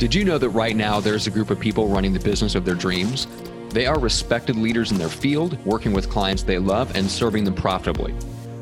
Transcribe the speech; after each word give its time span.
Did 0.00 0.14
you 0.14 0.24
know 0.24 0.38
that 0.38 0.48
right 0.48 0.74
now 0.74 0.98
there's 0.98 1.26
a 1.26 1.30
group 1.30 1.50
of 1.50 1.60
people 1.60 1.86
running 1.86 2.14
the 2.14 2.20
business 2.20 2.54
of 2.54 2.64
their 2.64 2.74
dreams? 2.74 3.26
They 3.68 3.84
are 3.84 3.98
respected 3.98 4.56
leaders 4.56 4.92
in 4.92 4.96
their 4.96 5.10
field, 5.10 5.62
working 5.66 5.92
with 5.92 6.08
clients 6.08 6.42
they 6.42 6.56
love 6.56 6.96
and 6.96 7.06
serving 7.06 7.44
them 7.44 7.52
profitably. 7.52 8.14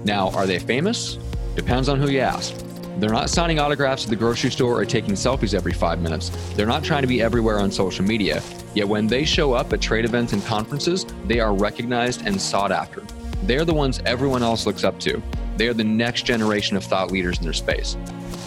Now, 0.05 0.31
are 0.31 0.49
they 0.49 0.59
famous? 0.59 1.17
Depends 1.55 1.89
on 1.89 2.01
who 2.01 2.11
you 2.11 2.19
ask. 2.19 2.57
They're 2.99 3.11
not 3.11 3.31
signing 3.31 3.61
autographs 3.61 4.03
at 4.03 4.11
the 4.11 4.17
grocery 4.17 4.51
store 4.51 4.81
or 4.81 4.85
taking 4.85 5.15
selfies 5.15 5.55
every 5.55 5.73
five 5.73 6.01
minutes. 6.01 6.31
They're 6.57 6.67
not 6.67 6.83
trying 6.83 7.03
to 7.03 7.07
be 7.09 7.23
everywhere 7.23 7.61
on 7.61 7.71
social 7.71 8.05
media. 8.05 8.43
Yet 8.75 8.89
when 8.89 9.07
they 9.07 9.25
show 9.25 9.53
up 9.53 9.73
at 9.73 9.81
trade 9.81 10.05
events 10.05 10.33
and 10.33 10.45
conferences, 10.45 11.07
they 11.27 11.39
are 11.39 11.55
recognized 11.55 12.27
and 12.27 12.43
sought 12.43 12.73
after. 12.73 13.05
They're 13.45 13.65
the 13.65 13.73
ones 13.73 14.01
everyone 14.05 14.43
else 14.43 14.67
looks 14.67 14.83
up 14.83 14.99
to. 15.01 15.23
They 15.57 15.69
are 15.69 15.75
the 15.75 15.85
next 15.85 16.23
generation 16.23 16.77
of 16.77 16.83
thought 16.83 17.13
leaders 17.13 17.39
in 17.39 17.45
their 17.45 17.53
space. 17.53 17.97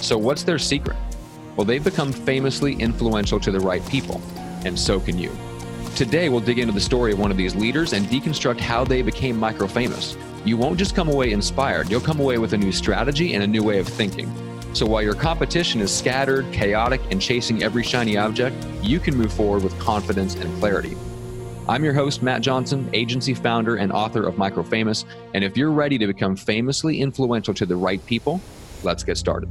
So, 0.02 0.18
what's 0.18 0.44
their 0.44 0.60
secret? 0.60 0.98
Well, 1.56 1.66
they've 1.66 1.84
become 1.84 2.12
famously 2.12 2.74
influential 2.76 3.40
to 3.42 3.52
the 3.52 3.60
right 3.60 3.86
people, 3.88 4.22
and 4.66 4.78
so 4.78 5.00
can 5.00 5.18
you. 5.18 5.32
Today, 5.96 6.30
we'll 6.30 6.40
dig 6.40 6.60
into 6.60 6.74
the 6.74 6.80
story 6.80 7.12
of 7.12 7.20
one 7.20 7.32
of 7.32 7.38
these 7.38 7.56
leaders 7.56 7.94
and 7.94 8.06
deconstruct 8.06 8.60
how 8.60 8.86
they 8.86 9.02
became 9.02 9.38
micro 9.38 9.68
famous. 9.68 10.16
You 10.46 10.56
won't 10.56 10.80
just 10.80 10.96
come 10.96 11.10
away 11.10 11.32
inspired, 11.32 11.92
you'll 11.92 12.00
come 12.00 12.20
away 12.20 12.38
with 12.38 12.54
a 12.54 12.58
new 12.58 12.72
strategy 12.72 13.34
and 13.34 13.44
a 13.44 13.48
new 13.48 13.64
way 13.64 13.80
of 13.80 13.88
thinking. 13.88 14.32
So 14.74 14.86
while 14.86 15.02
your 15.02 15.16
competition 15.16 15.82
is 15.82 15.94
scattered, 15.94 16.50
chaotic, 16.54 17.02
and 17.12 17.22
chasing 17.22 17.62
every 17.62 17.84
shiny 17.84 18.18
object, 18.18 18.56
you 18.82 19.00
can 19.00 19.18
move 19.18 19.34
forward 19.34 19.64
with 19.64 19.78
confidence 19.80 20.36
and 20.36 20.58
clarity. 20.60 20.96
I'm 21.68 21.84
your 21.84 21.94
host, 21.94 22.24
Matt 22.24 22.42
Johnson, 22.42 22.90
agency 22.94 23.34
founder 23.34 23.76
and 23.76 23.92
author 23.92 24.26
of 24.26 24.38
Micro 24.38 24.64
Famous. 24.64 25.06
And 25.34 25.44
if 25.44 25.58
you're 25.58 25.72
ready 25.72 25.98
to 25.98 26.08
become 26.08 26.38
famously 26.38 27.02
influential 27.02 27.54
to 27.56 27.66
the 27.66 27.76
right 27.76 28.04
people, 28.06 28.42
let's 28.84 29.04
get 29.04 29.18
started. 29.18 29.50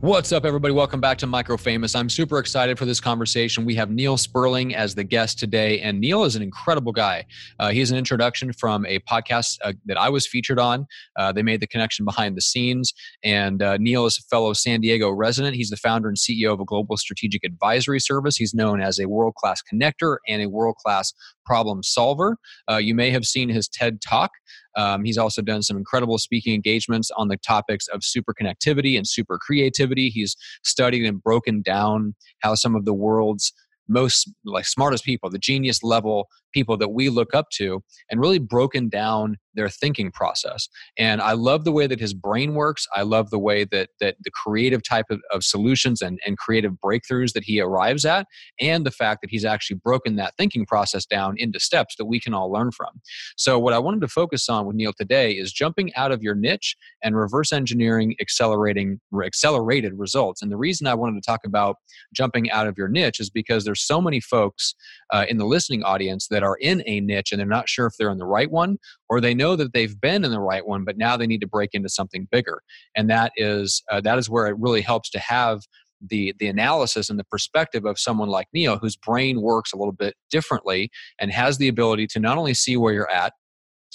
What's 0.00 0.32
up, 0.32 0.46
everybody? 0.46 0.72
Welcome 0.72 1.02
back 1.02 1.18
to 1.18 1.26
Micro 1.26 1.58
Famous. 1.58 1.94
I'm 1.94 2.08
super 2.08 2.38
excited 2.38 2.78
for 2.78 2.86
this 2.86 3.00
conversation. 3.00 3.66
We 3.66 3.74
have 3.74 3.90
Neil 3.90 4.16
Sperling 4.16 4.74
as 4.74 4.94
the 4.94 5.04
guest 5.04 5.38
today, 5.38 5.78
and 5.80 6.00
Neil 6.00 6.24
is 6.24 6.36
an 6.36 6.42
incredible 6.42 6.90
guy. 6.90 7.26
Uh, 7.58 7.68
he 7.68 7.82
is 7.82 7.90
an 7.90 7.98
introduction 7.98 8.50
from 8.54 8.86
a 8.86 9.00
podcast 9.00 9.58
uh, 9.62 9.74
that 9.84 9.98
I 9.98 10.08
was 10.08 10.26
featured 10.26 10.58
on. 10.58 10.86
Uh, 11.16 11.32
they 11.32 11.42
made 11.42 11.60
the 11.60 11.66
connection 11.66 12.06
behind 12.06 12.34
the 12.34 12.40
scenes, 12.40 12.94
and 13.22 13.62
uh, 13.62 13.76
Neil 13.76 14.06
is 14.06 14.16
a 14.16 14.22
fellow 14.22 14.54
San 14.54 14.80
Diego 14.80 15.10
resident. 15.10 15.54
He's 15.54 15.68
the 15.68 15.76
founder 15.76 16.08
and 16.08 16.16
CEO 16.16 16.50
of 16.50 16.60
a 16.60 16.64
global 16.64 16.96
strategic 16.96 17.44
advisory 17.44 18.00
service. 18.00 18.38
He's 18.38 18.54
known 18.54 18.80
as 18.80 18.98
a 18.98 19.04
world 19.06 19.34
class 19.34 19.60
connector 19.70 20.16
and 20.26 20.40
a 20.40 20.48
world 20.48 20.76
class 20.76 21.12
problem 21.50 21.82
solver. 21.82 22.36
Uh, 22.70 22.76
you 22.76 22.94
may 22.94 23.10
have 23.10 23.24
seen 23.24 23.48
his 23.48 23.66
TED 23.66 24.00
Talk. 24.00 24.30
Um, 24.76 25.02
he's 25.02 25.18
also 25.18 25.42
done 25.42 25.62
some 25.62 25.76
incredible 25.76 26.16
speaking 26.16 26.54
engagements 26.54 27.10
on 27.16 27.26
the 27.26 27.36
topics 27.38 27.88
of 27.88 28.04
super 28.04 28.32
connectivity 28.32 28.96
and 28.96 29.04
super 29.04 29.36
creativity. 29.36 30.10
He's 30.10 30.36
studied 30.62 31.04
and 31.04 31.20
broken 31.20 31.60
down 31.60 32.14
how 32.38 32.54
some 32.54 32.76
of 32.76 32.84
the 32.84 32.94
world's 32.94 33.52
most 33.88 34.30
like 34.44 34.64
smartest 34.64 35.02
people, 35.04 35.28
the 35.28 35.40
genius 35.40 35.82
level 35.82 36.28
people 36.52 36.76
that 36.78 36.90
we 36.90 37.08
look 37.08 37.34
up 37.34 37.50
to, 37.54 37.82
and 38.10 38.20
really 38.20 38.38
broken 38.38 38.88
down 38.88 39.36
their 39.54 39.68
thinking 39.68 40.12
process. 40.12 40.68
And 40.96 41.20
I 41.20 41.32
love 41.32 41.64
the 41.64 41.72
way 41.72 41.88
that 41.88 41.98
his 41.98 42.14
brain 42.14 42.54
works. 42.54 42.86
I 42.94 43.02
love 43.02 43.30
the 43.30 43.38
way 43.38 43.64
that 43.64 43.90
that 44.00 44.16
the 44.22 44.30
creative 44.30 44.82
type 44.82 45.06
of, 45.10 45.20
of 45.32 45.42
solutions 45.42 46.00
and, 46.00 46.20
and 46.24 46.38
creative 46.38 46.74
breakthroughs 46.84 47.32
that 47.32 47.44
he 47.44 47.60
arrives 47.60 48.04
at, 48.04 48.26
and 48.60 48.86
the 48.86 48.90
fact 48.90 49.22
that 49.22 49.30
he's 49.30 49.44
actually 49.44 49.80
broken 49.82 50.16
that 50.16 50.34
thinking 50.36 50.66
process 50.66 51.04
down 51.04 51.34
into 51.36 51.58
steps 51.58 51.96
that 51.96 52.04
we 52.04 52.20
can 52.20 52.34
all 52.34 52.50
learn 52.50 52.70
from. 52.70 53.00
So 53.36 53.58
what 53.58 53.72
I 53.72 53.78
wanted 53.78 54.00
to 54.02 54.08
focus 54.08 54.48
on 54.48 54.66
with 54.66 54.76
Neil 54.76 54.92
today 54.92 55.32
is 55.32 55.52
jumping 55.52 55.92
out 55.94 56.12
of 56.12 56.22
your 56.22 56.34
niche 56.34 56.76
and 57.02 57.16
reverse 57.16 57.52
engineering 57.52 58.14
accelerating 58.20 59.00
accelerated 59.24 59.94
results. 59.98 60.42
And 60.42 60.50
the 60.50 60.56
reason 60.56 60.86
I 60.86 60.94
wanted 60.94 61.22
to 61.22 61.26
talk 61.26 61.40
about 61.44 61.76
jumping 62.14 62.50
out 62.50 62.66
of 62.66 62.78
your 62.78 62.88
niche 62.88 63.20
is 63.20 63.30
because 63.30 63.64
there's 63.64 63.82
so 63.82 64.00
many 64.00 64.20
folks 64.20 64.74
uh, 65.10 65.26
in 65.28 65.38
the 65.38 65.46
listening 65.46 65.82
audience 65.82 66.28
that 66.28 66.39
are 66.42 66.56
in 66.56 66.82
a 66.86 67.00
niche 67.00 67.32
and 67.32 67.40
they're 67.40 67.46
not 67.46 67.68
sure 67.68 67.86
if 67.86 67.94
they're 67.98 68.10
in 68.10 68.18
the 68.18 68.26
right 68.26 68.50
one 68.50 68.78
or 69.08 69.20
they 69.20 69.34
know 69.34 69.56
that 69.56 69.72
they've 69.72 70.00
been 70.00 70.24
in 70.24 70.30
the 70.30 70.40
right 70.40 70.66
one 70.66 70.84
but 70.84 70.96
now 70.96 71.16
they 71.16 71.26
need 71.26 71.40
to 71.40 71.46
break 71.46 71.70
into 71.72 71.88
something 71.88 72.28
bigger. 72.30 72.62
And 72.96 73.08
that 73.10 73.32
is 73.36 73.82
uh, 73.90 74.00
that 74.02 74.18
is 74.18 74.28
where 74.28 74.46
it 74.46 74.56
really 74.58 74.82
helps 74.82 75.10
to 75.10 75.18
have 75.18 75.60
the 76.00 76.34
the 76.38 76.48
analysis 76.48 77.10
and 77.10 77.18
the 77.18 77.24
perspective 77.24 77.84
of 77.84 77.98
someone 77.98 78.28
like 78.28 78.48
Neil 78.52 78.78
whose 78.78 78.96
brain 78.96 79.42
works 79.42 79.72
a 79.72 79.76
little 79.76 79.92
bit 79.92 80.14
differently 80.30 80.90
and 81.18 81.30
has 81.30 81.58
the 81.58 81.68
ability 81.68 82.06
to 82.08 82.20
not 82.20 82.38
only 82.38 82.54
see 82.54 82.76
where 82.76 82.94
you're 82.94 83.10
at 83.10 83.34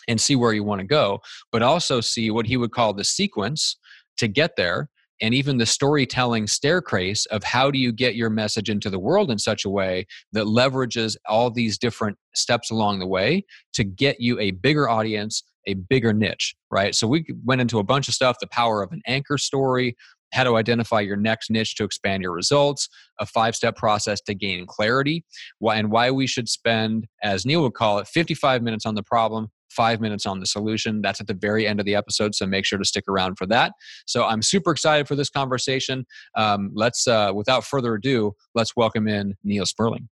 and 0.07 0.22
see 0.22 0.35
where 0.35 0.53
you 0.53 0.63
want 0.63 0.81
to 0.81 0.88
go 0.88 1.19
but 1.51 1.63
also 1.63 2.01
see 2.01 2.29
what 2.29 2.45
he 2.45 2.57
would 2.57 2.72
call 2.72 2.94
the 2.94 3.03
sequence 3.03 3.78
to 4.17 4.28
get 4.28 4.55
there 4.55 4.89
and 5.21 5.33
even 5.33 5.57
the 5.57 5.65
storytelling 5.65 6.47
staircase 6.47 7.25
of 7.27 7.43
how 7.43 7.71
do 7.71 7.79
you 7.79 7.91
get 7.91 8.15
your 8.15 8.29
message 8.29 8.69
into 8.69 8.89
the 8.89 8.99
world 8.99 9.31
in 9.31 9.39
such 9.39 9.65
a 9.65 9.69
way 9.69 10.05
that 10.33 10.45
leverages 10.45 11.15
all 11.27 11.49
these 11.49 11.77
different 11.77 12.17
steps 12.33 12.71
along 12.71 12.99
the 12.99 13.07
way 13.07 13.43
to 13.73 13.83
get 13.83 14.19
you 14.19 14.39
a 14.39 14.51
bigger 14.51 14.89
audience 14.89 15.43
a 15.67 15.73
bigger 15.73 16.13
niche 16.13 16.55
right? 16.71 16.93
So 16.93 17.07
we 17.07 17.25
went 17.43 17.61
into 17.61 17.79
a 17.79 17.83
bunch 17.83 18.07
of 18.07 18.13
stuff 18.13 18.37
the 18.39 18.47
power 18.47 18.83
of 18.83 18.91
an 18.91 19.01
anchor 19.07 19.37
story 19.37 19.95
how 20.35 20.43
to 20.43 20.57
identify 20.57 20.99
your 20.99 21.15
next 21.15 21.49
niche 21.49 21.75
to 21.75 21.83
expand 21.83 22.21
your 22.21 22.33
results, 22.33 22.89
a 23.19 23.25
five 23.25 23.55
step 23.55 23.75
process 23.75 24.21
to 24.21 24.35
gain 24.35 24.65
clarity, 24.67 25.23
and 25.71 25.91
why 25.91 26.11
we 26.11 26.27
should 26.27 26.49
spend, 26.49 27.07
as 27.23 27.45
Neil 27.45 27.61
would 27.61 27.73
call 27.73 27.99
it, 27.99 28.07
55 28.07 28.61
minutes 28.61 28.85
on 28.85 28.95
the 28.95 29.03
problem, 29.03 29.47
five 29.75 30.01
minutes 30.01 30.25
on 30.25 30.39
the 30.39 30.45
solution. 30.45 31.01
That's 31.01 31.21
at 31.21 31.27
the 31.27 31.33
very 31.33 31.67
end 31.67 31.79
of 31.79 31.85
the 31.85 31.95
episode, 31.95 32.35
so 32.35 32.45
make 32.45 32.65
sure 32.65 32.79
to 32.79 32.85
stick 32.85 33.05
around 33.07 33.37
for 33.37 33.45
that. 33.47 33.73
So 34.05 34.25
I'm 34.25 34.41
super 34.41 34.71
excited 34.71 35.07
for 35.07 35.15
this 35.15 35.29
conversation. 35.29 36.05
Um, 36.35 36.71
let's, 36.73 37.07
uh, 37.07 37.31
without 37.33 37.63
further 37.63 37.95
ado, 37.95 38.33
let's 38.53 38.75
welcome 38.75 39.07
in 39.07 39.35
Neil 39.43 39.65
Sperling. 39.65 40.09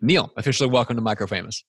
Neil, 0.00 0.32
officially 0.36 0.68
welcome 0.70 0.96
to 0.96 1.02
Micro 1.02 1.26
Famous. 1.26 1.64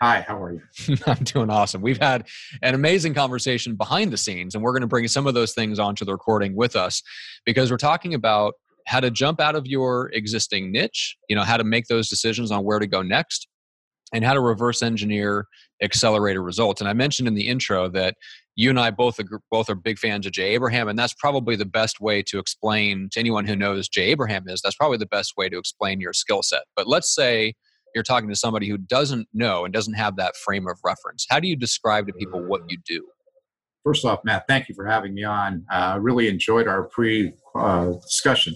Hi, 0.00 0.20
how 0.20 0.42
are 0.42 0.52
you? 0.52 0.96
I'm 1.06 1.22
doing 1.22 1.48
awesome. 1.48 1.80
We've 1.80 2.00
had 2.00 2.26
an 2.60 2.74
amazing 2.74 3.14
conversation 3.14 3.76
behind 3.76 4.12
the 4.12 4.16
scenes, 4.16 4.54
and 4.54 4.64
we're 4.64 4.72
going 4.72 4.80
to 4.80 4.88
bring 4.88 5.06
some 5.06 5.28
of 5.28 5.34
those 5.34 5.54
things 5.54 5.78
onto 5.78 6.04
the 6.04 6.10
recording 6.10 6.56
with 6.56 6.74
us 6.74 7.02
because 7.46 7.70
we're 7.70 7.76
talking 7.76 8.12
about 8.12 8.54
how 8.86 8.98
to 8.98 9.12
jump 9.12 9.40
out 9.40 9.54
of 9.54 9.64
your 9.66 10.10
existing 10.12 10.72
niche, 10.72 11.16
you 11.28 11.36
know, 11.36 11.42
how 11.42 11.56
to 11.56 11.62
make 11.62 11.86
those 11.86 12.08
decisions 12.08 12.50
on 12.50 12.64
where 12.64 12.80
to 12.80 12.86
go 12.88 13.00
next, 13.00 13.46
and 14.12 14.24
how 14.24 14.34
to 14.34 14.40
reverse 14.40 14.82
engineer 14.82 15.46
accelerator 15.82 16.42
results. 16.42 16.80
And 16.80 16.88
I 16.88 16.92
mentioned 16.92 17.28
in 17.28 17.34
the 17.34 17.48
intro 17.48 17.88
that 17.90 18.16
you 18.54 18.68
and 18.68 18.78
I 18.78 18.90
both 18.90 19.18
are, 19.18 19.40
both 19.50 19.70
are 19.70 19.74
big 19.74 19.98
fans 19.98 20.26
of 20.26 20.32
Jay 20.32 20.54
Abraham, 20.54 20.88
and 20.88 20.98
that's 20.98 21.14
probably 21.14 21.56
the 21.56 21.64
best 21.64 22.00
way 22.00 22.22
to 22.24 22.38
explain 22.38 23.08
to 23.12 23.20
anyone 23.20 23.46
who 23.46 23.56
knows 23.56 23.88
Jay 23.88 24.10
Abraham 24.10 24.44
is. 24.46 24.60
That's 24.62 24.76
probably 24.76 24.98
the 24.98 25.06
best 25.06 25.34
way 25.36 25.48
to 25.48 25.58
explain 25.58 26.00
your 26.00 26.12
skill 26.12 26.42
set. 26.42 26.62
But 26.76 26.86
let's 26.86 27.14
say 27.14 27.54
you're 27.94 28.04
talking 28.04 28.28
to 28.28 28.36
somebody 28.36 28.68
who 28.68 28.78
doesn't 28.78 29.28
know 29.32 29.64
and 29.64 29.72
doesn't 29.72 29.94
have 29.94 30.16
that 30.16 30.36
frame 30.36 30.66
of 30.68 30.78
reference. 30.84 31.26
How 31.28 31.40
do 31.40 31.48
you 31.48 31.56
describe 31.56 32.06
to 32.06 32.12
people 32.12 32.42
what 32.42 32.62
you 32.68 32.78
do? 32.86 33.06
First 33.84 34.04
off, 34.04 34.20
Matt, 34.24 34.44
thank 34.48 34.68
you 34.68 34.74
for 34.74 34.86
having 34.86 35.12
me 35.12 35.24
on. 35.24 35.64
I 35.70 35.94
uh, 35.94 35.98
really 35.98 36.28
enjoyed 36.28 36.68
our 36.68 36.84
pre 36.84 37.32
uh, 37.54 37.92
discussion. 37.92 38.54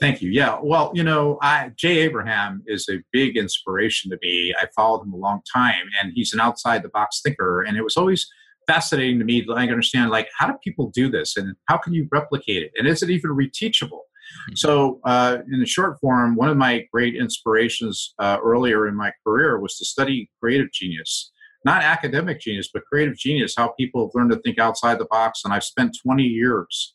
Thank 0.00 0.22
you. 0.22 0.30
Yeah. 0.30 0.58
Well, 0.62 0.92
you 0.94 1.04
know, 1.04 1.38
I, 1.42 1.72
Jay 1.76 1.98
Abraham 1.98 2.62
is 2.66 2.88
a 2.88 3.02
big 3.12 3.36
inspiration 3.36 4.10
to 4.10 4.18
me. 4.22 4.54
I 4.58 4.66
followed 4.74 5.02
him 5.02 5.12
a 5.12 5.16
long 5.16 5.42
time, 5.52 5.84
and 6.00 6.12
he's 6.14 6.32
an 6.32 6.40
outside 6.40 6.82
the 6.82 6.88
box 6.88 7.20
thinker. 7.22 7.62
And 7.62 7.76
it 7.76 7.82
was 7.82 7.98
always 7.98 8.26
fascinating 8.66 9.18
to 9.18 9.24
me 9.26 9.44
to 9.44 9.52
like, 9.52 9.68
understand, 9.68 10.10
like, 10.10 10.28
how 10.38 10.46
do 10.46 10.54
people 10.64 10.90
do 10.90 11.10
this, 11.10 11.36
and 11.36 11.54
how 11.66 11.76
can 11.76 11.92
you 11.92 12.08
replicate 12.10 12.62
it, 12.62 12.72
and 12.78 12.86
is 12.88 13.02
it 13.02 13.10
even 13.10 13.32
reteachable? 13.32 14.02
Mm-hmm. 14.42 14.54
So, 14.54 15.00
uh, 15.04 15.38
in 15.52 15.60
the 15.60 15.66
short 15.66 15.98
form, 16.00 16.36
one 16.36 16.48
of 16.48 16.56
my 16.56 16.86
great 16.92 17.16
inspirations 17.16 18.14
uh, 18.18 18.38
earlier 18.42 18.86
in 18.86 18.94
my 18.94 19.12
career 19.26 19.58
was 19.58 19.76
to 19.78 19.84
study 19.84 20.30
creative 20.40 20.70
genius, 20.72 21.32
not 21.64 21.82
academic 21.82 22.40
genius, 22.40 22.70
but 22.72 22.84
creative 22.84 23.16
genius. 23.16 23.54
How 23.56 23.74
people 23.78 24.06
have 24.06 24.14
learned 24.14 24.30
to 24.30 24.38
think 24.38 24.58
outside 24.58 24.98
the 24.98 25.06
box, 25.06 25.42
and 25.44 25.52
I've 25.52 25.64
spent 25.64 25.98
20 26.02 26.22
years 26.22 26.94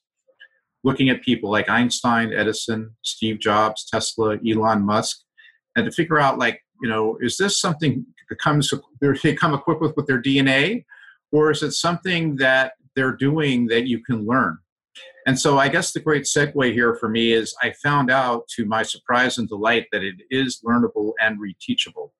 looking 0.85 1.09
at 1.09 1.23
people 1.23 1.49
like 1.49 1.67
Einstein, 1.67 2.32
Edison, 2.32 2.96
Steve 3.02 3.40
Jobs, 3.40 3.85
Tesla, 3.85 4.37
Elon 4.47 4.84
Musk, 4.84 5.17
and 5.76 5.85
to 5.85 5.91
figure 5.91 6.20
out 6.20 6.37
like, 6.37 6.61
you 6.82 6.87
know, 6.87 7.17
is 7.22 7.37
this 7.37 7.59
something 7.59 8.05
that 8.29 8.40
comes 8.40 8.72
they 9.02 9.34
come 9.34 9.53
equipped 9.53 9.82
with 9.82 9.96
with 9.97 10.05
their 10.05 10.22
DNA, 10.22 10.85
or 11.32 11.52
is 11.52 11.64
it 11.64 11.72
something 11.72 12.35
that 12.37 12.73
they're 12.96 13.16
doing 13.16 13.66
that 13.67 13.87
you 13.87 14.02
can 14.03 14.26
learn? 14.26 14.59
And 15.26 15.40
so 15.40 15.58
I 15.58 15.70
guess 15.70 15.91
the 15.91 15.99
great 15.99 16.23
segue 16.23 16.72
here 16.72 16.93
for 16.96 17.09
me 17.09 17.34
is 17.34 17.55
I 17.61 17.73
found 17.84 18.11
out 18.11 18.47
to 18.55 18.66
my 18.66 18.84
surprise 18.84 19.40
and 19.40 19.49
delight 19.49 19.88
that 19.91 20.03
it 20.03 20.16
is 20.29 20.61
learnable 20.64 21.14
and 21.20 21.40
reteachable. 21.40 22.11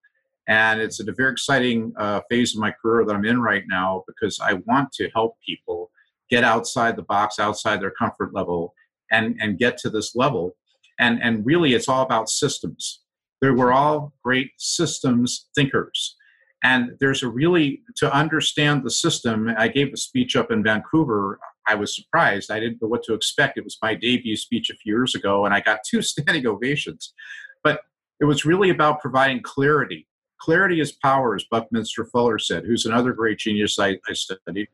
And 0.48 0.82
it's 0.82 1.00
a 1.00 1.12
very 1.12 1.32
exciting 1.32 1.94
uh, 1.98 2.22
phase 2.30 2.56
of 2.56 2.62
my 2.62 2.72
career 2.72 3.06
that 3.06 3.16
I'm 3.16 3.26
in 3.26 3.42
right 3.42 3.64
now 3.68 4.04
because 4.08 4.40
I 4.40 4.54
want 4.66 4.92
to 4.94 5.10
help 5.14 5.36
people 5.46 5.92
get 6.30 6.44
outside 6.44 6.96
the 6.96 7.04
box, 7.04 7.40
outside 7.40 7.82
their 7.82 7.92
comfort 7.92 8.34
level, 8.34 8.74
and, 9.12 9.36
and 9.40 9.60
get 9.60 9.78
to 9.80 9.90
this 9.90 10.16
level. 10.16 10.56
And, 11.00 11.22
and 11.22 11.46
really, 11.46 11.74
it's 11.74 11.90
all 11.90 12.04
about 12.04 12.30
systems. 12.30 13.02
They 13.42 13.50
were 13.50 13.74
all 13.74 14.14
great 14.24 14.52
systems 14.58 15.48
thinkers. 15.56 16.16
And 16.64 16.92
there's 17.00 17.22
a 17.22 17.28
really, 17.28 17.82
to 17.98 18.12
understand 18.12 18.84
the 18.84 18.90
system, 18.90 19.54
I 19.58 19.68
gave 19.68 19.94
a 19.94 19.98
speech 19.98 20.36
up 20.36 20.52
in 20.52 20.64
Vancouver 20.64 21.40
I 21.68 21.76
was 21.76 21.96
surprised. 21.96 22.52
I 22.52 22.60
didn't 22.60 22.82
know 22.82 22.88
what 22.88 23.04
to 23.04 23.14
expect. 23.14 23.58
It 23.58 23.64
was 23.64 23.78
my 23.82 23.96
debut 23.96 24.36
speech 24.36 24.70
a 24.70 24.76
few 24.76 24.94
years 24.94 25.16
ago, 25.16 25.46
and 25.46 25.54
I 25.54 25.62
got 25.62 25.80
two 25.90 26.02
standing 26.02 26.46
ovations. 26.48 27.14
But 27.64 27.82
it 28.20 28.26
was 28.26 28.46
really 28.46 28.70
about 28.70 29.02
providing 29.02 29.42
clarity. 29.42 30.08
Clarity 30.40 30.80
is 30.80 30.92
power, 30.92 31.36
as 31.36 31.46
Buckminster 31.50 32.06
Fuller 32.06 32.38
said, 32.38 32.66
who's 32.66 32.86
another 32.86 33.14
great 33.14 33.40
genius 33.40 33.80
I, 33.80 33.98
I 34.08 34.14
studied. 34.14 34.68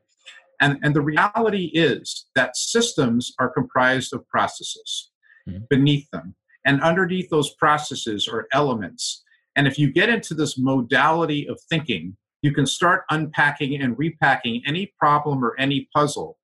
And, 0.62 0.78
and 0.84 0.96
the 0.96 1.02
reality 1.02 1.72
is 1.74 2.28
that 2.36 2.56
systems 2.56 3.34
are 3.40 3.50
comprised 3.50 4.14
of 4.14 4.28
processes 4.28 5.12
mm-hmm. 5.50 5.64
beneath 5.70 6.10
them. 6.12 6.36
And 6.66 6.82
underneath 6.82 7.30
those 7.30 7.56
processes 7.56 8.28
are 8.28 8.48
elements. 8.54 9.24
And 9.56 9.68
if 9.68 9.80
you 9.80 9.92
get 9.92 10.10
into 10.10 10.36
this 10.36 10.58
modality 10.58 11.48
of 11.48 11.60
thinking, 11.70 12.16
you 12.44 12.54
can 12.54 12.66
start 12.66 13.04
unpacking 13.10 13.82
and 13.82 13.98
repacking 13.98 14.62
any 14.66 14.94
problem 15.00 15.44
or 15.44 15.56
any 15.60 15.90
puzzle, 15.96 16.38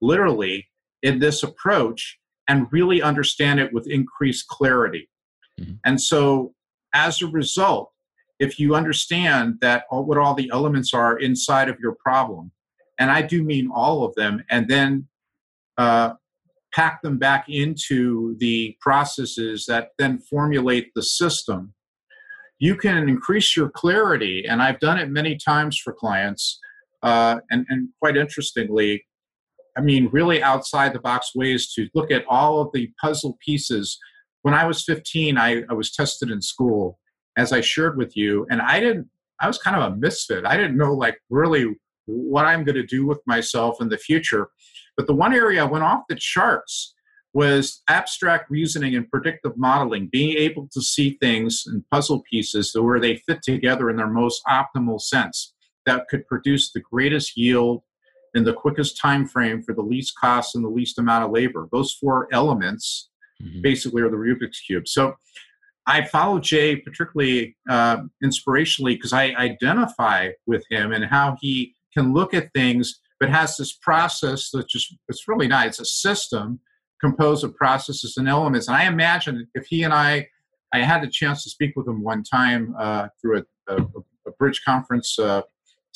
literally, 0.00 0.68
in 1.02 1.18
this 1.18 1.42
approach 1.42 2.18
and 2.48 2.66
really 2.70 3.02
understand 3.02 3.60
it 3.60 3.72
with 3.72 3.88
increased 3.88 4.46
clarity. 4.48 5.08
Mm-hmm. 5.60 5.74
And 5.84 6.00
so, 6.00 6.54
as 6.94 7.22
a 7.22 7.26
result, 7.26 7.90
if 8.38 8.58
you 8.58 8.74
understand 8.74 9.58
that 9.60 9.84
all, 9.90 10.04
what 10.04 10.18
all 10.18 10.34
the 10.34 10.50
elements 10.52 10.92
are 10.92 11.18
inside 11.18 11.68
of 11.68 11.78
your 11.80 11.96
problem, 12.02 12.52
and 13.04 13.12
I 13.12 13.20
do 13.20 13.42
mean 13.42 13.70
all 13.70 14.02
of 14.02 14.14
them, 14.14 14.42
and 14.48 14.66
then 14.66 15.06
uh, 15.76 16.14
pack 16.72 17.02
them 17.02 17.18
back 17.18 17.44
into 17.50 18.34
the 18.38 18.74
processes 18.80 19.66
that 19.68 19.90
then 19.98 20.18
formulate 20.18 20.90
the 20.94 21.02
system, 21.02 21.74
you 22.58 22.76
can 22.76 23.06
increase 23.06 23.54
your 23.54 23.68
clarity. 23.68 24.46
And 24.48 24.62
I've 24.62 24.80
done 24.80 24.98
it 24.98 25.10
many 25.10 25.36
times 25.36 25.78
for 25.78 25.92
clients. 25.92 26.58
Uh, 27.02 27.40
and, 27.50 27.66
and 27.68 27.90
quite 28.00 28.16
interestingly, 28.16 29.04
I 29.76 29.82
mean, 29.82 30.08
really 30.10 30.42
outside 30.42 30.94
the 30.94 31.00
box 31.00 31.32
ways 31.34 31.74
to 31.74 31.86
look 31.94 32.10
at 32.10 32.24
all 32.26 32.62
of 32.62 32.70
the 32.72 32.90
puzzle 33.02 33.36
pieces. 33.44 33.98
When 34.40 34.54
I 34.54 34.64
was 34.64 34.82
15, 34.82 35.36
I, 35.36 35.64
I 35.68 35.74
was 35.74 35.92
tested 35.92 36.30
in 36.30 36.40
school, 36.40 36.98
as 37.36 37.52
I 37.52 37.60
shared 37.60 37.98
with 37.98 38.16
you, 38.16 38.46
and 38.50 38.62
I 38.62 38.80
didn't, 38.80 39.10
I 39.42 39.46
was 39.46 39.58
kind 39.58 39.76
of 39.76 39.92
a 39.92 39.96
misfit. 39.96 40.46
I 40.46 40.56
didn't 40.56 40.78
know, 40.78 40.94
like, 40.94 41.18
really 41.28 41.66
what 42.06 42.46
I'm 42.46 42.64
going 42.64 42.76
to 42.76 42.86
do 42.86 43.06
with 43.06 43.20
myself 43.26 43.80
in 43.80 43.88
the 43.88 43.98
future. 43.98 44.48
But 44.96 45.06
the 45.06 45.14
one 45.14 45.34
area 45.34 45.62
I 45.62 45.66
went 45.66 45.84
off 45.84 46.04
the 46.08 46.16
charts 46.16 46.94
was 47.32 47.82
abstract 47.88 48.48
reasoning 48.48 48.94
and 48.94 49.10
predictive 49.10 49.56
modeling, 49.56 50.08
being 50.10 50.36
able 50.38 50.68
to 50.72 50.80
see 50.80 51.18
things 51.20 51.64
and 51.66 51.82
puzzle 51.90 52.22
pieces 52.30 52.74
where 52.78 53.00
they 53.00 53.16
fit 53.16 53.42
together 53.42 53.90
in 53.90 53.96
their 53.96 54.08
most 54.08 54.40
optimal 54.48 55.00
sense 55.00 55.52
that 55.84 56.06
could 56.08 56.26
produce 56.28 56.72
the 56.72 56.80
greatest 56.80 57.36
yield 57.36 57.82
in 58.34 58.44
the 58.44 58.52
quickest 58.52 58.98
time 59.00 59.26
frame 59.26 59.62
for 59.62 59.74
the 59.74 59.82
least 59.82 60.14
cost 60.18 60.54
and 60.54 60.64
the 60.64 60.68
least 60.68 60.98
amount 60.98 61.24
of 61.24 61.32
labor. 61.32 61.68
Those 61.72 61.92
four 61.92 62.28
elements 62.32 63.10
mm-hmm. 63.42 63.60
basically 63.60 64.02
are 64.02 64.10
the 64.10 64.16
Rubik's 64.16 64.60
Cube. 64.60 64.88
So 64.88 65.14
I 65.86 66.04
follow 66.04 66.38
Jay 66.38 66.76
particularly 66.76 67.56
uh, 67.68 67.98
inspirationally 68.22 68.96
because 68.96 69.12
I 69.12 69.34
identify 69.34 70.30
with 70.46 70.64
him 70.70 70.92
and 70.92 71.04
how 71.04 71.36
he 71.40 71.74
can 71.96 72.12
look 72.12 72.34
at 72.34 72.52
things 72.54 73.00
but 73.20 73.30
has 73.30 73.56
this 73.56 73.72
process 73.72 74.50
that 74.50 74.68
just 74.68 74.94
it's 75.08 75.28
really 75.28 75.48
nice. 75.48 75.80
It's 75.80 75.80
a 75.80 75.84
system 75.84 76.60
composed 77.00 77.44
of 77.44 77.54
processes 77.54 78.16
and 78.16 78.28
elements. 78.28 78.68
And 78.68 78.76
I 78.76 78.86
imagine 78.86 79.48
if 79.54 79.66
he 79.66 79.82
and 79.82 79.92
I, 79.92 80.28
I 80.72 80.80
had 80.80 81.02
the 81.02 81.08
chance 81.08 81.42
to 81.44 81.50
speak 81.50 81.72
with 81.76 81.86
him 81.86 82.02
one 82.02 82.22
time 82.22 82.74
uh, 82.78 83.08
through 83.20 83.44
a, 83.68 83.74
a, 83.74 83.76
a, 84.26 84.30
bridge 84.38 84.62
conference, 84.64 85.18
uh, 85.18 85.42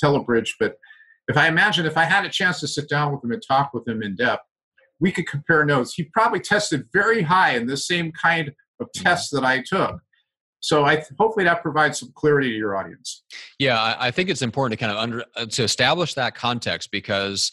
telebridge. 0.03 0.50
But 0.61 0.77
if 1.29 1.37
I 1.37 1.49
imagine 1.49 1.87
if 1.87 1.97
I 1.97 2.05
had 2.05 2.25
a 2.25 2.29
chance 2.29 2.61
to 2.61 2.69
sit 2.69 2.89
down 2.89 3.12
with 3.12 3.25
him 3.25 3.33
and 3.33 3.43
talk 3.47 3.73
with 3.75 3.87
him 3.89 4.03
in 4.03 4.17
depth, 4.17 4.44
we 5.01 5.12
could 5.12 5.27
compare 5.27 5.65
notes. 5.65 5.94
He 5.94 6.05
probably 6.05 6.41
tested 6.41 6.87
very 6.93 7.23
high 7.23 7.56
in 7.56 7.67
the 7.67 7.77
same 7.77 8.12
kind 8.12 8.53
of 8.81 8.93
tests 8.93 9.31
that 9.31 9.44
I 9.44 9.62
took. 9.67 10.01
So 10.60 10.84
I 10.84 11.05
hopefully 11.19 11.44
that 11.44 11.62
provides 11.62 12.00
some 12.00 12.12
clarity 12.14 12.50
to 12.50 12.56
your 12.56 12.76
audience. 12.76 13.22
Yeah, 13.58 13.96
I 13.99 14.10
think 14.10 14.28
it's 14.28 14.43
important 14.43 14.78
to 14.78 14.84
kind 14.84 14.93
of 14.93 14.99
under 15.02 15.25
uh, 15.37 15.46
to 15.46 15.62
establish 15.62 16.14
that 16.14 16.34
context 16.34 16.90
because 16.90 17.52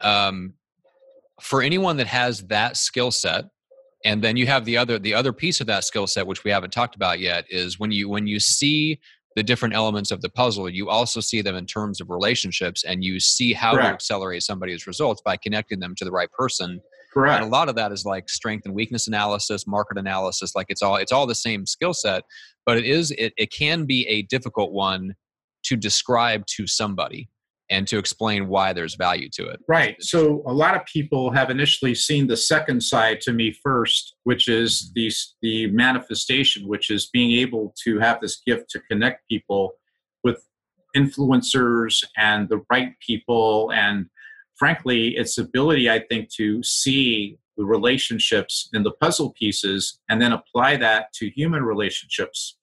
um, 0.00 0.54
for 1.40 1.62
anyone 1.62 1.96
that 1.98 2.08
has 2.08 2.42
that 2.48 2.76
skill 2.76 3.10
set, 3.10 3.44
and 4.04 4.22
then 4.22 4.36
you 4.36 4.46
have 4.46 4.64
the 4.64 4.76
other 4.76 4.98
the 4.98 5.14
other 5.14 5.32
piece 5.32 5.60
of 5.60 5.66
that 5.66 5.84
skill 5.84 6.06
set 6.06 6.26
which 6.26 6.44
we 6.44 6.50
haven't 6.50 6.72
talked 6.72 6.94
about 6.94 7.18
yet 7.18 7.44
is 7.50 7.78
when 7.78 7.90
you 7.90 8.08
when 8.08 8.26
you 8.26 8.38
see 8.38 9.00
the 9.34 9.42
different 9.42 9.74
elements 9.74 10.10
of 10.10 10.22
the 10.22 10.28
puzzle 10.28 10.68
you 10.68 10.88
also 10.88 11.20
see 11.20 11.42
them 11.42 11.56
in 11.56 11.66
terms 11.66 12.00
of 12.00 12.08
relationships 12.08 12.84
and 12.84 13.04
you 13.04 13.18
see 13.18 13.52
how 13.52 13.72
Correct. 13.72 13.88
to 13.88 13.94
accelerate 13.94 14.42
somebody's 14.42 14.86
results 14.86 15.20
by 15.24 15.36
connecting 15.36 15.80
them 15.80 15.94
to 15.96 16.04
the 16.04 16.12
right 16.12 16.30
person 16.32 16.80
Correct. 17.16 17.42
And 17.42 17.50
a 17.50 17.56
lot 17.56 17.70
of 17.70 17.76
that 17.76 17.92
is 17.92 18.04
like 18.04 18.28
strength 18.28 18.66
and 18.66 18.74
weakness 18.74 19.08
analysis, 19.08 19.66
market 19.66 19.96
analysis. 19.96 20.54
Like 20.54 20.66
it's 20.68 20.82
all 20.82 20.96
it's 20.96 21.12
all 21.12 21.26
the 21.26 21.34
same 21.34 21.64
skill 21.64 21.94
set, 21.94 22.24
but 22.66 22.76
it 22.76 22.84
is 22.84 23.10
it, 23.12 23.32
it 23.38 23.50
can 23.50 23.86
be 23.86 24.06
a 24.06 24.22
difficult 24.22 24.72
one 24.72 25.14
to 25.64 25.76
describe 25.76 26.44
to 26.56 26.66
somebody 26.66 27.30
and 27.70 27.88
to 27.88 27.96
explain 27.96 28.48
why 28.48 28.74
there's 28.74 28.96
value 28.96 29.30
to 29.32 29.46
it. 29.46 29.60
Right. 29.66 29.96
So 30.00 30.42
a 30.46 30.52
lot 30.52 30.76
of 30.76 30.84
people 30.84 31.30
have 31.30 31.48
initially 31.48 31.94
seen 31.94 32.26
the 32.26 32.36
second 32.36 32.82
side 32.82 33.22
to 33.22 33.32
me 33.32 33.56
first, 33.64 34.14
which 34.24 34.46
is 34.46 34.92
the 34.94 35.10
the 35.40 35.68
manifestation, 35.68 36.68
which 36.68 36.90
is 36.90 37.08
being 37.10 37.32
able 37.40 37.74
to 37.84 37.98
have 37.98 38.20
this 38.20 38.42
gift 38.46 38.68
to 38.72 38.80
connect 38.90 39.26
people 39.26 39.72
with 40.22 40.44
influencers 40.94 42.04
and 42.18 42.50
the 42.50 42.60
right 42.70 42.92
people 43.00 43.72
and 43.72 44.04
frankly, 44.56 45.16
its 45.16 45.38
ability, 45.38 45.90
I 45.90 46.00
think, 46.00 46.30
to 46.30 46.62
see 46.62 47.38
the 47.56 47.64
relationships 47.64 48.68
in 48.72 48.82
the 48.82 48.90
puzzle 48.90 49.32
pieces 49.32 49.98
and 50.08 50.20
then 50.20 50.32
apply 50.32 50.76
that 50.76 51.12
to 51.14 51.30
human 51.30 51.62
relationships. 51.62 52.56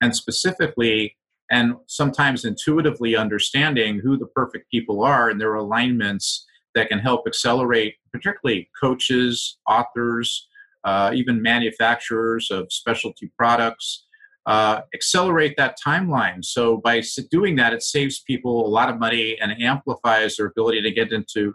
And 0.00 0.14
specifically, 0.14 1.16
and 1.50 1.76
sometimes 1.86 2.44
intuitively 2.44 3.16
understanding 3.16 4.00
who 4.00 4.16
the 4.16 4.26
perfect 4.26 4.70
people 4.70 5.02
are 5.02 5.30
and 5.30 5.40
their 5.40 5.54
alignments 5.54 6.46
that 6.74 6.88
can 6.88 6.98
help 6.98 7.26
accelerate, 7.26 7.94
particularly 8.12 8.68
coaches, 8.80 9.58
authors, 9.68 10.48
uh, 10.84 11.12
even 11.14 11.40
manufacturers 11.40 12.50
of 12.50 12.72
specialty 12.72 13.30
products, 13.38 14.03
uh, 14.46 14.82
accelerate 14.94 15.54
that 15.56 15.76
timeline. 15.84 16.44
So 16.44 16.78
by 16.78 17.02
doing 17.30 17.56
that, 17.56 17.72
it 17.72 17.82
saves 17.82 18.20
people 18.20 18.66
a 18.66 18.68
lot 18.68 18.88
of 18.88 18.98
money 18.98 19.36
and 19.40 19.52
amplifies 19.62 20.36
their 20.36 20.46
ability 20.46 20.82
to 20.82 20.90
get 20.90 21.12
into 21.12 21.54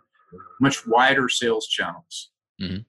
much 0.60 0.86
wider 0.88 1.30
sales 1.30 1.68
channels. 1.68 2.32
Mm-hmm. 2.62 2.80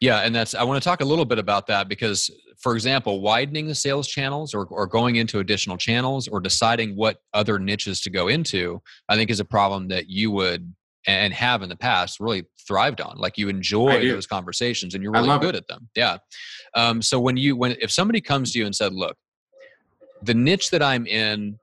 Yeah, 0.00 0.20
and 0.20 0.34
that's 0.34 0.54
I 0.54 0.64
want 0.64 0.82
to 0.82 0.88
talk 0.88 1.00
a 1.00 1.04
little 1.04 1.24
bit 1.24 1.38
about 1.38 1.66
that 1.68 1.88
because, 1.88 2.30
for 2.58 2.74
example, 2.74 3.20
widening 3.20 3.68
the 3.68 3.74
sales 3.74 4.08
channels 4.08 4.54
or, 4.54 4.66
or 4.66 4.86
going 4.86 5.16
into 5.16 5.38
additional 5.38 5.76
channels 5.76 6.26
or 6.26 6.40
deciding 6.40 6.96
what 6.96 7.18
other 7.34 7.58
niches 7.58 8.00
to 8.00 8.10
go 8.10 8.28
into, 8.28 8.82
I 9.08 9.14
think 9.14 9.30
is 9.30 9.40
a 9.40 9.44
problem 9.44 9.88
that 9.88 10.08
you 10.08 10.30
would 10.32 10.74
and 11.06 11.32
have 11.34 11.62
in 11.62 11.68
the 11.68 11.76
past 11.76 12.20
really 12.20 12.44
thrived 12.66 13.00
on 13.00 13.18
like 13.18 13.36
you 13.36 13.48
enjoy 13.48 14.06
those 14.08 14.26
conversations 14.26 14.94
and 14.94 15.02
you're 15.02 15.12
really 15.12 15.38
good 15.38 15.54
it. 15.54 15.58
at 15.58 15.68
them. 15.68 15.88
Yeah. 15.96 16.18
Um, 16.74 17.02
so 17.02 17.18
when 17.18 17.36
you 17.36 17.56
when 17.56 17.76
if 17.80 17.90
somebody 17.90 18.20
comes 18.20 18.52
to 18.52 18.58
you 18.58 18.66
and 18.66 18.74
said 18.74 18.92
look 18.92 19.16
the 20.22 20.34
niche 20.34 20.70
that 20.70 20.82
i'm 20.82 21.06
in 21.06 21.58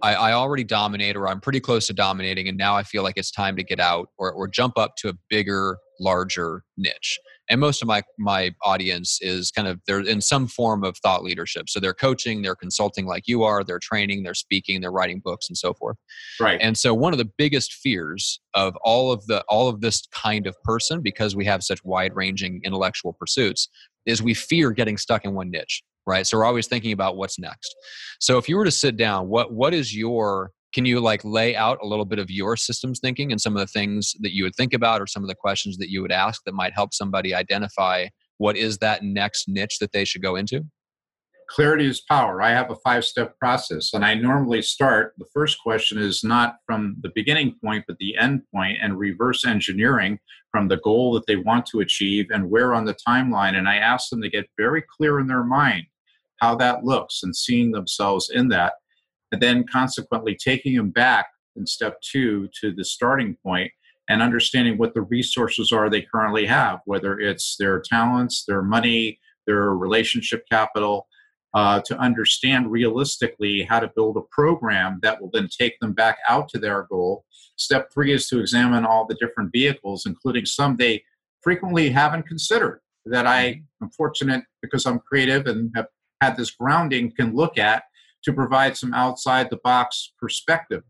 I, 0.00 0.14
I, 0.14 0.32
already 0.32 0.64
dominate 0.64 1.16
or 1.16 1.28
i'm 1.28 1.40
pretty 1.40 1.60
close 1.60 1.86
to 1.86 1.92
dominating 1.92 2.48
and 2.48 2.58
now 2.58 2.76
i 2.76 2.82
feel 2.82 3.02
like 3.02 3.16
it's 3.16 3.30
time 3.30 3.56
to 3.56 3.64
get 3.64 3.80
out 3.80 4.10
or, 4.18 4.32
or 4.32 4.48
jump 4.48 4.78
up 4.78 4.96
to 4.98 5.08
a 5.08 5.12
bigger 5.30 5.78
larger 6.00 6.62
niche 6.76 7.18
and 7.48 7.60
most 7.60 7.82
of 7.82 7.88
my 7.88 8.02
my 8.18 8.54
audience 8.62 9.18
is 9.20 9.50
kind 9.50 9.68
of 9.68 9.80
they're 9.86 10.00
in 10.00 10.20
some 10.20 10.46
form 10.46 10.84
of 10.84 10.96
thought 10.98 11.22
leadership. 11.22 11.68
So 11.68 11.80
they're 11.80 11.94
coaching 11.94 12.42
they're 12.42 12.54
consulting 12.54 13.06
like 13.06 13.24
you 13.26 13.42
are 13.42 13.64
they're 13.64 13.78
training 13.78 14.22
they're 14.22 14.34
speaking 14.34 14.80
they're 14.80 14.92
writing 14.92 15.20
books 15.24 15.48
and 15.48 15.56
so 15.56 15.74
forth. 15.74 15.96
Right. 16.40 16.58
And 16.60 16.76
so 16.76 16.94
one 16.94 17.12
of 17.12 17.18
the 17.18 17.30
biggest 17.38 17.74
fears 17.74 18.40
of 18.54 18.76
all 18.82 19.12
of 19.12 19.26
the 19.26 19.42
all 19.48 19.68
of 19.68 19.80
this 19.80 20.06
kind 20.12 20.46
of 20.46 20.60
person 20.62 21.00
because 21.00 21.34
we 21.34 21.44
have 21.46 21.62
such 21.62 21.84
wide 21.84 22.14
ranging 22.14 22.60
intellectual 22.64 23.12
pursuits 23.12 23.68
is 24.06 24.22
we 24.22 24.34
fear 24.34 24.70
getting 24.70 24.96
stuck 24.96 25.24
in 25.24 25.34
one 25.34 25.50
niche 25.50 25.82
right? 26.06 26.26
So 26.26 26.38
we're 26.38 26.46
always 26.46 26.66
thinking 26.66 26.92
about 26.92 27.18
what's 27.18 27.38
next. 27.38 27.76
So 28.18 28.38
if 28.38 28.48
you 28.48 28.56
were 28.56 28.64
to 28.64 28.70
sit 28.70 28.96
down 28.96 29.28
what 29.28 29.52
what 29.52 29.74
is 29.74 29.94
your 29.94 30.52
can 30.74 30.84
you 30.84 31.00
like 31.00 31.24
lay 31.24 31.56
out 31.56 31.78
a 31.82 31.86
little 31.86 32.04
bit 32.04 32.18
of 32.18 32.30
your 32.30 32.56
systems 32.56 33.00
thinking 33.00 33.32
and 33.32 33.40
some 33.40 33.56
of 33.56 33.60
the 33.60 33.66
things 33.66 34.14
that 34.20 34.34
you 34.34 34.44
would 34.44 34.54
think 34.54 34.74
about 34.74 35.00
or 35.00 35.06
some 35.06 35.22
of 35.22 35.28
the 35.28 35.34
questions 35.34 35.76
that 35.78 35.90
you 35.90 36.02
would 36.02 36.12
ask 36.12 36.42
that 36.44 36.54
might 36.54 36.74
help 36.74 36.92
somebody 36.92 37.34
identify 37.34 38.06
what 38.36 38.56
is 38.56 38.78
that 38.78 39.02
next 39.02 39.48
niche 39.48 39.78
that 39.80 39.92
they 39.92 40.04
should 40.04 40.22
go 40.22 40.36
into? 40.36 40.64
Clarity 41.48 41.86
is 41.86 42.02
power. 42.02 42.42
I 42.42 42.50
have 42.50 42.70
a 42.70 42.76
five 42.84 43.04
step 43.04 43.38
process 43.38 43.94
and 43.94 44.04
i 44.04 44.14
normally 44.14 44.60
start 44.60 45.14
the 45.18 45.26
first 45.32 45.58
question 45.62 45.98
is 45.98 46.22
not 46.22 46.56
from 46.66 46.96
the 47.00 47.10
beginning 47.14 47.54
point 47.64 47.84
but 47.88 47.96
the 47.98 48.16
end 48.16 48.42
point 48.54 48.78
and 48.82 48.98
reverse 48.98 49.46
engineering 49.46 50.18
from 50.50 50.68
the 50.68 50.78
goal 50.78 51.12
that 51.14 51.26
they 51.26 51.36
want 51.36 51.64
to 51.66 51.80
achieve 51.80 52.26
and 52.30 52.50
where 52.50 52.74
on 52.74 52.84
the 52.84 52.96
timeline 53.06 53.54
and 53.54 53.68
i 53.68 53.76
ask 53.76 54.10
them 54.10 54.20
to 54.20 54.28
get 54.28 54.46
very 54.58 54.82
clear 54.96 55.20
in 55.20 55.26
their 55.26 55.44
mind 55.44 55.84
how 56.40 56.54
that 56.54 56.84
looks 56.84 57.22
and 57.22 57.34
seeing 57.34 57.70
themselves 57.70 58.30
in 58.30 58.48
that 58.48 58.74
and 59.32 59.40
then 59.40 59.64
consequently 59.70 60.36
taking 60.36 60.76
them 60.76 60.90
back 60.90 61.26
in 61.56 61.66
step 61.66 62.00
two 62.00 62.48
to 62.60 62.72
the 62.72 62.84
starting 62.84 63.36
point 63.42 63.70
and 64.08 64.22
understanding 64.22 64.78
what 64.78 64.94
the 64.94 65.02
resources 65.02 65.70
are 65.70 65.90
they 65.90 66.02
currently 66.02 66.46
have, 66.46 66.80
whether 66.86 67.20
it's 67.20 67.56
their 67.58 67.80
talents, 67.80 68.44
their 68.46 68.62
money, 68.62 69.18
their 69.46 69.74
relationship 69.74 70.44
capital, 70.50 71.06
uh, 71.54 71.80
to 71.84 71.96
understand 71.98 72.70
realistically 72.70 73.62
how 73.62 73.80
to 73.80 73.90
build 73.94 74.16
a 74.16 74.22
program 74.30 74.98
that 75.02 75.20
will 75.20 75.30
then 75.32 75.48
take 75.48 75.78
them 75.80 75.92
back 75.92 76.18
out 76.28 76.48
to 76.48 76.58
their 76.58 76.86
goal. 76.90 77.24
Step 77.56 77.90
three 77.92 78.12
is 78.12 78.28
to 78.28 78.38
examine 78.38 78.84
all 78.84 79.06
the 79.06 79.16
different 79.20 79.50
vehicles, 79.52 80.06
including 80.06 80.44
some 80.44 80.76
they 80.76 81.02
frequently 81.42 81.88
haven't 81.90 82.26
considered 82.26 82.80
that 83.06 83.26
I 83.26 83.62
am 83.82 83.90
fortunate 83.90 84.44
because 84.60 84.86
I'm 84.86 84.98
creative 85.00 85.46
and 85.46 85.70
have 85.74 85.86
had 86.20 86.36
this 86.36 86.50
grounding 86.50 87.12
can 87.12 87.34
look 87.34 87.58
at 87.58 87.84
to 88.24 88.32
provide 88.32 88.76
some 88.76 88.94
outside 88.94 89.48
the 89.50 89.58
box 89.62 90.12
perspective 90.18 90.82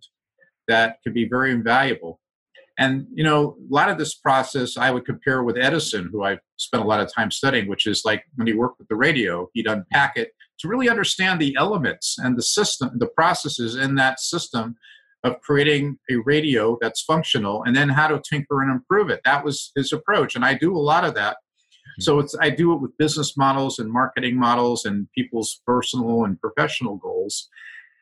that 0.67 0.99
could 1.03 1.15
be 1.15 1.29
very 1.29 1.51
invaluable. 1.51 2.21
And 2.79 3.07
you 3.13 3.25
know, 3.25 3.57
a 3.59 3.75
lot 3.75 3.89
of 3.89 3.99
this 3.99 4.15
process 4.15 4.77
I 4.77 4.91
would 4.91 5.05
compare 5.05 5.43
with 5.43 5.59
Edison, 5.59 6.11
who 6.13 6.25
I 6.25 6.39
spent 6.59 6.85
a 6.85 6.87
lot 6.87 7.01
of 7.01 7.13
time 7.13 7.31
studying, 7.31 7.69
which 7.69 7.87
is 7.87 8.03
like 8.05 8.23
when 8.37 8.47
he 8.47 8.53
worked 8.53 8.79
with 8.79 8.89
the 8.89 8.97
radio, 8.97 9.49
he'd 9.53 9.67
unpack 9.67 10.17
it 10.17 10.31
to 10.61 10.69
really 10.69 10.89
understand 10.89 11.41
the 11.41 11.57
elements 11.59 12.17
and 12.19 12.37
the 12.37 12.43
system, 12.43 12.91
the 12.99 13.09
processes 13.09 13.75
in 13.75 13.97
that 13.97 14.21
system 14.21 14.77
of 15.25 15.41
creating 15.41 15.99
a 16.11 16.17
radio 16.17 16.79
that's 16.81 17.03
functional 17.03 17.65
and 17.65 17.75
then 17.75 17.89
how 17.89 18.07
to 18.07 18.23
tinker 18.29 18.63
and 18.63 18.71
improve 18.71 19.11
it. 19.11 19.21
That 19.25 19.45
was 19.45 19.73
his 19.75 19.93
approach. 19.93 20.37
And 20.37 20.45
I 20.45 20.55
do 20.55 20.77
a 20.77 20.79
lot 20.79 21.05
of 21.05 21.15
that. 21.15 21.39
Mm-hmm. 21.99 22.03
So 22.03 22.19
it's 22.21 22.35
I 22.41 22.51
do 22.51 22.73
it 22.73 22.81
with 22.81 22.97
business 22.97 23.37
models 23.37 23.79
and 23.79 23.91
marketing 23.91 24.37
models 24.37 24.85
and 24.85 25.09
people's 25.13 25.61
personal 25.67 26.25
and 26.25 26.41
professional 26.41 26.97
goals. 26.97 27.49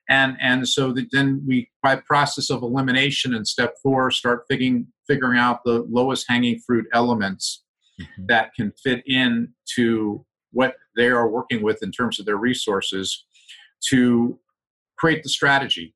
And 0.09 0.37
and 0.41 0.69
so 0.69 0.93
that 0.93 1.09
then 1.13 1.43
we 1.47 1.71
by 1.83 1.97
process 1.97 2.51
of 2.51 2.63
elimination 2.63 3.35
in 3.35 3.45
step 3.45 3.75
four 3.83 4.11
start 4.11 4.45
figuring 4.49 4.89
figuring 5.09 5.39
out 5.39 5.65
the 5.65 5.87
lowest 5.89 6.27
hanging 6.29 6.61
fruit 6.67 6.87
elements 6.93 7.65
mm-hmm. 8.01 8.27
that 8.27 8.55
can 8.55 8.73
fit 8.83 9.03
in 9.07 9.53
to 9.77 10.25
what 10.53 10.75
they 10.97 11.09
are 11.09 11.29
working 11.29 11.63
with 11.63 11.83
in 11.83 11.91
terms 11.91 12.21
of 12.21 12.27
their 12.27 12.37
resources 12.37 13.25
to 13.89 14.39
create 14.97 15.23
the 15.23 15.29
strategy. 15.29 15.95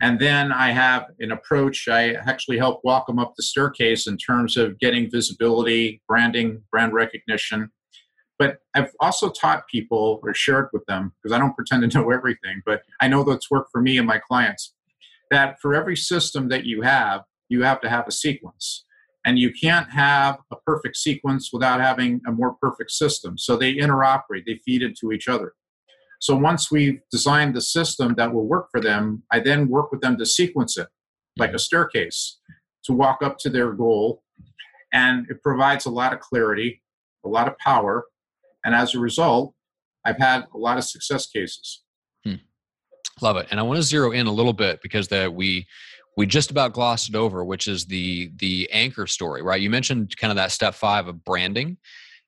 And 0.00 0.18
then 0.18 0.52
I 0.52 0.70
have 0.70 1.06
an 1.20 1.32
approach. 1.32 1.88
I 1.88 2.12
actually 2.14 2.58
help 2.58 2.80
walk 2.84 3.06
them 3.06 3.18
up 3.18 3.34
the 3.36 3.42
staircase 3.42 4.06
in 4.06 4.16
terms 4.16 4.56
of 4.56 4.78
getting 4.78 5.10
visibility, 5.10 6.02
branding, 6.08 6.62
brand 6.70 6.92
recognition. 6.92 7.70
But 8.38 8.58
I've 8.74 8.90
also 9.00 9.30
taught 9.30 9.68
people 9.68 10.20
or 10.22 10.34
shared 10.34 10.68
with 10.72 10.84
them, 10.86 11.12
because 11.22 11.34
I 11.34 11.38
don't 11.38 11.54
pretend 11.54 11.88
to 11.88 11.98
know 11.98 12.10
everything, 12.12 12.62
but 12.66 12.82
I 13.00 13.08
know 13.08 13.22
that's 13.22 13.50
worked 13.50 13.70
for 13.70 13.80
me 13.80 13.98
and 13.98 14.06
my 14.06 14.18
clients, 14.18 14.74
that 15.30 15.60
for 15.60 15.74
every 15.74 15.96
system 15.96 16.48
that 16.48 16.64
you 16.64 16.82
have, 16.82 17.22
you 17.48 17.62
have 17.62 17.80
to 17.82 17.88
have 17.88 18.08
a 18.08 18.12
sequence. 18.12 18.84
And 19.24 19.38
you 19.38 19.52
can't 19.52 19.88
have 19.90 20.38
a 20.50 20.56
perfect 20.66 20.96
sequence 20.96 21.50
without 21.52 21.80
having 21.80 22.20
a 22.26 22.32
more 22.32 22.56
perfect 22.60 22.90
system. 22.90 23.38
So 23.38 23.56
they 23.56 23.74
interoperate, 23.74 24.46
they 24.46 24.60
feed 24.64 24.82
into 24.82 25.12
each 25.12 25.28
other. 25.28 25.52
So 26.22 26.36
once 26.36 26.70
we've 26.70 27.00
designed 27.10 27.56
the 27.56 27.60
system 27.60 28.14
that 28.14 28.32
will 28.32 28.46
work 28.46 28.68
for 28.70 28.80
them, 28.80 29.24
I 29.32 29.40
then 29.40 29.68
work 29.68 29.90
with 29.90 30.02
them 30.02 30.16
to 30.18 30.24
sequence 30.24 30.78
it 30.78 30.86
like 31.36 31.52
a 31.52 31.58
staircase 31.58 32.38
to 32.84 32.92
walk 32.92 33.24
up 33.24 33.38
to 33.38 33.50
their 33.50 33.72
goal. 33.72 34.22
And 34.92 35.26
it 35.28 35.42
provides 35.42 35.84
a 35.84 35.90
lot 35.90 36.12
of 36.12 36.20
clarity, 36.20 36.80
a 37.24 37.28
lot 37.28 37.48
of 37.48 37.58
power. 37.58 38.04
And 38.64 38.72
as 38.72 38.94
a 38.94 39.00
result, 39.00 39.52
I've 40.04 40.18
had 40.18 40.44
a 40.54 40.58
lot 40.58 40.78
of 40.78 40.84
success 40.84 41.26
cases. 41.26 41.82
Hmm. 42.24 42.34
Love 43.20 43.36
it. 43.38 43.48
And 43.50 43.58
I 43.58 43.64
want 43.64 43.78
to 43.78 43.82
zero 43.82 44.12
in 44.12 44.28
a 44.28 44.32
little 44.32 44.52
bit 44.52 44.78
because 44.80 45.08
that 45.08 45.34
we 45.34 45.66
we 46.16 46.26
just 46.26 46.52
about 46.52 46.72
glossed 46.72 47.08
it 47.08 47.16
over, 47.16 47.44
which 47.44 47.66
is 47.66 47.86
the 47.86 48.30
the 48.36 48.70
anchor 48.70 49.08
story, 49.08 49.42
right? 49.42 49.60
You 49.60 49.70
mentioned 49.70 50.16
kind 50.16 50.30
of 50.30 50.36
that 50.36 50.52
step 50.52 50.74
five 50.74 51.08
of 51.08 51.24
branding. 51.24 51.78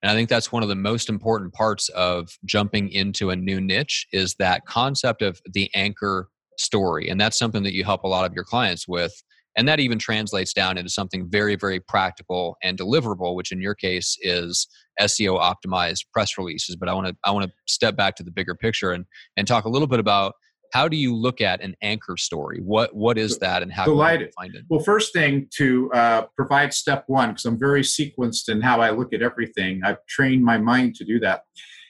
And 0.05 0.11
I 0.11 0.15
think 0.15 0.29
that's 0.29 0.53
one 0.53 0.63
of 0.63 0.69
the 0.69 0.75
most 0.75 1.09
important 1.09 1.55
parts 1.55 1.89
of 1.89 2.29
jumping 2.45 2.91
into 2.91 3.31
a 3.31 3.37
new 3.37 3.59
niche 3.59 4.07
is 4.13 4.35
that 4.35 4.67
concept 4.67 5.23
of 5.23 5.41
the 5.55 5.71
anchor 5.75 6.29
story. 6.59 7.09
And 7.09 7.19
that's 7.19 7.39
something 7.39 7.63
that 7.63 7.73
you 7.73 7.85
help 7.85 8.05
a 8.05 8.09
lot 8.09 8.27
of 8.27 8.35
your 8.35 8.45
clients 8.45 8.87
with. 8.87 9.15
And 9.57 9.67
that 9.67 9.81
even 9.81 9.99
translates 9.99 10.53
down 10.53 10.77
into 10.77 10.91
something 10.91 11.31
very, 11.31 11.57
very 11.57 11.81
practical 11.81 12.59
and 12.63 12.77
deliverable, 12.77 13.35
which 13.35 13.51
in 13.51 13.63
your 13.63 13.75
case 13.75 14.19
is 14.21 14.69
SEO 15.01 15.41
optimized 15.41 16.05
press 16.13 16.37
releases. 16.37 16.77
But 16.77 16.91
I 16.91 16.93
want 16.93 17.07
to 17.07 17.17
I 17.25 17.31
want 17.31 17.47
to 17.47 17.53
step 17.67 17.97
back 17.97 18.15
to 18.17 18.23
the 18.23 18.31
bigger 18.31 18.55
picture 18.55 18.93
and 18.93 19.07
and 19.39 19.49
talk 19.49 19.65
a 19.65 19.71
little 19.71 19.89
bit 19.89 20.01
about 20.01 20.35
how 20.75 20.89
do 20.89 20.97
you 20.97 21.15
look 21.15 21.41
at 21.41 21.63
an 21.63 21.77
anchor 21.83 22.17
story? 22.17 22.59
What 22.61 22.93
what 22.97 23.17
is 23.17 23.39
that, 23.39 23.63
and 23.63 23.73
how 23.73 23.85
Delighted. 23.85 24.19
do 24.19 24.25
you 24.25 24.33
find 24.37 24.55
it? 24.57 24.65
Well, 24.69 24.81
first 24.81 25.13
thing 25.13 25.47
to 25.57 25.89
uh, 25.93 26.23
provide 26.37 26.75
step 26.75 27.05
one 27.07 27.29
because 27.29 27.45
I'm 27.45 27.59
very 27.59 27.83
sequenced 27.83 28.49
in 28.49 28.61
how 28.61 28.81
I 28.81 28.91
look 28.91 29.13
at 29.13 29.23
everything. 29.23 29.83
I've 29.85 30.05
trained 30.09 30.45
my 30.45 30.59
mind 30.59 30.97
to 30.97 31.05
do 31.05 31.21
that. 31.21 31.45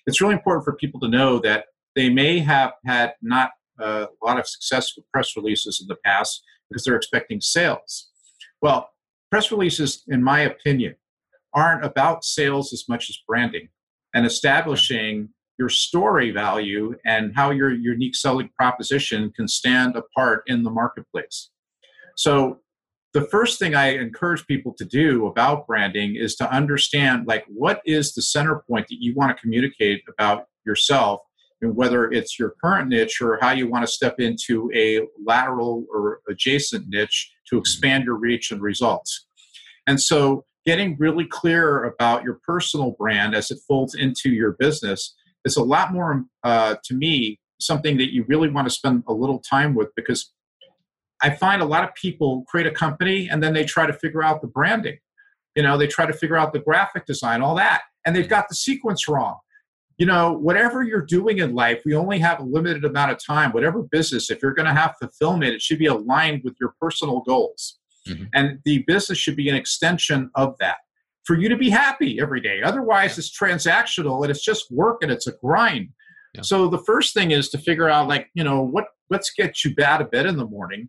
It's 0.07 0.21
really 0.21 0.35
important 0.35 0.67
for 0.67 0.77
people 0.77 1.01
to 1.01 1.09
know 1.09 1.39
that 1.39 1.65
they 1.97 2.11
may 2.11 2.41
have 2.41 2.73
had 2.85 3.15
not 3.23 3.53
uh, 3.83 4.07
a 4.23 4.27
lot 4.27 4.39
of 4.39 4.47
success 4.47 4.93
with 4.95 5.11
press 5.11 5.35
releases 5.35 5.81
in 5.81 5.89
the 5.89 5.97
past 6.05 6.43
because 6.69 6.85
they're 6.85 6.97
expecting 6.97 7.41
sales. 7.41 8.11
Well, 8.61 8.91
press 9.31 9.51
releases, 9.51 10.03
in 10.09 10.23
my 10.23 10.41
opinion, 10.41 10.97
aren't 11.55 11.87
about 11.87 12.23
sales 12.23 12.75
as 12.75 12.85
much 12.87 13.09
as 13.09 13.19
branding 13.27 13.69
and 14.15 14.27
establishing 14.27 15.31
your 15.59 15.69
story 15.69 16.31
value 16.31 16.95
and 17.05 17.33
how 17.35 17.51
your 17.51 17.73
unique 17.73 18.17
selling 18.17 18.51
proposition 18.57 19.33
can 19.37 19.47
stand 19.47 19.97
apart 19.97 20.43
in 20.47 20.63
the 20.63 20.71
marketplace. 20.71 21.51
So 22.17 22.61
the 23.13 23.23
first 23.29 23.61
thing 23.61 23.75
I 23.75 23.97
encourage 23.97 24.47
people 24.47 24.75
to 24.77 24.85
do 24.85 25.27
about 25.27 25.67
branding 25.67 26.17
is 26.17 26.35
to 26.37 26.53
understand 26.53 27.27
like 27.27 27.45
what 27.47 27.81
is 27.87 28.13
the 28.13 28.23
center 28.23 28.65
point 28.69 28.89
that 28.89 29.01
you 29.01 29.15
want 29.15 29.37
to 29.37 29.41
communicate 29.41 30.03
about 30.09 30.47
yourself 30.67 31.21
and 31.63 31.77
whether 31.77 32.11
it's 32.11 32.39
your 32.39 32.55
current 32.63 32.89
niche 32.89 33.21
or 33.21 33.39
how 33.41 33.53
you 33.53 33.69
want 33.69 33.87
to 33.87 33.93
step 33.93 34.19
into 34.19 34.71
a 34.75 35.03
lateral 35.25 35.85
or 35.93 36.21
adjacent 36.29 36.89
niche 36.89 37.33
to 37.47 37.55
mm-hmm. 37.55 37.61
expand 37.61 38.05
your 38.05 38.17
reach 38.17 38.51
and 38.51 38.61
results. 38.61 39.27
And 39.87 40.01
so 40.01 40.45
getting 40.67 40.97
really 40.99 41.27
clear 41.27 41.85
about 41.85 42.25
your 42.25 42.41
personal 42.47 42.93
brand 42.93 43.35
as 43.35 43.51
it 43.51 43.59
folds 43.69 43.95
into 43.95 44.31
your 44.31 44.53
business 44.53 45.15
is 45.45 45.57
a 45.57 45.63
lot 45.63 45.93
more 45.93 46.25
uh, 46.43 46.77
to 46.85 46.95
me 46.95 47.39
something 47.61 47.97
that 47.99 48.13
you 48.13 48.25
really 48.29 48.49
want 48.49 48.67
to 48.67 48.73
spend 48.73 49.05
a 49.07 49.13
little 49.13 49.39
time 49.39 49.75
with 49.75 49.89
because 49.97 50.33
I 51.23 51.31
find 51.31 51.63
a 51.63 51.67
lot 51.67 51.85
of 51.85 51.95
people 51.95 52.45
create 52.49 52.67
a 52.67 52.71
company 52.71 53.29
and 53.29 53.43
then 53.43 53.55
they 53.55 53.65
try 53.65 53.87
to 53.87 53.93
figure 53.93 54.23
out 54.23 54.43
the 54.43 54.49
branding. 54.49 54.99
You 55.55 55.63
know, 55.63 55.79
they 55.79 55.87
try 55.87 56.07
to 56.07 56.13
figure 56.13 56.37
out 56.37 56.53
the 56.53 56.59
graphic 56.59 57.07
design, 57.07 57.41
all 57.41 57.55
that, 57.55 57.83
and 58.05 58.15
they've 58.15 58.29
got 58.29 58.49
the 58.49 58.55
sequence 58.55 59.09
wrong. 59.09 59.39
You 59.97 60.07
know, 60.07 60.33
whatever 60.33 60.83
you're 60.83 61.07
doing 61.07 61.39
in 61.39 61.55
life, 61.55 61.83
we 61.87 61.95
only 61.95 62.19
have 62.19 62.41
a 62.41 62.43
limited 62.43 62.85
amount 62.85 63.13
of 63.13 63.25
time. 63.25 63.53
Whatever 63.53 63.83
business, 63.83 64.29
if 64.29 64.43
you're 64.43 64.53
going 64.53 64.67
to 64.67 64.75
have 64.75 64.97
fulfillment, 65.01 65.55
it 65.55 65.63
should 65.63 65.79
be 65.79 65.87
aligned 65.87 66.43
with 66.43 66.57
your 66.61 66.75
personal 66.81 67.21
goals. 67.21 67.79
Mm-hmm. 68.09 68.25
And 68.35 68.59
the 68.65 68.85
business 68.89 69.19
should 69.19 69.37
be 69.37 69.49
an 69.49 69.55
extension 69.55 70.31
of 70.35 70.57
that 70.59 70.79
for 71.25 71.37
you 71.39 71.49
to 71.49 71.57
be 71.57 71.71
happy 71.71 72.21
every 72.21 72.41
day. 72.41 72.63
Otherwise, 72.63 73.19
it's 73.19 73.37
transactional 73.37 74.23
and 74.23 74.31
it's 74.31 74.45
just 74.45 74.71
work 74.71 74.99
and 75.03 75.11
it's 75.11 75.27
a 75.27 75.33
grind. 75.33 75.89
Yeah. 76.35 76.43
So 76.43 76.69
the 76.69 76.83
first 76.85 77.15
thing 77.15 77.31
is 77.31 77.49
to 77.51 77.59
figure 77.59 77.89
out, 77.89 78.09
like, 78.09 78.29
you 78.35 78.45
know, 78.45 78.63
what 78.63 78.87
let's 79.11 79.33
get 79.37 79.65
you 79.65 79.75
out 79.85 80.01
of 80.01 80.11
bed 80.11 80.27
in 80.27 80.37
the 80.37 80.47
morning, 80.47 80.89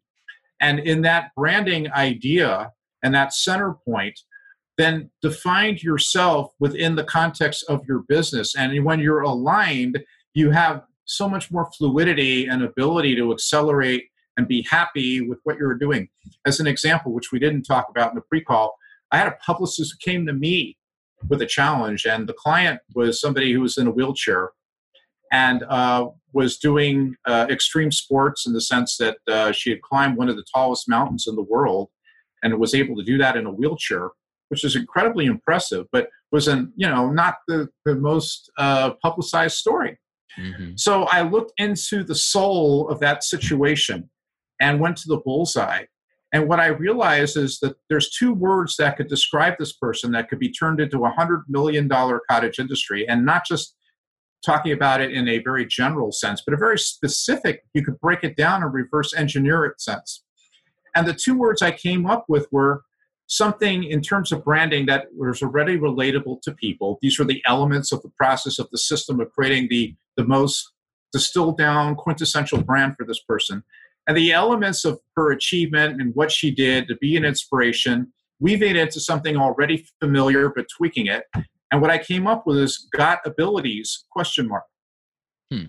and 0.60 0.80
in 0.80 1.02
that 1.02 1.32
branding 1.36 1.92
idea 1.92 2.72
and 3.04 3.14
that 3.14 3.34
center 3.34 3.76
point, 3.86 4.20
then 4.78 5.10
define 5.22 5.78
yourself 5.82 6.54
within 6.60 6.96
the 6.96 7.04
context 7.04 7.64
of 7.70 7.82
your 7.88 8.00
business. 8.08 8.56
And 8.56 8.84
when 8.84 9.00
you're 9.00 9.22
aligned, 9.22 10.04
you 10.34 10.52
have 10.52 10.84
so 11.06 11.30
much 11.30 11.52
more 11.52 11.70
fluidity 11.78 12.48
and 12.48 12.64
ability 12.64 13.16
to 13.16 13.32
accelerate 13.32 14.06
and 14.38 14.48
be 14.48 14.66
happy 14.70 15.22
with 15.22 15.40
what 15.44 15.58
you're 15.58 15.76
doing. 15.76 16.10
As 16.46 16.60
an 16.60 16.68
example, 16.68 17.14
which 17.14 17.32
we 17.32 17.40
didn't 17.40 17.64
talk 17.64 17.88
about 17.90 18.10
in 18.10 18.16
the 18.16 18.22
pre-call, 18.22 18.76
I 19.16 19.20
had 19.20 19.28
a 19.28 19.38
publicist 19.46 19.94
who 19.94 20.12
came 20.12 20.26
to 20.26 20.34
me 20.34 20.78
with 21.30 21.42
a 21.42 21.46
challenge, 21.46 22.06
and 22.06 22.28
the 22.28 22.34
client 22.34 22.82
was 22.94 23.22
somebody 23.22 23.54
who 23.54 23.62
was 23.62 23.78
in 23.78 23.88
a 23.88 23.92
wheelchair 23.92 24.50
and 25.32 25.64
uh, 25.64 26.10
was 26.34 26.58
doing 26.58 27.16
uh, 27.26 27.48
extreme 27.50 27.94
sports 27.94 28.46
in 28.46 28.52
the 28.52 28.60
sense 28.60 28.98
that 28.98 29.18
uh, 29.30 29.54
she 29.54 29.70
had 29.70 29.82
climbed 29.84 30.18
one 30.18 30.28
of 30.28 30.36
the 30.36 30.44
tallest 30.54 30.90
mountains 30.90 31.28
in 31.30 31.36
the 31.38 31.42
world 31.42 31.88
and 32.44 32.60
was 32.60 32.76
able 32.76 32.94
to 32.98 33.04
do 33.04 33.18
that 33.18 33.38
in 33.38 33.46
a 33.46 33.52
wheelchair, 33.52 34.10
which 34.50 34.66
is 34.66 34.76
incredibly 34.76 35.28
impressive, 35.28 35.86
but 35.94 36.10
was 36.34 36.50
in 36.50 36.74
you 36.76 36.90
know 36.90 37.10
not 37.10 37.36
the 37.48 37.70
the 37.86 37.96
most 37.96 38.52
uh, 38.58 38.92
publicized 39.02 39.56
story. 39.56 39.98
Mm-hmm. 40.38 40.72
So 40.76 41.04
I 41.04 41.22
looked 41.22 41.54
into 41.58 42.04
the 42.04 42.16
soul 42.16 42.90
of 42.90 43.00
that 43.00 43.24
situation 43.24 44.10
and 44.60 44.82
went 44.82 44.98
to 44.98 45.08
the 45.08 45.22
bullseye 45.24 45.86
and 46.36 46.50
what 46.50 46.60
I 46.60 46.68
realized 46.68 47.38
is 47.38 47.60
that 47.60 47.78
there's 47.88 48.10
two 48.10 48.34
words 48.34 48.76
that 48.76 48.98
could 48.98 49.08
describe 49.08 49.54
this 49.58 49.72
person 49.72 50.12
that 50.12 50.28
could 50.28 50.38
be 50.38 50.52
turned 50.52 50.82
into 50.82 51.06
a 51.06 51.10
hundred 51.10 51.44
million 51.48 51.88
dollar 51.88 52.22
cottage 52.30 52.60
industry, 52.60 53.08
and 53.08 53.26
not 53.26 53.46
just 53.48 53.74
talking 54.46 54.74
about 54.74 55.00
it 55.00 55.14
in 55.14 55.30
a 55.30 55.40
very 55.40 55.66
general 55.66 56.12
sense, 56.12 56.44
but 56.46 56.54
a 56.54 56.58
very 56.58 56.78
specific. 56.78 57.64
You 57.74 57.86
could 57.86 57.98
break 58.02 58.26
it 58.26 58.36
down 58.36 58.64
and 58.64 58.74
reverse 58.74 59.14
engineer 59.16 59.64
it 59.64 59.80
sense. 59.80 60.26
And 60.94 61.08
the 61.08 61.14
two 61.14 61.38
words 61.38 61.62
I 61.62 61.72
came 61.72 62.06
up 62.06 62.26
with 62.28 62.48
were 62.52 62.84
something 63.28 63.86
in 63.86 64.02
terms 64.02 64.34
of 64.34 64.44
branding 64.44 64.88
that 64.88 65.06
was 65.16 65.42
already 65.42 65.78
relatable 65.78 66.42
to 66.42 66.52
people. 66.52 67.00
These 67.02 67.18
were 67.18 67.24
the 67.24 67.42
elements 67.48 67.94
of 67.94 68.02
the 68.02 68.12
process 68.18 68.60
of 68.60 68.70
the 68.72 68.78
system 68.78 69.22
of 69.22 69.32
creating 69.32 69.70
the, 69.70 69.96
the 70.18 70.26
most 70.26 70.70
distilled 71.14 71.58
down 71.58 71.96
quintessential 71.96 72.62
brand 72.62 72.98
for 72.98 73.06
this 73.06 73.22
person. 73.22 73.64
And 74.08 74.16
the 74.16 74.32
elements 74.32 74.86
of 74.86 75.00
her 75.16 75.32
achievement 75.32 76.00
and 76.00 76.14
what 76.16 76.32
she 76.32 76.52
did 76.52 76.88
to 76.88 76.96
be 76.98 77.18
an 77.18 77.26
inspiration, 77.26 78.14
weaving 78.40 78.72
it 78.72 78.78
into 78.78 79.00
something 79.00 79.36
already 79.36 79.88
familiar 80.00 80.50
but 80.56 80.68
tweaking 80.78 81.08
it. 81.08 81.24
And 81.72 81.82
what 81.82 81.90
I 81.90 81.98
came 81.98 82.28
up 82.28 82.46
with 82.46 82.58
is 82.58 82.88
got 82.96 83.20
abilities 83.26 84.06
question 84.12 84.48
mark. 84.48 84.64
Hmm. 85.52 85.66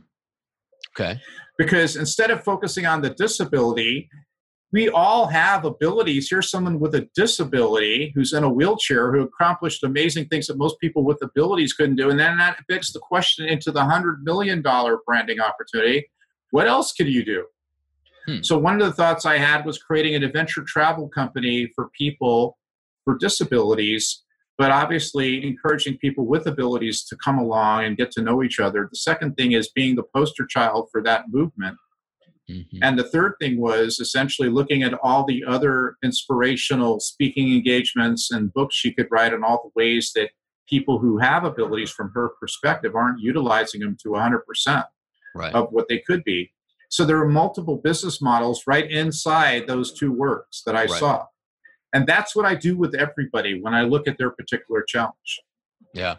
Okay. 0.98 1.20
Because 1.58 1.96
instead 1.96 2.30
of 2.30 2.44
focusing 2.44 2.86
on 2.86 3.00
the 3.00 3.10
disability, 3.10 4.08
we 4.72 4.88
all 4.88 5.26
have 5.26 5.64
abilities. 5.64 6.28
Here's 6.28 6.50
someone 6.50 6.78
with 6.80 6.94
a 6.94 7.08
disability 7.14 8.12
who's 8.14 8.32
in 8.32 8.44
a 8.44 8.52
wheelchair 8.52 9.12
who 9.12 9.22
accomplished 9.22 9.84
amazing 9.84 10.26
things 10.26 10.46
that 10.48 10.58
most 10.58 10.78
people 10.80 11.04
with 11.04 11.22
abilities 11.22 11.72
couldn't 11.72 11.96
do. 11.96 12.10
And 12.10 12.18
then 12.18 12.36
that 12.38 12.58
begs 12.68 12.92
the 12.92 13.00
question 13.00 13.46
into 13.46 13.70
the 13.70 13.80
$100 13.80 14.22
million 14.22 14.62
branding 15.06 15.40
opportunity. 15.40 16.06
What 16.50 16.66
else 16.66 16.92
could 16.92 17.08
you 17.08 17.24
do? 17.24 17.46
Hmm. 18.26 18.42
So, 18.42 18.58
one 18.58 18.80
of 18.80 18.86
the 18.86 18.92
thoughts 18.92 19.24
I 19.24 19.38
had 19.38 19.64
was 19.64 19.78
creating 19.78 20.14
an 20.14 20.24
adventure 20.24 20.64
travel 20.66 21.08
company 21.08 21.70
for 21.74 21.90
people 21.96 22.58
for 23.04 23.16
disabilities, 23.16 24.24
but 24.58 24.70
obviously 24.70 25.46
encouraging 25.46 25.98
people 25.98 26.26
with 26.26 26.46
abilities 26.46 27.04
to 27.04 27.16
come 27.16 27.38
along 27.38 27.84
and 27.84 27.96
get 27.96 28.10
to 28.12 28.22
know 28.22 28.42
each 28.42 28.58
other. 28.58 28.88
The 28.90 28.96
second 28.96 29.36
thing 29.36 29.52
is 29.52 29.68
being 29.68 29.94
the 29.94 30.04
poster 30.14 30.46
child 30.46 30.88
for 30.90 31.02
that 31.02 31.24
movement 31.28 31.76
Mm-hmm. 32.50 32.78
And 32.82 32.98
the 32.98 33.08
third 33.08 33.34
thing 33.40 33.60
was 33.60 33.98
essentially 33.98 34.48
looking 34.48 34.82
at 34.82 34.94
all 34.94 35.24
the 35.24 35.44
other 35.44 35.96
inspirational 36.04 37.00
speaking 37.00 37.52
engagements 37.52 38.30
and 38.30 38.52
books 38.52 38.76
she 38.76 38.92
could 38.92 39.08
write, 39.10 39.32
and 39.32 39.44
all 39.44 39.62
the 39.64 39.80
ways 39.80 40.12
that 40.14 40.30
people 40.68 40.98
who 40.98 41.18
have 41.18 41.44
abilities 41.44 41.90
from 41.90 42.10
her 42.14 42.30
perspective 42.40 42.94
aren't 42.94 43.20
utilizing 43.20 43.80
them 43.80 43.96
to 44.02 44.10
100% 44.10 44.84
right. 45.34 45.54
of 45.54 45.68
what 45.70 45.88
they 45.88 45.98
could 45.98 46.22
be. 46.24 46.52
So 46.96 47.04
there 47.04 47.18
are 47.18 47.28
multiple 47.28 47.76
business 47.76 48.22
models 48.22 48.62
right 48.66 48.90
inside 48.90 49.66
those 49.66 49.92
two 49.92 50.10
works 50.10 50.62
that 50.64 50.74
I 50.74 50.86
right. 50.86 50.90
saw. 50.90 51.26
And 51.92 52.06
that's 52.06 52.34
what 52.34 52.46
I 52.46 52.54
do 52.54 52.74
with 52.74 52.94
everybody 52.94 53.60
when 53.60 53.74
I 53.74 53.82
look 53.82 54.08
at 54.08 54.16
their 54.16 54.30
particular 54.30 54.82
challenge. 54.82 55.42
Yeah. 55.92 56.16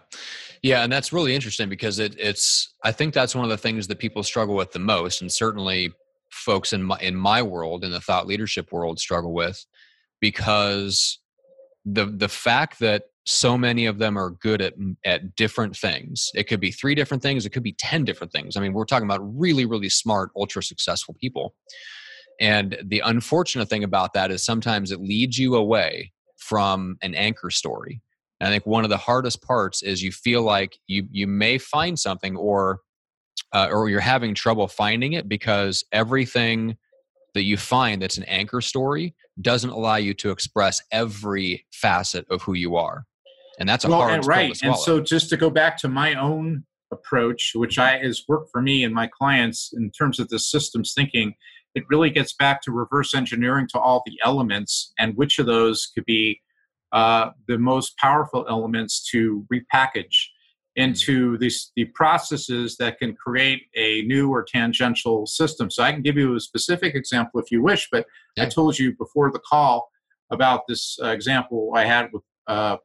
Yeah, 0.62 0.84
and 0.84 0.94
that's 0.94 1.12
really 1.12 1.34
interesting 1.34 1.68
because 1.68 1.98
it, 1.98 2.16
it's 2.20 2.76
I 2.84 2.92
think 2.92 3.16
that's 3.16 3.34
one 3.34 3.44
of 3.44 3.50
the 3.50 3.58
things 3.58 3.88
that 3.88 3.98
people 3.98 4.22
struggle 4.22 4.54
with 4.54 4.72
the 4.72 4.78
most 4.78 5.22
and 5.22 5.32
certainly 5.32 5.94
folks 6.30 6.74
in 6.74 6.84
my 6.84 7.00
in 7.00 7.16
my 7.16 7.42
world 7.42 7.84
in 7.84 7.90
the 7.90 8.00
thought 8.00 8.28
leadership 8.28 8.72
world 8.72 9.00
struggle 9.00 9.34
with 9.34 9.66
because 10.22 11.18
the 11.86 12.06
the 12.06 12.30
fact 12.30 12.78
that 12.82 13.06
so 13.28 13.58
many 13.58 13.86
of 13.86 13.98
them 14.00 14.18
are 14.18 14.32
good 14.32 14.62
at 14.62 14.74
at 15.06 15.36
different 15.36 15.76
things. 15.76 16.32
It 16.34 16.46
could 16.46 16.62
be 16.62 16.72
three 16.72 16.96
different 16.96 17.22
things 17.22 17.46
it 17.46 17.50
could 17.50 17.62
be 17.64 17.74
10 17.74 18.06
different 18.06 18.32
things. 18.32 18.56
I 18.56 18.62
mean 18.62 18.74
we're 18.74 18.86
talking 18.86 19.08
about 19.08 19.20
really 19.38 19.66
really 19.66 19.90
smart 19.90 20.32
ultra 20.36 20.64
successful 20.64 21.16
people. 21.20 21.54
And 22.40 22.78
the 22.86 23.02
unfortunate 23.04 23.68
thing 23.68 23.84
about 23.84 24.14
that 24.14 24.32
is 24.32 24.46
sometimes 24.46 24.92
it 24.92 25.02
leads 25.02 25.38
you 25.38 25.56
away 25.56 26.14
from 26.38 26.98
an 27.02 27.16
anchor 27.16 27.50
story. 27.50 28.02
And 28.40 28.48
i 28.48 28.52
think 28.52 28.66
one 28.66 28.86
of 28.86 28.90
the 28.90 28.98
hardest 28.98 29.42
parts 29.42 29.84
is 29.84 30.02
you 30.02 30.14
feel 30.14 30.42
like 30.42 30.78
you 30.88 31.08
you 31.12 31.28
may 31.28 31.58
find 31.58 32.00
something 32.00 32.38
or 32.38 32.80
uh, 33.54 33.68
or 33.72 33.90
you're 33.90 34.00
having 34.00 34.34
trouble 34.34 34.68
finding 34.68 35.14
it 35.14 35.28
because 35.28 35.84
everything 35.92 36.78
that 37.34 37.44
you 37.44 37.58
find 37.58 38.02
that's 38.02 38.18
an 38.18 38.24
anchor 38.24 38.62
story 38.62 39.16
doesn't 39.42 39.70
allow 39.70 39.96
you 39.96 40.14
to 40.14 40.32
express 40.32 40.82
every 40.92 41.66
facet 41.72 42.26
of 42.30 42.42
who 42.42 42.54
you 42.54 42.76
are 42.76 43.06
and 43.60 43.68
that's 43.68 43.86
a 43.86 43.90
well, 43.90 44.02
hard 44.02 44.26
right 44.26 44.58
and 44.64 44.76
so 44.76 45.00
just 45.00 45.30
to 45.30 45.38
go 45.38 45.50
back 45.50 45.78
to 45.78 45.88
my 45.88 46.14
own 46.16 46.64
approach 46.92 47.52
which 47.56 47.78
i 47.78 47.98
has 47.98 48.24
worked 48.28 48.50
for 48.52 48.62
me 48.62 48.84
and 48.84 48.94
my 48.94 49.08
clients 49.08 49.72
in 49.76 49.92
terms 49.92 50.20
of 50.20 50.30
the 50.30 50.40
systems 50.40 50.94
thinking 50.96 51.34
it 51.76 51.84
really 51.90 52.10
gets 52.10 52.34
back 52.34 52.62
to 52.62 52.72
reverse 52.72 53.14
engineering 53.14 53.68
to 53.70 53.80
all 53.80 54.02
the 54.06 54.18
elements 54.24 54.94
and 54.98 55.16
which 55.16 55.38
of 55.38 55.46
those 55.46 55.92
could 55.94 56.06
be 56.06 56.42
uh, 56.94 57.32
the 57.48 57.58
most 57.58 57.98
powerful 57.98 58.46
elements 58.50 59.08
to 59.12 59.46
repackage 59.54 60.16
into 60.78 61.38
these 61.40 61.72
the 61.76 61.86
processes 61.86 62.78
that 62.78 63.00
can 63.00 63.14
create 63.16 63.64
a 63.76 64.04
new 64.04 64.30
or 64.30 64.44
tangential 64.44 65.26
system. 65.26 65.72
So 65.72 65.84
I 65.84 65.92
can 65.92 66.04
give 66.04 66.18
you 66.18 66.36
a 66.36 66.40
specific 66.40 66.96
example 66.96 67.40
if 67.40 67.52
you 67.52 67.62
wish, 67.64 67.90
but 67.92 68.06
yeah. 68.36 68.44
I 68.44 68.46
told 68.48 68.78
you 68.78 68.96
before 68.96 69.32
the 69.32 69.40
call 69.40 69.90
about 70.32 70.68
this 70.68 70.98
uh, 71.04 71.08
example 71.08 71.72
I 71.76 71.86
had 71.86 72.10
with 72.14 72.24
uh, 72.48 72.78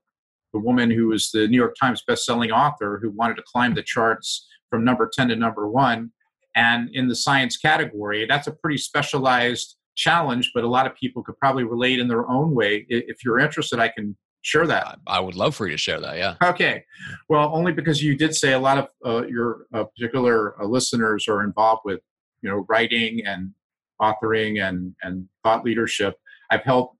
the 0.52 0.60
woman 0.60 0.90
who 0.90 1.08
was 1.08 1.30
the 1.30 1.48
New 1.48 1.56
York 1.56 1.74
Times 1.80 2.02
best-selling 2.06 2.50
author 2.50 2.98
who 3.02 3.10
wanted 3.10 3.36
to 3.36 3.42
climb 3.50 3.74
the 3.74 3.82
charts 3.82 4.46
from 4.70 4.84
number 4.84 5.10
10 5.12 5.28
to 5.28 5.36
number 5.36 5.68
1 5.68 6.10
and 6.54 6.90
in 6.92 7.08
the 7.08 7.16
science 7.16 7.56
category 7.56 8.26
that's 8.26 8.46
a 8.46 8.52
pretty 8.52 8.78
specialized 8.78 9.76
challenge 9.96 10.50
but 10.54 10.64
a 10.64 10.68
lot 10.68 10.86
of 10.86 10.94
people 10.94 11.22
could 11.22 11.36
probably 11.38 11.64
relate 11.64 11.98
in 11.98 12.08
their 12.08 12.28
own 12.30 12.54
way 12.54 12.86
if 12.88 13.24
you're 13.24 13.38
interested 13.38 13.78
i 13.78 13.88
can 13.88 14.16
share 14.42 14.66
that. 14.66 14.98
I 15.06 15.20
would 15.20 15.36
love 15.36 15.54
for 15.54 15.66
you 15.66 15.72
to 15.72 15.78
share 15.78 16.00
that. 16.00 16.16
Yeah. 16.18 16.34
Okay. 16.42 16.84
Well, 17.28 17.50
only 17.54 17.72
because 17.72 18.02
you 18.02 18.16
did 18.16 18.34
say 18.34 18.52
a 18.52 18.58
lot 18.58 18.78
of 18.78 18.88
uh, 19.06 19.26
your 19.26 19.66
uh, 19.72 19.84
particular 19.84 20.60
uh, 20.60 20.66
listeners 20.66 21.26
are 21.28 21.42
involved 21.42 21.82
with, 21.84 22.00
you 22.42 22.50
know, 22.50 22.66
writing 22.68 23.24
and 23.24 23.52
authoring 24.00 24.62
and 24.62 24.94
and 25.02 25.28
thought 25.42 25.64
leadership. 25.64 26.16
I've 26.50 26.64
helped 26.64 26.96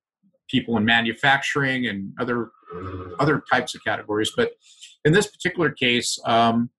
people 0.49 0.77
in 0.77 0.85
manufacturing 0.85 1.87
and 1.87 2.12
other 2.21 2.51
other 3.18 3.42
types 3.50 3.74
of 3.74 3.85
categories, 3.85 4.32
but 4.37 4.52
in 5.04 5.12
this 5.12 5.26
particular 5.26 5.70
case, 5.70 6.18
um, 6.24 6.70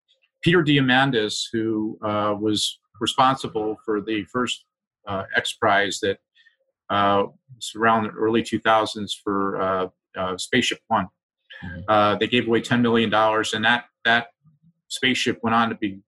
Peter 0.43 0.63
Diamandis, 0.63 1.43
who 1.51 1.97
uh, 2.03 2.35
was 2.39 2.79
responsible 2.99 3.77
for 3.85 4.01
the 4.01 4.25
first 4.31 4.65
uh, 5.07 5.23
X 5.35 5.53
Prize 5.53 5.99
that 6.01 6.17
uh, 6.89 7.23
was 7.55 7.71
around 7.75 8.03
the 8.03 8.09
early 8.11 8.43
2000s 8.43 9.11
for 9.23 9.61
uh, 10.17 10.37
Spaceship 10.37 10.79
One. 10.87 11.07
Mm-hmm. 11.63 11.81
Uh, 11.87 12.15
they 12.15 12.27
gave 12.27 12.47
away 12.47 12.61
ten 12.61 12.81
million 12.81 13.09
dollars, 13.09 13.53
and 13.53 13.63
that 13.65 13.85
that 14.05 14.27
spaceship 14.89 15.39
went 15.41 15.55
on 15.55 15.69
to 15.69 15.75
be 15.75 15.99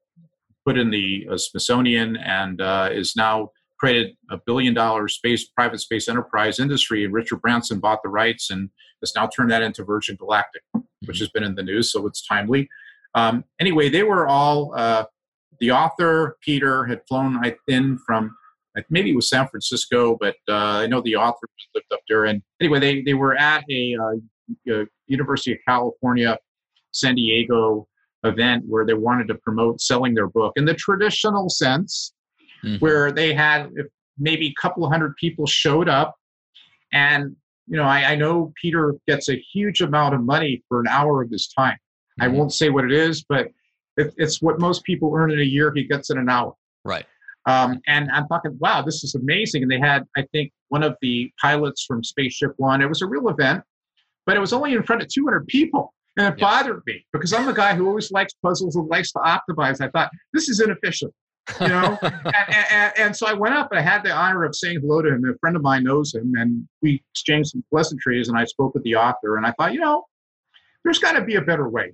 put 0.66 0.78
in 0.78 0.90
the 0.90 1.28
uh, 1.32 1.38
Smithsonian 1.38 2.18
and 2.18 2.62
uh, 2.62 2.90
is 2.92 3.16
now 3.16 3.50
created 3.80 4.16
a 4.32 4.40
billion 4.46 4.74
dollar 4.74 5.08
space 5.08 5.48
private 5.48 5.80
space 5.80 6.08
enterprise 6.08 6.60
industry. 6.60 7.04
And 7.06 7.14
Richard 7.14 7.42
Branson 7.42 7.80
bought 7.80 8.00
the 8.04 8.10
rights 8.10 8.50
and 8.50 8.70
has 9.02 9.14
now 9.16 9.28
turned 9.28 9.52
that 9.52 9.62
into 9.62 9.84
Virgin 9.84 10.16
Galactic, 10.16 10.62
mm-hmm. 10.76 10.86
which 11.06 11.20
has 11.20 11.30
been 11.30 11.44
in 11.44 11.56
the 11.56 11.64
news, 11.64 11.92
so 11.92 12.06
it's 12.08 12.26
timely. 12.26 12.68
Um, 13.14 13.44
anyway, 13.60 13.90
they 13.90 14.04
were 14.04 14.28
all 14.28 14.74
uh, 14.76 15.06
the 15.60 15.72
author 15.72 16.38
Peter 16.42 16.86
had 16.86 17.02
flown 17.08 17.42
in 17.68 17.98
from 18.06 18.36
maybe 18.90 19.12
it 19.12 19.16
was 19.16 19.30
San 19.30 19.48
Francisco, 19.48 20.18
but 20.20 20.36
uh, 20.50 20.80
I 20.80 20.88
know 20.88 21.02
the 21.02 21.16
author 21.16 21.48
lived 21.74 21.86
up 21.94 22.02
there. 22.10 22.26
And 22.26 22.42
anyway, 22.60 22.80
they, 22.80 23.02
they 23.02 23.14
were 23.14 23.36
at 23.36 23.64
a, 23.70 23.96
uh, 23.96 24.74
a 24.74 24.86
University 25.08 25.54
of 25.54 25.60
California, 25.68 26.38
San 26.92 27.16
Diego 27.16 27.88
event 28.24 28.64
where 28.68 28.86
they 28.86 28.94
wanted 28.94 29.28
to 29.28 29.36
promote 29.36 29.80
selling 29.80 30.14
their 30.14 30.28
book 30.28 30.54
in 30.56 30.66
the 30.66 30.74
traditional 30.74 31.50
sense, 31.50 32.14
mm-hmm. 32.64 32.78
where 32.78 33.12
they 33.12 33.34
had 33.34 33.70
maybe 34.18 34.48
a 34.48 34.62
couple 34.62 34.84
of 34.84 34.92
hundred 34.92 35.16
people 35.16 35.46
showed 35.46 35.88
up. 35.88 36.16
And, 36.92 37.36
you 37.68 37.78
know, 37.78 37.84
I, 37.84 38.12
I 38.12 38.16
know 38.16 38.54
Peter 38.62 38.96
gets 39.08 39.30
a 39.30 39.36
huge 39.54 39.82
amount 39.82 40.16
of 40.16 40.22
money 40.22 40.64
for 40.68 40.80
an 40.80 40.88
hour 40.88 41.22
of 41.22 41.30
his 41.30 41.48
time. 41.48 41.74
Mm-hmm. 41.74 42.24
I 42.24 42.28
won't 42.28 42.54
say 42.54 42.70
what 42.70 42.86
it 42.86 42.92
is, 42.92 43.24
but 43.28 43.48
it, 43.98 44.14
it's 44.18 44.42
what 44.42 44.60
most 44.60 44.84
people 44.84 45.12
earn 45.16 45.32
in 45.32 45.40
a 45.40 45.44
year, 45.44 45.72
he 45.74 45.84
gets 45.84 46.10
in 46.10 46.18
an 46.18 46.30
hour. 46.30 46.54
Right. 46.84 47.06
Um, 47.48 47.80
and 47.88 48.10
I'm 48.12 48.28
talking, 48.28 48.58
wow, 48.60 48.82
this 48.82 49.04
is 49.04 49.16
amazing. 49.16 49.64
And 49.64 49.72
they 49.72 49.80
had, 49.80 50.04
I 50.18 50.24
think, 50.32 50.52
one 50.70 50.84
of 50.84 50.96
the 51.02 51.32
pilots 51.40 51.86
from 51.86 52.04
Spaceship 52.04 52.54
One. 52.58 52.82
It 52.82 52.90
was 52.90 53.02
a 53.02 53.08
real 53.08 53.30
event, 53.30 53.64
but 54.26 54.36
it 54.36 54.40
was 54.40 54.52
only 54.54 54.74
in 54.74 54.84
front 54.84 55.02
of 55.02 55.10
200 55.10 55.48
people. 55.48 55.94
And 56.18 56.34
it 56.34 56.40
bothered 56.40 56.82
me 56.86 57.06
because 57.12 57.34
I'm 57.34 57.46
the 57.46 57.54
guy 57.54 57.76
who 57.76 57.88
always 57.88 58.10
likes 58.10 58.34
puzzles 58.42 58.76
and 58.78 58.88
likes 58.88 59.12
to 59.12 59.20
optimize. 59.20 59.82
I 59.82 59.90
thought, 59.90 60.10
this 60.34 60.48
is 60.48 60.62
inefficient. 60.62 61.14
You 61.62 61.68
know 61.68 61.98
and, 62.02 62.66
and, 62.72 62.94
and, 62.98 63.16
so 63.16 63.28
i 63.28 63.34
went 63.34 63.54
up 63.54 63.72
and 63.72 63.80
i 63.80 63.82
had 63.82 64.04
the 64.04 64.12
honor 64.12 64.44
of 64.44 64.56
saying 64.56 64.80
hello 64.82 65.02
to 65.02 65.10
him 65.10 65.24
a 65.26 65.38
friend 65.40 65.56
of 65.56 65.62
mine 65.62 65.84
knows 65.84 66.14
him 66.14 66.34
and 66.36 66.68
we 66.82 67.04
exchanged 67.12 67.52
some 67.52 67.64
pleasantries 67.70 68.30
and 68.30 68.38
i 68.38 68.44
spoke 68.44 68.74
with 68.74 68.84
the 68.84 68.96
author 68.96 69.38
and 69.38 69.46
i 69.46 69.52
thought 69.52 69.74
you 69.74 69.80
know 69.80 70.04
there's 70.84 71.00
got 71.00 71.14
to 71.14 71.22
be 71.22 71.36
a 71.36 71.42
better 71.42 71.70
way 71.70 71.94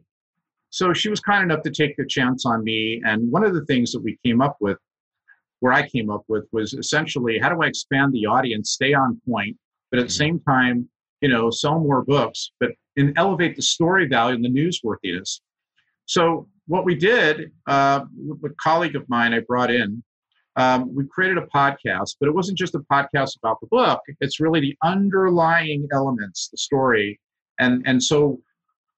so 0.70 0.94
she 0.94 1.10
was 1.10 1.20
kind 1.20 1.44
enough 1.44 1.64
to 1.64 1.72
take 1.72 1.96
the 1.98 2.06
chance 2.06 2.46
on 2.46 2.64
me 2.64 3.02
and 3.06 3.30
one 3.32 3.44
of 3.44 3.54
the 3.54 3.66
things 3.66 3.92
that 3.92 4.02
we 4.02 4.18
came 4.24 4.42
up 4.42 4.56
with 4.62 4.78
where 5.62 5.72
I 5.74 5.88
came 5.88 6.10
up 6.10 6.24
with 6.28 6.46
was 6.52 6.74
essentially 6.74 7.40
how 7.40 7.50
do 7.50 7.62
I 7.62 7.68
expand 7.68 8.14
the 8.14 8.26
audience, 8.26 8.72
stay 8.72 8.94
on 8.94 9.22
point, 9.28 9.56
but 9.90 10.00
at 10.00 10.08
the 10.08 10.12
mm-hmm. 10.12 10.18
same 10.18 10.40
time, 10.42 10.90
you 11.22 11.30
know, 11.30 11.50
sell 11.50 11.80
more 11.80 12.04
books, 12.04 12.52
but 12.60 12.72
and 12.98 13.14
elevate 13.16 13.56
the 13.56 13.62
story 13.62 14.08
value 14.08 14.36
and 14.36 14.44
the 14.44 14.50
newsworthiness. 14.50 15.40
So 16.08 16.50
what 16.72 16.86
we 16.86 16.96
did, 16.96 17.52
uh, 17.68 18.00
a 18.46 18.50
colleague 18.62 18.96
of 18.96 19.04
mine 19.10 19.34
I 19.34 19.40
brought 19.40 19.70
in, 19.70 20.02
um, 20.56 20.96
we 20.96 21.06
created 21.06 21.38
a 21.38 21.46
podcast, 21.48 22.16
but 22.18 22.30
it 22.30 22.34
wasn't 22.34 22.58
just 22.58 22.76
a 22.76 22.80
podcast 22.90 23.36
about 23.36 23.58
the 23.60 23.68
book. 23.70 24.00
It's 24.22 24.40
really 24.40 24.62
the 24.62 24.78
underlying 24.82 25.86
elements, 25.92 26.48
the 26.48 26.56
story. 26.56 27.20
And, 27.60 27.84
and 27.86 28.02
so, 28.02 28.40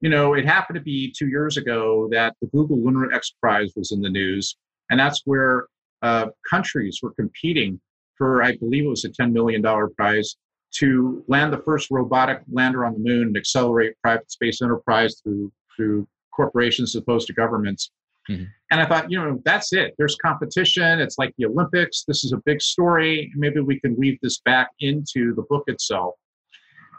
you 0.01 0.09
know, 0.11 0.35
it 0.35 0.45
happened 0.45 0.75
to 0.75 0.83
be 0.83 1.11
two 1.17 1.29
years 1.29 1.57
ago 1.57 2.07
that 2.11 2.35
the 2.41 2.47
Google 2.47 2.77
Lunar 2.77 3.11
X 3.11 3.33
Prize 3.41 3.73
was 3.75 3.91
in 3.91 4.01
the 4.01 4.09
news. 4.09 4.55
And 4.91 4.99
that's 4.99 5.23
where 5.25 5.65
uh, 6.03 6.27
countries 6.47 6.99
were 7.01 7.13
competing 7.15 7.81
for, 8.19 8.43
I 8.43 8.55
believe 8.57 8.85
it 8.85 8.89
was 8.89 9.05
a 9.05 9.09
$10 9.09 9.31
million 9.31 9.63
prize 9.97 10.35
to 10.75 11.23
land 11.27 11.51
the 11.51 11.63
first 11.65 11.89
robotic 11.89 12.41
lander 12.51 12.85
on 12.85 12.93
the 12.93 12.99
moon 12.99 13.29
and 13.29 13.37
accelerate 13.37 13.93
private 14.03 14.31
space 14.31 14.61
enterprise 14.61 15.21
through, 15.23 15.51
through 15.75 16.07
corporations 16.35 16.95
as 16.95 17.01
opposed 17.01 17.27
to 17.27 17.33
governments. 17.33 17.91
Mm-hmm. 18.29 18.45
And 18.71 18.81
I 18.81 18.85
thought, 18.85 19.11
you 19.11 19.17
know, 19.17 19.41
that's 19.43 19.73
it. 19.73 19.93
There's 19.97 20.15
competition. 20.15 20.99
It's 20.99 21.17
like 21.17 21.33
the 21.37 21.45
Olympics. 21.45 22.03
This 22.07 22.23
is 22.23 22.31
a 22.31 22.41
big 22.45 22.61
story. 22.61 23.31
Maybe 23.35 23.59
we 23.59 23.79
can 23.79 23.95
weave 23.97 24.17
this 24.21 24.39
back 24.39 24.69
into 24.79 25.35
the 25.35 25.43
book 25.49 25.63
itself. 25.67 26.15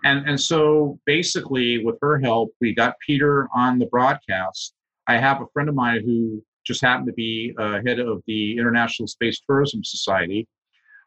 And, 0.04 0.28
and 0.28 0.38
so 0.38 0.98
basically, 1.06 1.82
with 1.82 1.96
her 2.02 2.18
help, 2.18 2.50
we 2.60 2.74
got 2.74 2.94
Peter 3.06 3.48
on 3.54 3.78
the 3.78 3.86
broadcast. 3.86 4.74
I 5.06 5.16
have 5.16 5.40
a 5.40 5.46
friend 5.54 5.68
of 5.68 5.74
mine 5.74 6.02
who 6.04 6.42
just 6.66 6.82
happened 6.82 7.06
to 7.06 7.14
be 7.14 7.54
uh, 7.58 7.80
head 7.86 8.00
of 8.00 8.22
the 8.26 8.56
International 8.58 9.06
Space 9.06 9.40
Tourism 9.48 9.82
Society, 9.82 10.46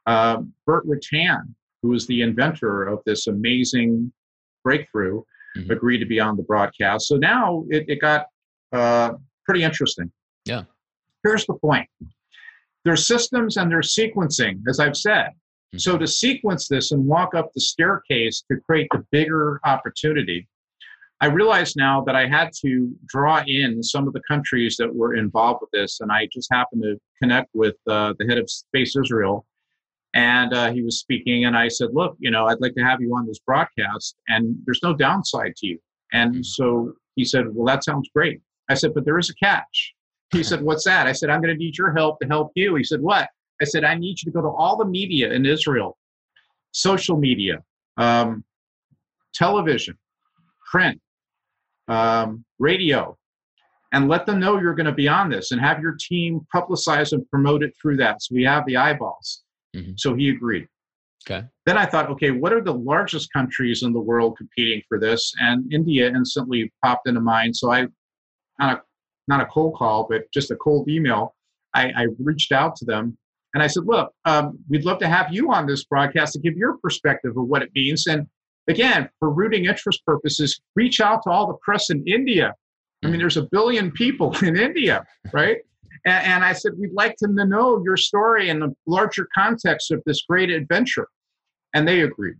uh, 0.08 0.42
Burt 0.66 0.88
Rutan, 0.88 1.54
who 1.84 1.90
was 1.90 2.08
the 2.08 2.22
inventor 2.22 2.86
of 2.86 3.00
this 3.06 3.28
amazing 3.28 4.12
breakthrough, 4.63 5.22
mm-hmm. 5.58 5.72
agreed 5.72 6.00
to 6.00 6.06
be 6.06 6.20
on 6.20 6.38
the 6.38 6.43
broadcast. 6.43 7.08
So 7.08 7.15
now 7.15 7.65
it, 7.70 7.86
it 7.88 8.02
got 8.02 8.28
uh, 8.72 9.12
pretty 9.46 9.63
interesting. 9.63 10.12
Yeah. 10.46 10.63
Here's 11.24 11.46
the 11.46 11.56
point 11.56 11.88
there's 12.86 13.06
systems 13.06 13.58
and 13.58 13.70
there's 13.70 13.93
sequencing, 13.93 14.62
as 14.70 14.80
I've 14.80 14.96
said. 14.96 15.28
Mm-hmm. 15.28 15.80
So 15.80 15.98
to 15.98 16.08
sequence 16.08 16.67
this 16.67 16.91
and 16.91 17.06
walk 17.06 17.36
up 17.36 17.52
the 17.54 17.62
staircase 17.62 18.43
to 18.50 18.58
create 18.65 18.88
the 18.91 19.06
bigger 19.12 19.60
opportunity, 19.65 20.48
I 21.20 21.26
realized 21.26 21.76
now 21.76 22.02
that 22.06 22.15
I 22.15 22.28
had 22.28 22.52
to 22.62 22.91
draw 23.08 23.43
in 23.46 23.82
some 23.82 24.08
of 24.08 24.13
the 24.13 24.22
countries 24.28 24.78
that 24.78 24.93
were 24.93 25.15
involved 25.15 25.62
with 25.62 25.72
this, 25.72 26.00
and 26.00 26.12
I 26.12 26.28
just 26.32 26.48
happened 26.52 26.84
to 26.84 26.98
connect 27.22 27.50
with 27.54 27.76
uh, 27.88 28.13
the 28.20 28.26
head 28.26 28.38
of 28.38 28.50
Space 28.50 28.96
Israel, 28.96 29.46
and 30.13 30.54
uh, 30.54 30.72
he 30.72 30.82
was 30.82 31.00
speaking, 31.00 31.46
and 31.46 31.58
I 31.58 31.67
said, 31.67 31.89
"Look, 31.93 32.15
you 32.20 32.32
know, 32.32 32.48
I'd 32.48 32.62
like 32.62 32.76
to 32.76 32.84
have 32.84 33.02
you 33.02 33.15
on 33.15 33.28
this 33.28 33.39
broadcast, 33.39 34.15
and 34.28 34.56
there's 34.65 34.82
no 34.84 34.93
downside 34.93 35.56
to 35.58 35.67
you." 35.67 35.80
And 36.13 36.34
mm-hmm. 36.34 36.43
so 36.43 36.93
he 37.15 37.26
said, 37.26 37.46
"Well, 37.54 37.65
that 37.67 37.84
sounds 37.84 38.10
great." 38.13 38.41
I 38.70 38.74
said, 38.74 38.93
but 38.93 39.06
there 39.06 39.17
is 39.17 39.30
a 39.30 39.36
catch. 39.36 39.93
He 40.32 40.43
said, 40.43 40.62
what's 40.62 40.84
that? 40.84 41.08
I 41.08 41.13
said, 41.13 41.30
I'm 41.30 41.41
going 41.41 41.54
to 41.54 41.58
need 41.58 41.78
your 41.78 41.93
help 41.93 42.20
to 42.20 42.28
help 42.28 42.52
you. 42.56 42.76
He 42.76 42.84
said, 42.84 43.02
what? 43.02 43.30
I 43.62 43.65
said, 43.65 43.84
I 43.84 43.96
need 43.96 44.22
you 44.22 44.32
to 44.32 44.32
go 44.32 44.41
to 44.41 44.50
all 44.50 44.76
the 44.76 44.86
media 44.86 45.32
in 45.32 45.46
Israel, 45.46 45.98
social 46.74 47.17
media, 47.17 47.63
um, 47.96 48.43
television, 49.34 49.98
print, 50.70 51.00
um, 51.88 52.43
radio, 52.60 53.17
and 53.93 54.10
let 54.10 54.26
them 54.26 54.39
know 54.39 54.60
you're 54.60 54.76
going 54.76 54.86
to 54.86 54.91
be 54.91 55.08
on 55.08 55.30
this 55.30 55.52
and 55.52 55.62
have 55.62 55.82
your 55.82 55.96
team 55.98 56.41
publicize 56.54 57.13
and 57.13 57.28
promote 57.30 57.63
it 57.63 57.74
through 57.82 57.96
that. 57.98 58.22
So 58.22 58.36
we 58.36 58.43
have 58.43 58.65
the 58.65 58.76
eyeballs. 58.76 59.43
Mm-hmm. 59.76 59.94
So 59.98 60.16
he 60.16 60.30
agreed. 60.30 60.68
Okay. 61.30 61.46
Then 61.66 61.78
I 61.78 61.86
thought, 61.86 62.10
okay, 62.12 62.32
what 62.32 62.54
are 62.54 62.62
the 62.62 62.74
largest 62.74 63.32
countries 63.34 63.84
in 63.84 63.92
the 63.92 64.00
world 64.00 64.38
competing 64.38 64.82
for 64.88 65.00
this? 65.00 65.34
And 65.40 65.72
India 65.74 66.08
instantly 66.08 66.72
popped 66.84 67.08
into 67.08 67.20
mind. 67.20 67.56
So 67.56 67.72
I 67.72 67.88
not 68.60 68.78
a 68.78 68.82
not 69.28 69.42
a 69.42 69.46
cold 69.46 69.76
call, 69.76 70.08
but 70.10 70.32
just 70.34 70.52
a 70.52 70.56
cold 70.56 70.88
email. 70.90 71.36
I, 71.74 71.92
I 71.96 72.08
reached 72.18 72.54
out 72.54 72.76
to 72.78 72.86
them 72.86 73.18
and 73.54 73.62
I 73.62 73.68
said, 73.68 73.86
"Look, 73.86 74.12
um, 74.26 74.58
we'd 74.70 74.86
love 74.86 75.00
to 75.00 75.08
have 75.08 75.34
you 75.34 75.52
on 75.52 75.68
this 75.68 75.84
broadcast 75.84 76.34
to 76.34 76.40
give 76.40 76.56
your 76.56 76.78
perspective 76.78 77.36
of 77.36 77.48
what 77.48 77.62
it 77.62 77.72
means." 77.76 78.08
And 78.08 78.28
again, 78.68 79.10
for 79.20 79.30
rooting 79.30 79.66
interest 79.66 80.06
purposes, 80.06 80.62
reach 80.76 81.02
out 81.02 81.24
to 81.24 81.30
all 81.30 81.48
the 81.48 81.58
press 81.62 81.90
in 81.90 82.08
India. 82.08 82.54
I 83.04 83.10
mean, 83.10 83.20
there's 83.20 83.38
a 83.38 83.48
billion 83.52 83.92
people 83.92 84.36
in 84.42 84.58
India, 84.58 85.06
right? 85.34 85.58
And, 86.06 86.26
and 86.26 86.46
I 86.46 86.54
said, 86.54 86.74
we'd 86.78 86.94
like 86.94 87.16
to 87.18 87.28
know 87.28 87.82
your 87.84 87.98
story 87.98 88.50
in 88.50 88.60
the 88.60 88.76
larger 88.86 89.28
context 89.34 89.92
of 89.92 90.02
this 90.06 90.24
great 90.28 90.50
adventure. 90.50 91.08
And 91.74 91.88
they 91.88 92.02
agreed. 92.02 92.38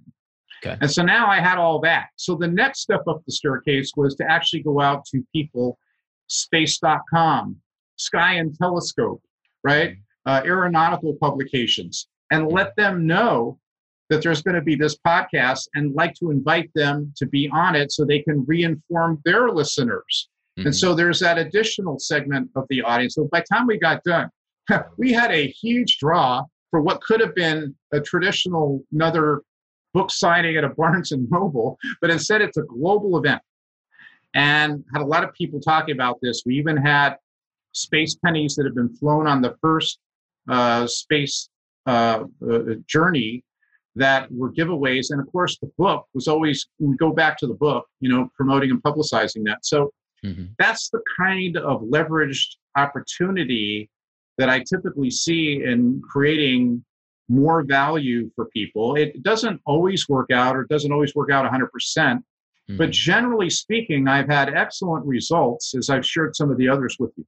Okay. 0.66 0.78
And 0.82 0.90
so 0.90 1.04
now 1.04 1.28
I 1.28 1.40
had 1.40 1.58
all 1.58 1.80
that. 1.82 2.08
So 2.16 2.36
the 2.36 2.48
next 2.48 2.82
step 2.82 3.04
up 3.08 3.22
the 3.26 3.32
staircase 3.32 3.92
was 3.96 4.16
to 4.16 4.30
actually 4.30 4.64
go 4.64 4.82
out 4.82 5.06
to 5.12 5.24
people 5.34 5.78
space.com, 6.28 7.56
Sky 7.96 8.34
and 8.34 8.56
Telescope, 8.56 9.22
right? 9.64 9.92
Mm-hmm. 9.92 10.02
Uh, 10.26 10.42
aeronautical 10.44 11.16
publications, 11.22 12.10
and 12.32 12.52
let 12.52 12.76
them 12.76 13.08
know 13.08 13.58
that 14.10 14.22
there's 14.22 14.42
going 14.42 14.56
to 14.56 14.62
be 14.62 14.76
this 14.76 14.98
podcast 15.06 15.68
and 15.76 15.94
like 15.96 16.14
to 16.16 16.32
invite 16.32 16.70
them 16.76 17.14
to 17.16 17.26
be 17.26 17.50
on 17.54 17.76
it 17.76 17.92
so 17.92 18.04
they 18.04 18.20
can 18.20 18.46
reinform 18.46 19.22
their 19.24 19.50
listeners. 19.50 20.30
Mm-hmm. 20.58 20.68
And 20.68 20.76
so 20.76 20.96
there's 20.96 21.20
that 21.20 21.38
additional 21.38 22.00
segment 22.00 22.50
of 22.56 22.66
the 22.70 22.82
audience. 22.82 23.16
So 23.16 23.28
by 23.32 23.42
the 23.42 23.46
time 23.56 23.68
we 23.68 23.78
got 23.78 24.04
done, 24.04 24.30
we 24.98 25.14
had 25.14 25.32
a 25.32 25.48
huge 25.48 25.98
draw 26.00 26.44
for 26.72 26.82
what 26.82 27.02
could 27.02 27.22
have 27.22 27.36
been 27.36 27.76
a 27.94 28.02
traditional 28.02 28.84
another 28.92 29.42
book 29.94 30.12
signing 30.12 30.58
at 30.58 30.64
a 30.64 30.70
Barnes 30.78 31.12
and 31.12 31.30
Noble, 31.30 31.78
but 32.02 32.10
instead 32.10 32.42
it's 32.42 32.58
a 32.58 32.64
global 32.64 33.18
event 33.18 33.42
and 34.34 34.84
had 34.94 35.02
a 35.02 35.06
lot 35.06 35.24
of 35.24 35.34
people 35.34 35.60
talking 35.60 35.94
about 35.94 36.18
this. 36.22 36.44
We 36.46 36.56
even 36.56 36.78
had 36.78 37.16
space 37.74 38.16
pennies 38.16 38.56
that 38.56 38.66
have 38.66 38.76
been 38.76 38.96
flown 38.96 39.28
on 39.28 39.42
the 39.42 39.56
first 39.62 40.00
uh, 40.50 40.88
space 40.88 41.50
uh, 41.86 42.24
uh, 42.50 42.60
journey 42.88 43.44
that 43.96 44.32
were 44.32 44.52
giveaways. 44.52 45.08
And 45.10 45.20
of 45.20 45.32
course, 45.32 45.58
the 45.60 45.72
book 45.78 46.06
was 46.14 46.28
always, 46.28 46.68
we 46.80 46.96
go 46.98 47.12
back 47.12 47.38
to 47.40 47.48
the 47.48 47.54
book, 47.54 47.86
you 48.00 48.10
know, 48.10 48.30
promoting 48.36 48.72
and 48.72 48.82
publicizing 48.84 49.44
that. 49.46 49.60
So 49.66 49.92
mm-hmm. 50.26 50.46
that's 50.60 50.90
the 50.90 51.02
kind 51.18 51.58
of 51.58 51.82
leveraged 51.82 52.56
opportunity 52.76 53.90
that 54.38 54.50
I 54.50 54.60
typically 54.60 55.10
see 55.10 55.64
in 55.64 56.02
creating 56.08 56.84
more 57.30 57.64
value 57.64 58.30
for 58.36 58.46
people. 58.46 58.96
It 58.96 59.24
doesn't 59.24 59.60
always 59.66 60.08
work 60.08 60.32
out 60.32 60.56
or 60.56 60.62
it 60.62 60.70
doesn't 60.70 60.92
always 60.92 61.14
work 61.16 61.32
out 61.32 61.52
100%. 61.52 61.68
Mm-hmm. 61.98 62.78
But 62.78 62.92
generally 62.92 63.50
speaking, 63.50 64.08
I've 64.08 64.30
had 64.30 64.54
excellent 64.54 65.06
results 65.06 65.74
as 65.76 65.90
I've 65.90 66.06
shared 66.06 66.36
some 66.36 66.52
of 66.52 66.58
the 66.58 66.70
others 66.70 66.98
with 67.00 67.12
you. 67.18 67.26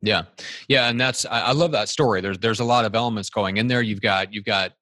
Yeah, 0.00 0.24
yeah, 0.68 0.88
and 0.88 1.00
that's 1.00 1.26
I, 1.26 1.40
I 1.40 1.52
love 1.52 1.72
that 1.72 1.88
story. 1.88 2.20
There's 2.20 2.38
there's 2.38 2.60
a 2.60 2.64
lot 2.64 2.84
of 2.84 2.94
elements 2.94 3.30
going 3.30 3.56
in 3.56 3.66
there. 3.66 3.82
You've 3.82 4.00
got 4.00 4.32
you've 4.32 4.44
got 4.44 4.72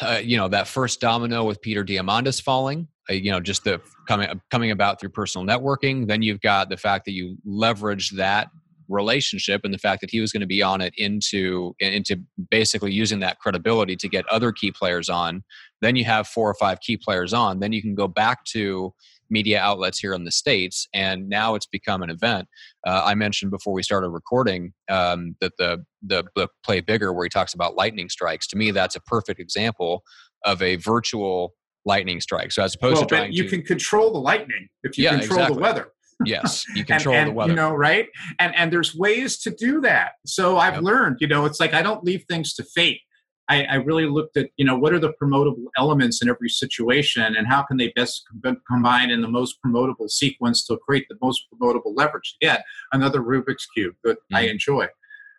uh, 0.00 0.20
you 0.22 0.36
know 0.36 0.48
that 0.48 0.66
first 0.66 1.00
domino 1.00 1.44
with 1.44 1.60
Peter 1.60 1.84
Diamandis 1.84 2.42
falling. 2.42 2.88
Uh, 3.10 3.14
you 3.14 3.30
know, 3.30 3.40
just 3.40 3.64
the 3.64 3.80
coming 4.08 4.28
coming 4.50 4.70
about 4.70 5.00
through 5.00 5.10
personal 5.10 5.46
networking. 5.46 6.06
Then 6.06 6.22
you've 6.22 6.40
got 6.40 6.68
the 6.68 6.76
fact 6.76 7.04
that 7.06 7.12
you 7.12 7.36
leverage 7.44 8.10
that 8.10 8.48
relationship 8.88 9.62
and 9.64 9.72
the 9.72 9.78
fact 9.78 10.00
that 10.00 10.10
he 10.10 10.20
was 10.20 10.32
going 10.32 10.40
to 10.40 10.46
be 10.46 10.62
on 10.62 10.80
it 10.80 10.92
into 10.96 11.74
into 11.80 12.16
basically 12.50 12.92
using 12.92 13.20
that 13.20 13.38
credibility 13.38 13.96
to 13.96 14.08
get 14.08 14.26
other 14.28 14.52
key 14.52 14.70
players 14.70 15.08
on 15.08 15.42
then 15.80 15.96
you 15.96 16.04
have 16.04 16.26
four 16.26 16.50
or 16.50 16.54
five 16.54 16.80
key 16.80 16.96
players 16.96 17.32
on 17.32 17.60
then 17.60 17.72
you 17.72 17.80
can 17.80 17.94
go 17.94 18.06
back 18.06 18.44
to 18.44 18.92
media 19.30 19.58
outlets 19.58 19.98
here 19.98 20.12
in 20.12 20.24
the 20.24 20.30
states 20.30 20.86
and 20.92 21.28
now 21.28 21.54
it's 21.54 21.66
become 21.66 22.02
an 22.02 22.10
event 22.10 22.46
uh, 22.86 23.02
i 23.06 23.14
mentioned 23.14 23.50
before 23.50 23.72
we 23.72 23.82
started 23.82 24.10
recording 24.10 24.72
um, 24.90 25.34
that 25.40 25.52
the 25.58 25.82
the 26.02 26.22
book 26.34 26.50
play 26.62 26.80
bigger 26.80 27.12
where 27.12 27.24
he 27.24 27.30
talks 27.30 27.54
about 27.54 27.74
lightning 27.74 28.10
strikes 28.10 28.46
to 28.46 28.56
me 28.56 28.70
that's 28.70 28.96
a 28.96 29.00
perfect 29.00 29.40
example 29.40 30.02
of 30.44 30.60
a 30.60 30.76
virtual 30.76 31.54
lightning 31.84 32.20
strike. 32.20 32.52
So 32.52 32.62
as 32.62 32.74
opposed 32.74 32.96
well, 32.96 33.06
to 33.06 33.14
trying 33.16 33.32
you 33.32 33.44
to, 33.44 33.48
can 33.48 33.62
control 33.62 34.12
the 34.12 34.18
lightning 34.18 34.68
if 34.82 34.96
you 34.98 35.04
yeah, 35.04 35.18
control 35.18 35.40
exactly. 35.40 35.56
the 35.56 35.62
weather. 35.62 35.88
Yes 36.24 36.64
you 36.74 36.84
control 36.86 37.14
and, 37.14 37.28
and, 37.28 37.30
the 37.30 37.34
weather. 37.34 37.50
you 37.50 37.56
know 37.56 37.74
right? 37.74 38.08
And 38.38 38.54
and 38.54 38.72
there's 38.72 38.94
ways 38.94 39.38
to 39.40 39.50
do 39.50 39.80
that. 39.82 40.12
So 40.26 40.58
i've 40.58 40.74
yep. 40.74 40.82
learned 40.82 41.18
you 41.20 41.26
know 41.26 41.44
it's 41.44 41.60
like 41.60 41.74
i 41.74 41.82
don't 41.82 42.04
leave 42.04 42.24
things 42.28 42.54
to 42.54 42.64
fate. 42.64 43.00
I, 43.46 43.64
I, 43.64 43.74
really 43.74 44.06
looked 44.06 44.38
at 44.38 44.48
you 44.56 44.64
know 44.64 44.78
what 44.78 44.94
are 44.94 44.98
the 44.98 45.12
promotable 45.20 45.66
elements 45.76 46.22
in 46.22 46.30
every 46.30 46.48
situation 46.48 47.36
and 47.36 47.46
how 47.46 47.62
can 47.62 47.76
they 47.76 47.92
best 47.94 48.24
com- 48.42 48.62
combine 48.66 49.10
in 49.10 49.20
the 49.20 49.28
most 49.28 49.58
promotable 49.64 50.08
sequence 50.08 50.64
to 50.66 50.78
create 50.78 51.06
the 51.10 51.18
most 51.20 51.44
promotable 51.52 51.94
leverage? 51.94 52.36
Again 52.40 52.60
another 52.92 53.20
rubik's 53.20 53.66
cube 53.66 53.96
that 54.04 54.16
mm-hmm. 54.16 54.36
i 54.36 54.40
enjoy. 54.42 54.86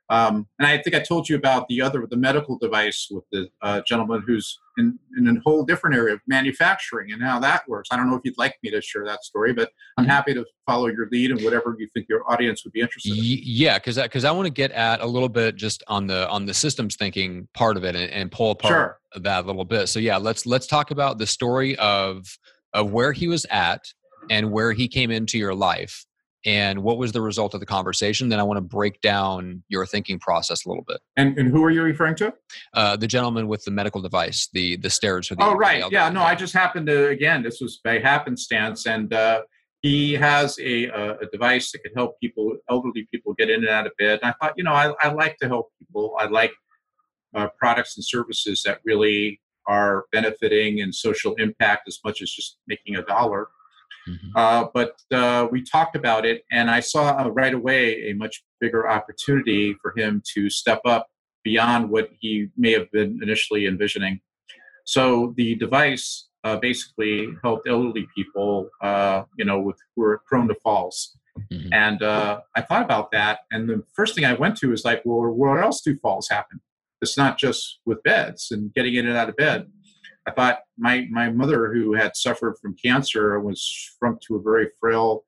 Um, 0.10 0.48
and 0.60 0.68
I 0.68 0.78
think 0.78 0.96
I 0.96 1.00
told 1.00 1.28
you 1.30 1.36
about 1.36 1.68
the 1.68 1.82
other, 1.82 2.06
the 2.08 2.18
medical 2.18 2.60
device 2.60 3.08
with 3.10 3.24
the 3.32 3.50
uh, 3.62 3.82
gentleman 3.88 4.24
who's 4.26 4.60
in, 4.78 5.00
in 5.18 5.28
a 5.28 5.40
whole 5.42 5.64
different 5.64 5.96
area 5.96 6.14
of 6.14 6.22
manufacturing 6.28 7.12
and 7.12 7.22
how 7.22 7.40
that 7.40 7.68
works. 7.68 7.90
I 7.92 7.98
don't 7.98 8.10
know 8.10 8.16
if 8.16 8.22
you'd 8.24 8.38
like 8.38 8.56
me 8.64 8.72
to 8.72 8.82
share 8.82 9.06
that 9.06 9.24
story, 9.24 9.54
but 9.54 9.72
I'm 9.98 10.04
mm-hmm. 10.04 10.12
happy 10.12 10.34
to 10.34 10.46
follow 10.66 10.88
your 10.88 11.08
lead 11.12 11.32
and 11.32 11.42
whatever 11.42 11.76
you 11.78 11.88
think 11.94 12.08
your 12.10 12.30
audience 12.32 12.64
would 12.64 12.74
be 12.74 12.82
interested 12.82 13.12
in. 13.12 13.20
Yeah, 13.22 13.78
because 13.78 13.98
because 13.98 14.26
I, 14.26 14.30
I 14.30 14.32
want 14.32 14.48
to 14.48 14.54
get 14.54 14.72
at 14.72 15.02
a 15.02 15.06
little 15.06 15.30
bit 15.30 15.56
just 15.56 15.84
on 15.88 16.08
the 16.08 16.30
on 16.30 16.46
the 16.46 16.54
systems 16.54 16.96
thinking 16.96 17.48
part 17.54 17.78
of 17.78 17.84
it 17.84 17.96
and, 17.96 18.12
and 18.12 18.32
pull 18.32 18.52
apart 18.52 19.00
sure. 19.14 19.22
that 19.22 19.44
a 19.44 19.48
little 19.48 19.66
bit. 19.66 19.88
So 19.88 20.00
yeah, 20.00 20.18
let's 20.18 20.46
let's 20.46 20.68
talk 20.68 20.92
about 20.92 21.18
the 21.18 21.28
story 21.28 21.76
of 21.78 22.38
of 22.74 22.92
where 22.92 23.14
he 23.14 23.28
was 23.28 23.46
at 23.50 23.86
and 24.30 24.52
where 24.52 24.74
he 24.74 24.88
came 24.88 25.12
into 25.12 25.38
your 25.38 25.56
life 25.56 26.06
and 26.46 26.84
what 26.84 26.98
was 26.98 27.12
the 27.12 27.22
result 27.22 27.54
of 27.54 27.60
the 27.60 27.66
conversation. 27.66 28.30
Then 28.30 28.40
I 28.40 28.44
want 28.44 28.58
to 28.58 28.62
break 28.62 29.02
down 29.02 29.64
your 29.68 29.86
thinking 29.86 30.20
process 30.20 30.66
a 30.66 30.70
little 30.70 30.84
bit. 30.88 31.02
And, 31.18 31.38
and 31.38 31.50
who 31.50 31.64
are 31.64 31.72
you 31.72 31.82
referring 31.82 32.16
to? 32.16 32.34
Uh, 32.74 32.96
the 32.96 33.08
gentleman 33.08 33.48
with 33.48 33.64
the 33.66 33.72
medical 33.72 34.02
device, 34.02 34.50
the 34.54 34.78
the 34.78 34.90
stairs 34.90 35.28
for 35.28 35.36
the. 35.36 35.44
Oh 35.44 35.56
right, 35.56 35.84
yeah. 35.92 36.10
No, 36.10 36.22
I 36.22 36.36
just 36.36 36.54
happened 36.54 36.88
to 36.88 37.08
again. 37.08 37.44
This 37.44 37.60
was 37.60 37.80
by 37.84 38.00
happenstance, 38.00 38.86
and 38.86 39.12
uh, 39.14 39.42
he 39.82 40.14
has 40.14 40.58
a, 40.60 40.86
a 40.86 41.28
device 41.32 41.72
that 41.72 41.80
can 41.80 41.94
help 41.96 42.20
people, 42.20 42.58
elderly 42.70 43.08
people, 43.12 43.34
get 43.34 43.50
in 43.50 43.60
and 43.60 43.70
out 43.70 43.86
of 43.86 43.94
bed. 44.00 44.20
And 44.24 44.32
I 44.32 44.34
thought, 44.40 44.54
you 44.58 44.64
know, 44.64 44.74
I, 44.74 44.94
I 45.02 45.12
like 45.12 45.38
to 45.38 45.48
help 45.48 45.70
people. 45.80 46.16
I 46.20 46.26
like 46.26 46.52
uh, 47.36 47.50
products 47.60 47.96
and 47.98 48.04
services 48.04 48.64
that 48.66 48.80
really 48.84 49.42
are 49.68 50.06
benefiting 50.12 50.82
and 50.82 50.94
social 50.94 51.34
impact 51.36 51.88
as 51.88 52.00
much 52.04 52.22
as 52.22 52.32
just 52.32 52.58
making 52.68 52.96
a 52.96 53.04
dollar. 53.04 53.50
Mm-hmm. 54.08 54.30
Uh, 54.36 54.66
but 54.74 54.96
uh, 55.12 55.48
we 55.52 55.64
talked 55.64 55.96
about 55.96 56.26
it, 56.26 56.44
and 56.52 56.70
I 56.70 56.80
saw 56.80 57.18
uh, 57.18 57.30
right 57.30 57.54
away 57.54 58.10
a 58.10 58.14
much 58.14 58.44
bigger 58.60 58.88
opportunity 58.90 59.76
for 59.82 59.94
him 59.98 60.22
to 60.34 60.50
step 60.50 60.82
up 60.86 61.08
beyond 61.44 61.90
what 61.90 62.10
he 62.20 62.50
may 62.58 62.72
have 62.74 62.92
been 62.92 63.20
initially 63.22 63.66
envisioning. 63.66 64.20
So 64.86 65.34
the 65.38 65.56
device 65.56 66.28
uh, 66.44 66.58
basically 66.58 67.28
helped 67.44 67.68
elderly 67.68 68.08
people, 68.16 68.70
uh, 68.82 69.24
you 69.38 69.46
know, 69.46 69.60
with 69.60 69.78
who 69.96 70.04
are 70.04 70.22
prone 70.28 70.48
to 70.48 70.56
falls. 70.56 71.18
Mm-hmm. 71.52 71.74
And 71.74 72.02
uh, 72.02 72.42
I 72.56 72.62
thought 72.62 72.84
about 72.84 73.12
that, 73.12 73.40
and 73.52 73.68
the 73.68 73.84
first 73.94 74.16
thing 74.16 74.26
I 74.26 74.34
went 74.34 74.56
to 74.58 74.72
is 74.72 74.86
like, 74.86 75.02
well, 75.04 75.30
where 75.32 75.62
else 75.62 75.82
do 75.82 75.98
falls 75.98 76.30
happen? 76.30 76.62
It's 77.02 77.18
not 77.18 77.38
just 77.38 77.80
with 77.86 78.02
beds 78.04 78.50
and 78.52 78.74
getting 78.74 78.96
in 78.96 79.08
and 79.08 79.18
out 79.18 79.30
of 79.30 79.36
bed. 79.36 79.68
I 80.28 80.32
thought 80.32 80.60
my 80.78 81.08
my 81.12 81.30
mother, 81.30 81.74
who 81.74 81.94
had 81.94 82.16
suffered 82.16 82.56
from 82.62 82.76
cancer, 82.76 83.40
was 83.40 83.62
shrunk 83.62 84.22
to 84.22 84.36
a 84.36 84.42
very 84.42 84.70
frail 84.80 85.24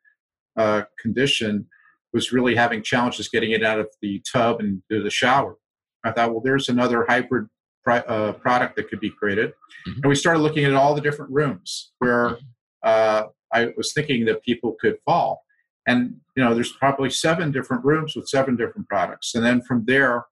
uh, 0.58 0.84
condition, 1.00 1.68
was 2.14 2.32
really 2.32 2.56
having 2.56 2.82
challenges 2.82 3.30
getting 3.30 3.52
it 3.52 3.64
out 3.64 3.80
of 3.80 3.90
the 4.02 4.22
tub 4.32 4.60
and 4.60 4.82
to 4.92 5.04
the 5.04 5.10
shower. 5.10 5.56
I 6.04 6.12
thought, 6.12 6.32
well, 6.32 6.42
there's 6.44 6.70
another 6.70 7.06
hybrid 7.08 7.48
uh, 7.86 8.34
product 8.34 8.76
that 8.76 8.90
could 8.90 9.00
be 9.00 9.12
created, 9.12 9.52
mm-hmm. 9.52 10.00
and 10.02 10.10
we 10.10 10.16
started 10.16 10.40
looking 10.40 10.66
at 10.66 10.74
all 10.74 10.96
the 10.96 11.02
different 11.02 11.32
rooms 11.32 11.92
where 12.00 12.30
mm-hmm. 12.30 12.46
uh, 12.84 13.24
I 13.54 13.74
was 13.78 13.94
thinking 13.94 14.26
that 14.26 14.44
people 14.44 14.76
could 14.82 14.98
fall. 15.06 15.44
And 15.86 16.16
you 16.36 16.44
know, 16.44 16.54
there's 16.54 16.74
probably 16.74 17.10
seven 17.10 17.52
different 17.52 17.86
rooms 17.86 18.16
with 18.16 18.28
seven 18.28 18.56
different 18.58 18.90
products, 18.90 19.36
and 19.36 19.46
then 19.46 19.62
from 19.62 19.86
there, 19.86 20.26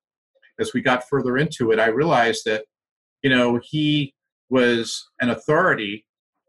as 0.60 0.73
we 0.73 0.82
got 0.82 1.08
further 1.08 1.38
into 1.38 1.71
it, 1.71 1.80
I 1.80 1.88
realized 1.88 2.43
that 2.45 2.65
you 3.21 3.30
know 3.30 3.60
he 3.63 4.14
was 4.49 5.08
an 5.21 5.29
authority 5.29 6.05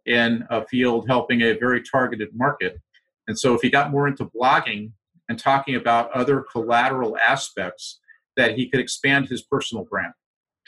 in 0.07 0.45
a 0.51 0.65
field 0.67 1.09
helping 1.09 1.43
a 1.43 1.59
very 1.59 1.83
targeted 1.83 2.29
market. 2.35 2.81
And 3.29 3.39
so 3.39 3.55
if 3.55 3.63
he 3.63 3.71
got 3.71 3.91
more 3.91 4.07
into 4.07 4.27
blogging 4.27 4.93
and 5.29 5.39
talking 5.39 5.75
about 5.75 6.13
other 6.13 6.45
collateral 6.53 7.17
aspects, 7.19 8.01
that 8.37 8.57
he 8.57 8.69
could 8.69 8.81
expand 8.81 9.29
his 9.29 9.43
personal 9.43 9.85
brand. 9.85 10.13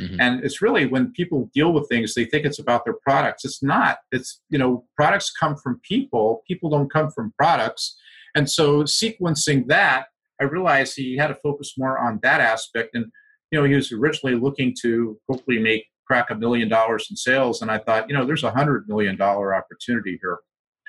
Mm-hmm. 0.01 0.21
And 0.21 0.45
it's 0.45 0.62
really 0.62 0.87
when 0.87 1.12
people 1.12 1.51
deal 1.53 1.73
with 1.73 1.88
things, 1.88 2.14
they 2.14 2.25
think 2.25 2.45
it's 2.47 2.59
about 2.59 2.85
their 2.85 2.97
products. 3.03 3.45
It's 3.45 3.62
not. 3.62 3.99
It's, 4.12 4.41
you 4.49 4.59
know, 4.59 4.87
products 4.97 5.31
come 5.31 5.57
from 5.57 5.81
people, 5.83 6.43
people 6.49 6.71
don't 6.71 6.91
come 6.91 7.11
from 7.11 7.33
products. 7.37 7.97
And 8.35 8.49
so 8.49 8.85
sequencing 8.85 9.67
that, 9.69 10.07
I 10.41 10.45
realized 10.45 10.95
he 10.97 11.17
had 11.17 11.29
to 11.29 11.35
focus 11.35 11.75
more 11.77 11.99
on 11.99 12.21
that 12.23 12.41
aspect. 12.41 12.95
And, 12.95 13.07
you 13.51 13.59
know, 13.59 13.64
he 13.64 13.75
was 13.75 13.91
originally 13.93 14.37
looking 14.37 14.75
to 14.83 15.19
hopefully 15.29 15.59
make 15.59 15.87
crack 16.09 16.31
a 16.31 16.35
million 16.35 16.68
dollars 16.68 17.07
in 17.11 17.16
sales. 17.16 17.62
And 17.62 17.71
I 17.71 17.79
thought, 17.79 18.09
you 18.09 18.16
know, 18.16 18.25
there's 18.25 18.44
a 18.44 18.51
hundred 18.51 18.88
million 18.88 19.16
dollar 19.16 19.55
opportunity 19.55 20.18
here 20.21 20.38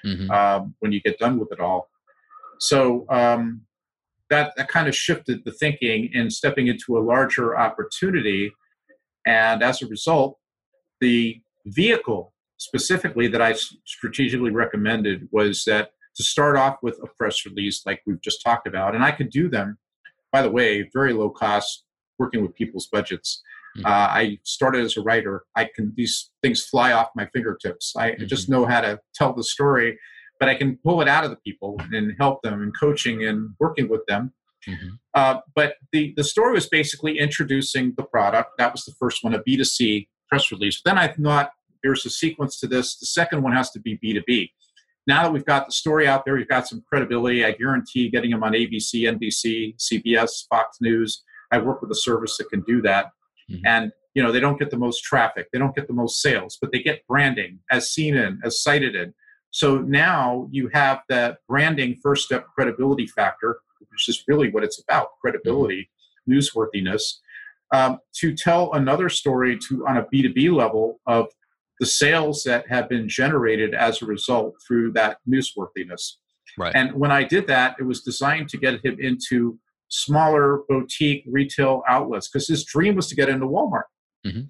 mm-hmm. 0.06 0.32
um, 0.32 0.76
when 0.80 0.92
you 0.92 1.02
get 1.02 1.20
done 1.20 1.38
with 1.38 1.52
it 1.52 1.60
all. 1.60 1.90
So 2.60 3.06
um, 3.10 3.62
that 4.30 4.54
that 4.58 4.70
kind 4.70 4.88
of 4.88 4.96
shifted 4.96 5.44
the 5.46 5.52
thinking 5.52 6.10
in 6.14 6.30
stepping 6.30 6.68
into 6.68 6.98
a 6.98 7.02
larger 7.02 7.58
opportunity. 7.58 8.52
And 9.26 9.62
as 9.62 9.82
a 9.82 9.88
result, 9.88 10.38
the 11.02 11.42
vehicle 11.66 12.34
specifically 12.58 13.28
that 13.28 13.42
I 13.42 13.54
strategically 13.86 14.52
recommended 14.52 15.28
was 15.32 15.64
that 15.66 15.92
to 16.16 16.24
start 16.24 16.58
off 16.58 16.78
with 16.82 17.00
a 17.04 17.08
press 17.18 17.46
release 17.46 17.86
like 17.86 18.02
we've 18.06 18.22
just 18.22 18.42
talked 18.44 18.68
about, 18.68 18.96
and 18.96 19.04
I 19.04 19.12
could 19.12 19.30
do 19.30 19.50
them, 19.50 19.78
by 20.32 20.42
the 20.42 20.52
way, 20.52 20.90
very 20.94 21.14
low 21.14 21.30
cost, 21.30 21.86
working 22.18 22.42
with 22.42 22.56
people's 22.56 22.88
budgets. 22.88 23.42
Mm-hmm. 23.78 23.86
Uh, 23.86 23.90
I 23.90 24.40
started 24.44 24.84
as 24.84 24.98
a 24.98 25.02
writer. 25.02 25.44
I 25.56 25.70
can 25.76 25.94
these 25.96 26.32
things 26.42 26.64
fly 26.66 26.92
off 26.92 27.10
my 27.16 27.28
fingertips. 27.34 27.94
I 27.96 28.12
mm-hmm. 28.12 28.26
just 28.26 28.50
know 28.50 28.66
how 28.66 28.82
to 28.82 29.00
tell 29.14 29.34
the 29.34 29.44
story, 29.44 29.98
but 30.40 30.50
I 30.50 30.56
can 30.56 30.78
pull 30.84 31.02
it 31.02 31.08
out 31.08 31.24
of 31.24 31.30
the 31.30 31.38
people 31.38 31.80
and 31.92 32.14
help 32.20 32.42
them 32.42 32.62
and 32.62 32.74
coaching 32.80 33.26
and 33.26 33.52
working 33.60 33.88
with 33.88 34.06
them. 34.08 34.34
Mm-hmm. 34.68 34.90
Uh, 35.14 35.38
but 35.56 35.76
the 35.92 36.14
the 36.18 36.24
story 36.24 36.54
was 36.54 36.68
basically 36.68 37.20
introducing 37.20 37.94
the 37.96 38.04
product. 38.04 38.52
That 38.58 38.72
was 38.72 38.84
the 38.86 38.94
first 39.00 39.24
one, 39.24 39.34
a 39.34 39.42
B 39.42 39.56
2 39.56 39.64
C 39.64 40.10
press 40.28 40.52
release. 40.52 40.82
Then 40.84 40.98
I 40.98 41.08
thought 41.08 41.52
there's 41.84 42.06
a 42.06 42.10
sequence 42.10 42.60
to 42.60 42.68
this. 42.68 42.98
The 42.98 43.06
second 43.06 43.42
one 43.42 43.54
has 43.54 43.72
to 43.72 43.80
be 43.80 44.00
B 44.02 44.14
2 44.14 44.24
B. 44.26 44.52
Now 45.08 45.24
that 45.24 45.32
we've 45.34 45.46
got 45.46 45.66
the 45.66 45.72
story 45.72 46.08
out 46.08 46.26
there, 46.26 46.36
we've 46.36 46.48
got 46.48 46.68
some 46.68 46.84
credibility. 46.88 47.46
I 47.46 47.52
guarantee 47.52 48.10
getting 48.10 48.32
them 48.32 48.44
on 48.44 48.52
ABC, 48.52 49.04
NBC, 49.04 49.76
CBS, 49.78 50.48
Fox 50.50 50.78
News. 50.82 51.24
I 51.52 51.58
work 51.58 51.82
with 51.82 51.90
a 51.90 51.96
service 51.96 52.38
that 52.38 52.50
can 52.50 52.62
do 52.62 52.82
that 52.84 53.12
mm-hmm. 53.50 53.66
and 53.66 53.92
you 54.14 54.24
know 54.24 54.32
they 54.32 54.40
don't 54.40 54.60
get 54.60 54.72
the 54.72 54.78
most 54.78 55.04
traffic 55.04 55.48
they 55.52 55.60
don't 55.60 55.76
get 55.76 55.88
the 55.88 55.94
most 55.94 56.22
sales 56.22 56.58
but 56.62 56.72
they 56.72 56.82
get 56.82 57.06
branding 57.08 57.60
as 57.72 57.92
seen 57.92 58.16
in 58.16 58.40
as 58.44 58.62
cited 58.62 58.96
in 58.96 59.14
so 59.52 59.80
now 59.80 60.48
you 60.52 60.70
have 60.74 61.02
that 61.10 61.40
branding 61.48 61.96
first 62.02 62.26
step 62.26 62.46
credibility 62.56 63.08
factor 63.08 63.60
which 63.92 64.10
is 64.10 64.24
really 64.28 64.50
what 64.52 64.64
it's 64.64 64.82
about 64.82 65.10
credibility 65.22 65.90
mm-hmm. 66.30 66.38
newsworthiness 66.38 67.16
um, 67.72 68.00
to 68.16 68.36
tell 68.36 68.74
another 68.74 69.10
story 69.10 69.58
to 69.58 69.86
on 69.88 69.98
a 69.98 70.04
b2b 70.04 70.52
level 70.54 71.00
of 71.06 71.28
the 71.80 71.86
sales 71.86 72.44
that 72.44 72.68
have 72.68 72.90
been 72.90 73.08
generated 73.08 73.74
as 73.74 74.02
a 74.02 74.06
result 74.06 74.56
through 74.68 74.92
that 74.92 75.18
newsworthiness 75.30 76.16
right 76.58 76.76
and 76.76 76.94
when 76.94 77.12
i 77.12 77.24
did 77.24 77.48
that 77.48 77.76
it 77.80 77.84
was 77.84 78.02
designed 78.02 78.50
to 78.50 78.58
get 78.58 78.84
him 78.84 78.98
into 79.00 79.58
smaller 79.90 80.62
boutique 80.70 81.24
retail 81.28 81.84
outlets 81.88 82.30
because 82.30 82.48
his 82.48 82.64
dream 82.64 82.96
was 82.96 83.08
to 83.08 83.16
get 83.16 83.30
into 83.30 83.46
Walmart. 83.46 83.84
Mm-hmm. 84.26 84.42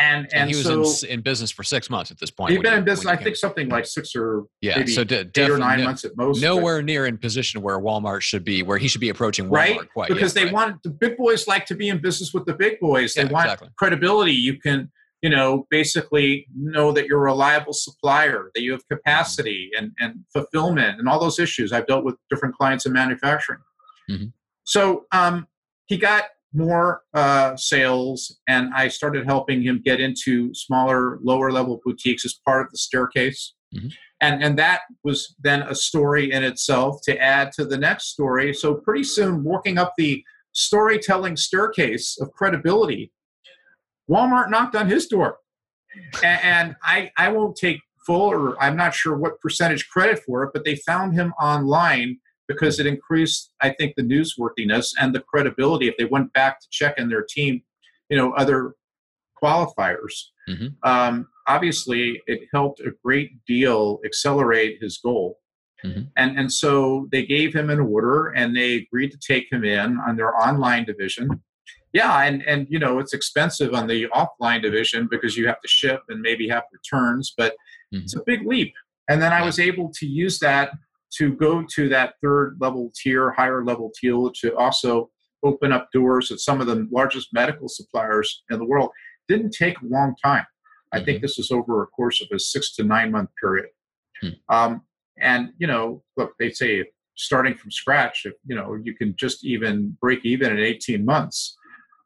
And, 0.00 0.26
and, 0.26 0.34
and, 0.34 0.50
he 0.50 0.56
was 0.56 1.02
in, 1.02 1.10
in, 1.10 1.20
business 1.22 1.50
for 1.50 1.64
six 1.64 1.90
months 1.90 2.12
at 2.12 2.20
this 2.20 2.30
point. 2.30 2.52
He'd 2.52 2.62
been 2.62 2.74
in 2.74 2.84
business, 2.84 3.06
I 3.06 3.16
think, 3.16 3.34
something 3.34 3.68
like 3.68 3.84
six 3.84 4.14
or 4.14 4.44
yeah, 4.60 4.84
so 4.84 5.02
d- 5.02 5.24
eight 5.36 5.50
or 5.50 5.58
nine 5.58 5.80
no, 5.80 5.86
months 5.86 6.04
at 6.04 6.16
most. 6.16 6.40
Nowhere 6.40 6.78
but, 6.78 6.84
near 6.84 7.06
in 7.06 7.18
position 7.18 7.62
where 7.62 7.80
Walmart 7.80 8.20
should 8.20 8.44
be, 8.44 8.62
where 8.62 8.78
he 8.78 8.86
should 8.86 9.00
be 9.00 9.08
approaching 9.08 9.46
Walmart. 9.46 9.52
Right, 9.52 9.92
quite 9.92 10.08
because 10.08 10.36
yet, 10.36 10.40
they 10.40 10.44
right. 10.44 10.54
want 10.54 10.82
the 10.84 10.90
big 10.90 11.16
boys 11.16 11.48
like 11.48 11.66
to 11.66 11.74
be 11.74 11.88
in 11.88 12.00
business 12.00 12.32
with 12.32 12.46
the 12.46 12.54
big 12.54 12.78
boys. 12.78 13.14
They 13.14 13.24
yeah, 13.24 13.32
want 13.32 13.46
exactly. 13.46 13.70
credibility. 13.76 14.34
You 14.34 14.60
can, 14.60 14.88
you 15.20 15.30
know, 15.30 15.66
basically 15.68 16.46
know 16.54 16.92
that 16.92 17.06
you're 17.06 17.18
a 17.18 17.32
reliable 17.32 17.72
supplier, 17.72 18.52
that 18.54 18.62
you 18.62 18.70
have 18.70 18.86
capacity 18.86 19.70
and 19.76 19.90
and 19.98 20.20
fulfillment, 20.32 21.00
and 21.00 21.08
all 21.08 21.18
those 21.18 21.40
issues. 21.40 21.72
I've 21.72 21.88
dealt 21.88 22.04
with 22.04 22.14
different 22.30 22.54
clients 22.54 22.86
in 22.86 22.92
manufacturing. 22.92 23.58
Mm-hmm. 24.08 24.26
So 24.68 25.06
um, 25.12 25.46
he 25.86 25.96
got 25.96 26.24
more 26.52 27.00
uh, 27.14 27.56
sales, 27.56 28.38
and 28.46 28.70
I 28.74 28.88
started 28.88 29.24
helping 29.24 29.62
him 29.62 29.80
get 29.82 29.98
into 29.98 30.52
smaller, 30.52 31.18
lower 31.22 31.50
level 31.50 31.80
boutiques 31.82 32.26
as 32.26 32.34
part 32.44 32.66
of 32.66 32.70
the 32.70 32.76
staircase. 32.76 33.54
Mm-hmm. 33.74 33.88
And, 34.20 34.42
and 34.44 34.58
that 34.58 34.82
was 35.02 35.34
then 35.40 35.62
a 35.62 35.74
story 35.74 36.32
in 36.32 36.44
itself 36.44 37.00
to 37.04 37.18
add 37.18 37.50
to 37.52 37.64
the 37.64 37.78
next 37.78 38.08
story. 38.08 38.52
So, 38.52 38.74
pretty 38.74 39.04
soon, 39.04 39.42
walking 39.42 39.78
up 39.78 39.94
the 39.96 40.22
storytelling 40.52 41.38
staircase 41.38 42.18
of 42.20 42.32
credibility, 42.32 43.10
Walmart 44.10 44.50
knocked 44.50 44.76
on 44.76 44.86
his 44.86 45.06
door. 45.06 45.38
and, 46.22 46.40
and 46.42 46.76
I, 46.82 47.10
I 47.16 47.30
won't 47.30 47.56
take 47.56 47.80
full, 48.04 48.30
or 48.30 48.62
I'm 48.62 48.76
not 48.76 48.94
sure 48.94 49.16
what 49.16 49.40
percentage 49.40 49.88
credit 49.88 50.18
for 50.26 50.42
it, 50.42 50.50
but 50.52 50.66
they 50.66 50.76
found 50.76 51.14
him 51.14 51.32
online 51.40 52.18
because 52.48 52.80
it 52.80 52.86
increased, 52.86 53.52
I 53.60 53.70
think, 53.70 53.94
the 53.96 54.02
newsworthiness 54.02 54.92
and 54.98 55.14
the 55.14 55.20
credibility 55.20 55.86
if 55.86 55.96
they 55.96 56.06
went 56.06 56.32
back 56.32 56.60
to 56.60 56.66
check 56.70 56.98
in 56.98 57.08
their 57.08 57.24
team, 57.28 57.62
you 58.08 58.16
know, 58.16 58.32
other 58.32 58.74
qualifiers. 59.40 60.14
Mm-hmm. 60.48 60.68
Um, 60.82 61.28
obviously, 61.46 62.20
it 62.26 62.48
helped 62.52 62.80
a 62.80 62.92
great 63.04 63.44
deal 63.46 64.00
accelerate 64.04 64.78
his 64.80 64.98
goal. 64.98 65.38
Mm-hmm. 65.84 66.02
And, 66.16 66.38
and 66.38 66.52
so 66.52 67.06
they 67.12 67.24
gave 67.24 67.54
him 67.54 67.70
an 67.70 67.78
order 67.78 68.28
and 68.28 68.56
they 68.56 68.74
agreed 68.74 69.12
to 69.12 69.18
take 69.18 69.46
him 69.52 69.64
in 69.64 69.98
on 70.06 70.16
their 70.16 70.34
online 70.34 70.84
division. 70.84 71.28
Yeah, 71.92 72.22
and, 72.24 72.42
and 72.42 72.66
you 72.68 72.78
know, 72.78 72.98
it's 72.98 73.14
expensive 73.14 73.74
on 73.74 73.86
the 73.86 74.08
offline 74.08 74.60
division 74.60 75.08
because 75.10 75.36
you 75.36 75.46
have 75.46 75.60
to 75.60 75.68
ship 75.68 76.02
and 76.08 76.20
maybe 76.20 76.48
have 76.48 76.64
returns, 76.72 77.32
but 77.36 77.52
mm-hmm. 77.94 78.02
it's 78.02 78.16
a 78.16 78.22
big 78.26 78.46
leap. 78.46 78.74
And 79.08 79.22
then 79.22 79.32
I 79.32 79.42
was 79.42 79.58
able 79.58 79.90
to 79.94 80.06
use 80.06 80.38
that 80.40 80.72
to 81.16 81.34
go 81.34 81.64
to 81.74 81.88
that 81.88 82.14
third 82.22 82.56
level 82.60 82.92
tier, 82.94 83.30
higher 83.30 83.64
level 83.64 83.90
tier, 83.98 84.16
to 84.40 84.56
also 84.56 85.10
open 85.42 85.72
up 85.72 85.88
doors 85.92 86.30
at 86.30 86.40
some 86.40 86.60
of 86.60 86.66
the 86.66 86.88
largest 86.90 87.28
medical 87.32 87.68
suppliers 87.68 88.42
in 88.50 88.58
the 88.58 88.64
world 88.64 88.90
didn't 89.28 89.50
take 89.50 89.80
a 89.80 89.86
long 89.86 90.14
time. 90.22 90.44
I 90.92 90.96
mm-hmm. 90.96 91.04
think 91.04 91.22
this 91.22 91.38
is 91.38 91.50
over 91.50 91.82
a 91.82 91.86
course 91.86 92.20
of 92.20 92.28
a 92.32 92.38
six 92.38 92.74
to 92.76 92.84
nine 92.84 93.12
month 93.12 93.30
period. 93.40 93.68
Hmm. 94.20 94.28
Um, 94.48 94.82
and, 95.20 95.50
you 95.58 95.66
know, 95.66 96.02
look, 96.16 96.32
they 96.38 96.50
say 96.50 96.86
starting 97.18 97.54
from 97.54 97.70
scratch, 97.70 98.22
if 98.24 98.34
you 98.46 98.54
know 98.56 98.78
you 98.82 98.94
can 98.94 99.14
just 99.16 99.44
even 99.44 99.96
break 100.00 100.24
even 100.24 100.52
in 100.52 100.58
18 100.58 101.04
months, 101.04 101.56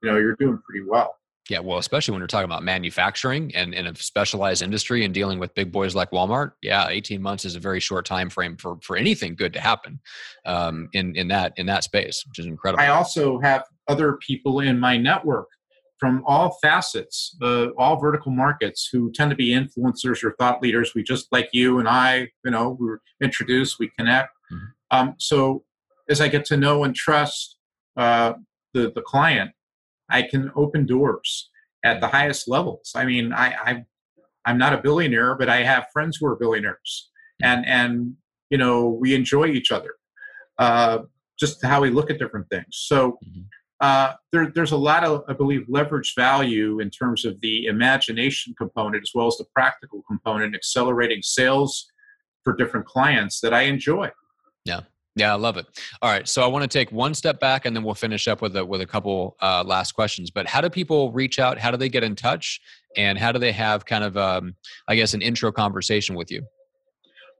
you 0.03 0.11
know 0.11 0.19
you're 0.19 0.37
doing 0.37 0.59
pretty 0.67 0.85
well. 0.87 1.15
Yeah, 1.51 1.59
well, 1.59 1.79
especially 1.79 2.13
when 2.13 2.21
you're 2.21 2.29
talking 2.29 2.45
about 2.45 2.63
manufacturing 2.63 3.55
and 3.57 3.75
in 3.75 3.89
a 3.89 3.97
specialized 3.97 4.63
industry 4.63 5.05
and 5.05 5.13
dealing 5.13 5.41
with 5.41 5.55
big 5.55 5.73
boys 5.73 5.95
like 5.95 6.13
Walmart. 6.13 6.53
Yeah, 6.63 6.89
18 6.89 7.21
months 7.21 7.45
is 7.45 7.57
a 7.57 7.61
very 7.61 7.81
short 7.81 8.07
time 8.07 8.31
frame 8.31 8.57
for 8.57 8.79
for 8.83 8.97
anything 8.97 9.35
good 9.35 9.53
to 9.55 9.61
happen 9.61 10.01
um, 10.47 10.89
in 10.93 11.17
in 11.17 11.29
that 11.29 11.53
in 11.57 11.67
that 11.67 11.83
space, 11.83 12.25
which 12.29 12.39
is 12.39 12.47
incredible. 12.47 12.83
I 12.83 12.89
also 12.89 13.41
have 13.41 13.65
other 13.89 14.19
people 14.25 14.61
in 14.61 14.79
my 14.79 14.97
network 14.97 15.49
from 15.99 16.23
all 16.27 16.59
facets, 16.63 17.37
uh, 17.43 17.69
all 17.79 17.97
vertical 17.97 18.33
markets, 18.33 18.89
who 18.91 19.11
tend 19.13 19.31
to 19.31 19.37
be 19.37 19.51
influencers 19.51 20.23
or 20.25 20.35
thought 20.39 20.63
leaders. 20.63 20.95
We 20.95 21.03
just 21.03 21.27
like 21.33 21.49
you 21.53 21.79
and 21.79 21.89
I, 21.89 22.29
you 22.45 22.51
know, 22.51 22.77
we 22.79 22.89
are 22.89 23.01
introduced, 23.21 23.79
we 23.81 23.91
connect. 23.99 24.31
Mm-hmm. 24.53 24.97
Um, 24.97 25.15
so 25.19 25.65
as 26.09 26.21
I 26.21 26.29
get 26.29 26.45
to 26.47 26.57
know 26.57 26.85
and 26.85 26.95
trust 26.95 27.57
uh, 27.97 28.35
the 28.75 28.93
the 28.95 29.03
client, 29.03 29.51
I 30.13 30.23
can 30.23 30.53
open 30.55 30.87
doors 30.87 31.51
at 31.85 32.01
the 32.01 32.09
highest 32.09 32.49
levels. 32.49 32.93
I 32.95 33.05
mean, 33.05 33.33
I, 33.33 33.47
I 33.65 33.85
I'm 34.45 34.59
not 34.59 34.73
a 34.73 34.79
billionaire, 34.79 35.37
but 35.37 35.49
I 35.49 35.63
have 35.63 35.87
friends 35.93 36.19
who 36.19 36.27
are 36.27 36.37
billionaires, 36.37 37.11
and 37.43 37.67
and 37.67 38.15
you 38.51 38.59
know 38.59 38.89
we 38.89 39.15
enjoy 39.15 39.47
each 39.47 39.73
other. 39.73 39.95
Uh, 40.59 40.99
just 41.39 41.65
how 41.65 41.81
we 41.81 41.91
look 41.91 42.11
at 42.11 42.19
different 42.19 42.49
things. 42.51 42.67
So 42.71 43.19
mm-hmm. 43.25 43.41
uh, 43.81 44.13
there, 44.31 44.53
there's 44.55 44.71
a 44.71 44.77
lot 44.77 45.03
of, 45.03 45.25
I 45.29 45.33
believe, 45.33 45.65
leverage 45.69 46.15
value 46.15 46.79
in 46.79 46.89
terms 46.91 47.25
of 47.25 47.41
the 47.41 47.67
imagination 47.67 48.55
component 48.57 49.03
as 49.03 49.11
well 49.15 49.27
as 49.27 49.37
the 49.39 49.47
practical 49.55 50.03
component, 50.07 50.55
accelerating 50.55 51.21
sales 51.23 51.91
for 52.45 52.55
different 52.55 52.87
clients 52.87 53.41
that 53.41 53.53
I 53.53 53.63
enjoy. 53.63 54.11
Yeah. 54.65 54.83
Yeah, 55.15 55.33
I 55.33 55.37
love 55.37 55.59
it. 55.59 55.67
All 56.01 56.11
right, 56.11 56.27
so 56.27 56.43
I 56.43 56.47
want 56.47 56.63
to 56.63 56.69
take 56.69 56.91
one 56.91 57.13
step 57.13 57.39
back, 57.39 57.67
and 57.67 57.77
then 57.77 57.83
we'll 57.83 57.95
finish 57.95 58.27
up 58.29 58.41
with 58.41 58.57
a 58.57 58.65
with 58.65 58.81
a 58.81 58.87
couple 58.87 59.37
uh, 59.43 59.63
last 59.67 59.93
questions. 59.93 60.31
But 60.31 60.47
how 60.47 60.63
do 60.63 60.71
people 60.71 61.13
reach 61.13 61.39
out? 61.39 61.59
How 61.59 61.71
do 61.71 61.77
they 61.77 61.91
get 61.91 62.03
in 62.03 62.17
touch? 62.17 62.61
And 62.97 63.19
how 63.19 63.33
do 63.33 63.39
they 63.39 63.53
have 63.53 63.85
kind 63.85 64.05
of, 64.05 64.17
um, 64.17 64.55
I 64.89 64.97
guess, 64.97 65.15
an 65.15 65.23
intro 65.23 65.53
conversation 65.53 66.15
with 66.15 66.31
you? 66.31 66.43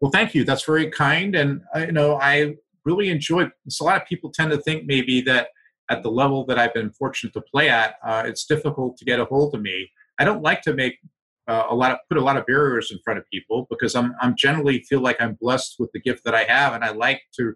Well, 0.01 0.11
thank 0.11 0.35
you. 0.35 0.45
That's 0.45 0.65
very 0.65 0.91
kind, 0.91 1.35
and 1.35 1.63
uh, 1.75 1.81
you 1.81 1.93
know, 1.93 2.19
I 2.21 2.57
really 2.85 3.09
enjoyed. 3.09 3.51
So 3.69 3.85
a 3.85 3.87
lot 3.87 4.03
of 4.03 4.07
people 4.07 4.31
tend 4.31 4.51
to 4.51 4.59
think 4.59 4.85
maybe 4.87 5.23
that 5.23 5.49
at 5.91 6.03
the 6.03 6.11
level 6.11 6.45
that 6.47 6.59
I've 6.59 6.75
been 6.75 6.91
fortunate 6.91 7.33
to 7.35 7.41
play 7.41 7.69
at, 7.71 7.95
uh, 8.05 8.23
it's 8.27 8.45
difficult 8.45 8.97
to 8.99 9.05
get 9.05 9.21
a 9.21 9.25
hold 9.25 9.55
of 9.55 9.63
me. 9.63 9.91
I 10.19 10.25
don't 10.25 10.43
like 10.43 10.63
to 10.63 10.75
make 10.75 10.99
uh, 11.49 11.65
a 11.71 11.75
lot 11.75 11.93
of 11.93 11.99
put 12.09 12.19
a 12.19 12.23
lot 12.23 12.37
of 12.37 12.47
barriers 12.47 12.91
in 12.93 12.99
front 13.05 13.19
of 13.19 13.25
people 13.33 13.67
because 13.71 13.95
I'm 13.95 14.15
I'm 14.21 14.35
generally 14.37 14.81
feel 14.89 15.01
like 15.01 15.21
I'm 15.21 15.39
blessed 15.41 15.77
with 15.79 15.91
the 15.93 16.01
gift 16.01 16.25
that 16.25 16.35
I 16.35 16.45
have, 16.45 16.75
and 16.75 16.85
I 16.85 16.91
like 16.91 17.23
to 17.39 17.55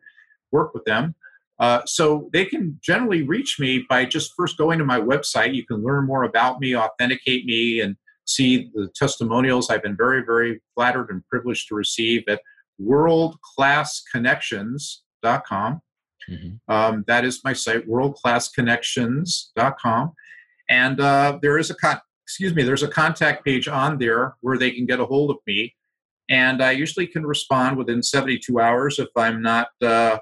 work 0.52 0.74
with 0.74 0.84
them. 0.84 1.14
Uh, 1.58 1.80
so 1.86 2.28
they 2.32 2.44
can 2.44 2.78
generally 2.82 3.22
reach 3.22 3.56
me 3.58 3.84
by 3.88 4.04
just 4.04 4.34
first 4.36 4.58
going 4.58 4.78
to 4.78 4.84
my 4.84 5.00
website. 5.00 5.54
You 5.54 5.64
can 5.64 5.82
learn 5.82 6.06
more 6.06 6.24
about 6.24 6.60
me, 6.60 6.76
authenticate 6.76 7.46
me, 7.46 7.80
and 7.80 7.96
see 8.26 8.70
the 8.74 8.90
testimonials 8.94 9.70
I've 9.70 9.82
been 9.82 9.96
very, 9.96 10.22
very 10.24 10.60
flattered 10.74 11.08
and 11.10 11.26
privileged 11.28 11.68
to 11.68 11.74
receive 11.74 12.24
at 12.28 12.42
worldclassconnections.com. 12.80 15.80
Mm-hmm. 16.28 16.56
Um, 16.68 17.04
that 17.06 17.24
is 17.24 17.42
my 17.44 17.54
site, 17.54 17.88
worldclassconnections.com. 17.88 20.12
And 20.68 21.00
uh, 21.00 21.38
there 21.40 21.56
is 21.58 21.70
a 21.70 21.76
con- 21.76 22.00
excuse 22.26 22.52
me, 22.56 22.64
there's 22.64 22.82
a 22.82 22.88
contact 22.88 23.44
page 23.44 23.68
on 23.68 23.98
there 23.98 24.34
where 24.40 24.58
they 24.58 24.72
can 24.72 24.84
get 24.84 24.98
a 24.98 25.06
hold 25.06 25.30
of 25.30 25.36
me. 25.46 25.76
And 26.28 26.60
I 26.60 26.72
usually 26.72 27.06
can 27.06 27.24
respond 27.24 27.76
within 27.76 28.02
72 28.02 28.58
hours 28.58 28.98
if 28.98 29.06
I'm 29.16 29.40
not, 29.40 29.68
uh, 29.80 30.18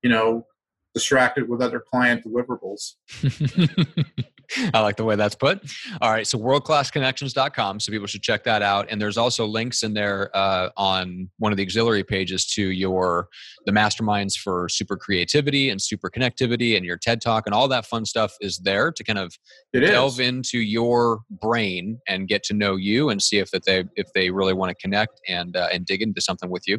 you 0.00 0.08
know, 0.08 0.46
distracted 0.94 1.48
with 1.48 1.60
other 1.60 1.80
client 1.80 2.24
deliverables. 2.24 2.94
I 4.74 4.80
like 4.80 4.96
the 4.96 5.04
way 5.04 5.16
that's 5.16 5.34
put. 5.34 5.60
All 6.00 6.10
right, 6.10 6.26
so 6.26 6.38
worldclassconnections.com, 6.38 7.80
so 7.80 7.92
people 7.92 8.06
should 8.06 8.22
check 8.22 8.44
that 8.44 8.62
out. 8.62 8.86
And 8.90 9.00
there's 9.00 9.16
also 9.16 9.46
links 9.46 9.82
in 9.82 9.94
there 9.94 10.34
uh, 10.36 10.70
on 10.76 11.28
one 11.38 11.52
of 11.52 11.56
the 11.56 11.62
auxiliary 11.62 12.04
pages 12.04 12.46
to 12.52 12.62
your 12.70 13.28
the 13.66 13.72
masterminds 13.72 14.34
for 14.36 14.68
super 14.68 14.96
creativity 14.96 15.68
and 15.68 15.80
super 15.80 16.08
connectivity 16.08 16.76
and 16.76 16.84
your 16.86 16.96
TED 16.96 17.20
talk 17.20 17.44
and 17.46 17.54
all 17.54 17.68
that 17.68 17.84
fun 17.84 18.04
stuff 18.04 18.34
is 18.40 18.58
there 18.58 18.90
to 18.90 19.04
kind 19.04 19.18
of 19.18 19.34
it 19.72 19.80
delve 19.80 20.20
is. 20.20 20.26
into 20.26 20.58
your 20.58 21.20
brain 21.30 21.98
and 22.08 22.28
get 22.28 22.42
to 22.44 22.54
know 22.54 22.76
you 22.76 23.10
and 23.10 23.22
see 23.22 23.38
if 23.38 23.50
that 23.50 23.64
they 23.66 23.84
if 23.96 24.06
they 24.14 24.30
really 24.30 24.54
want 24.54 24.70
to 24.70 24.74
connect 24.76 25.20
and 25.28 25.56
uh, 25.56 25.68
and 25.72 25.84
dig 25.84 26.00
into 26.00 26.20
something 26.20 26.50
with 26.50 26.62
you. 26.66 26.78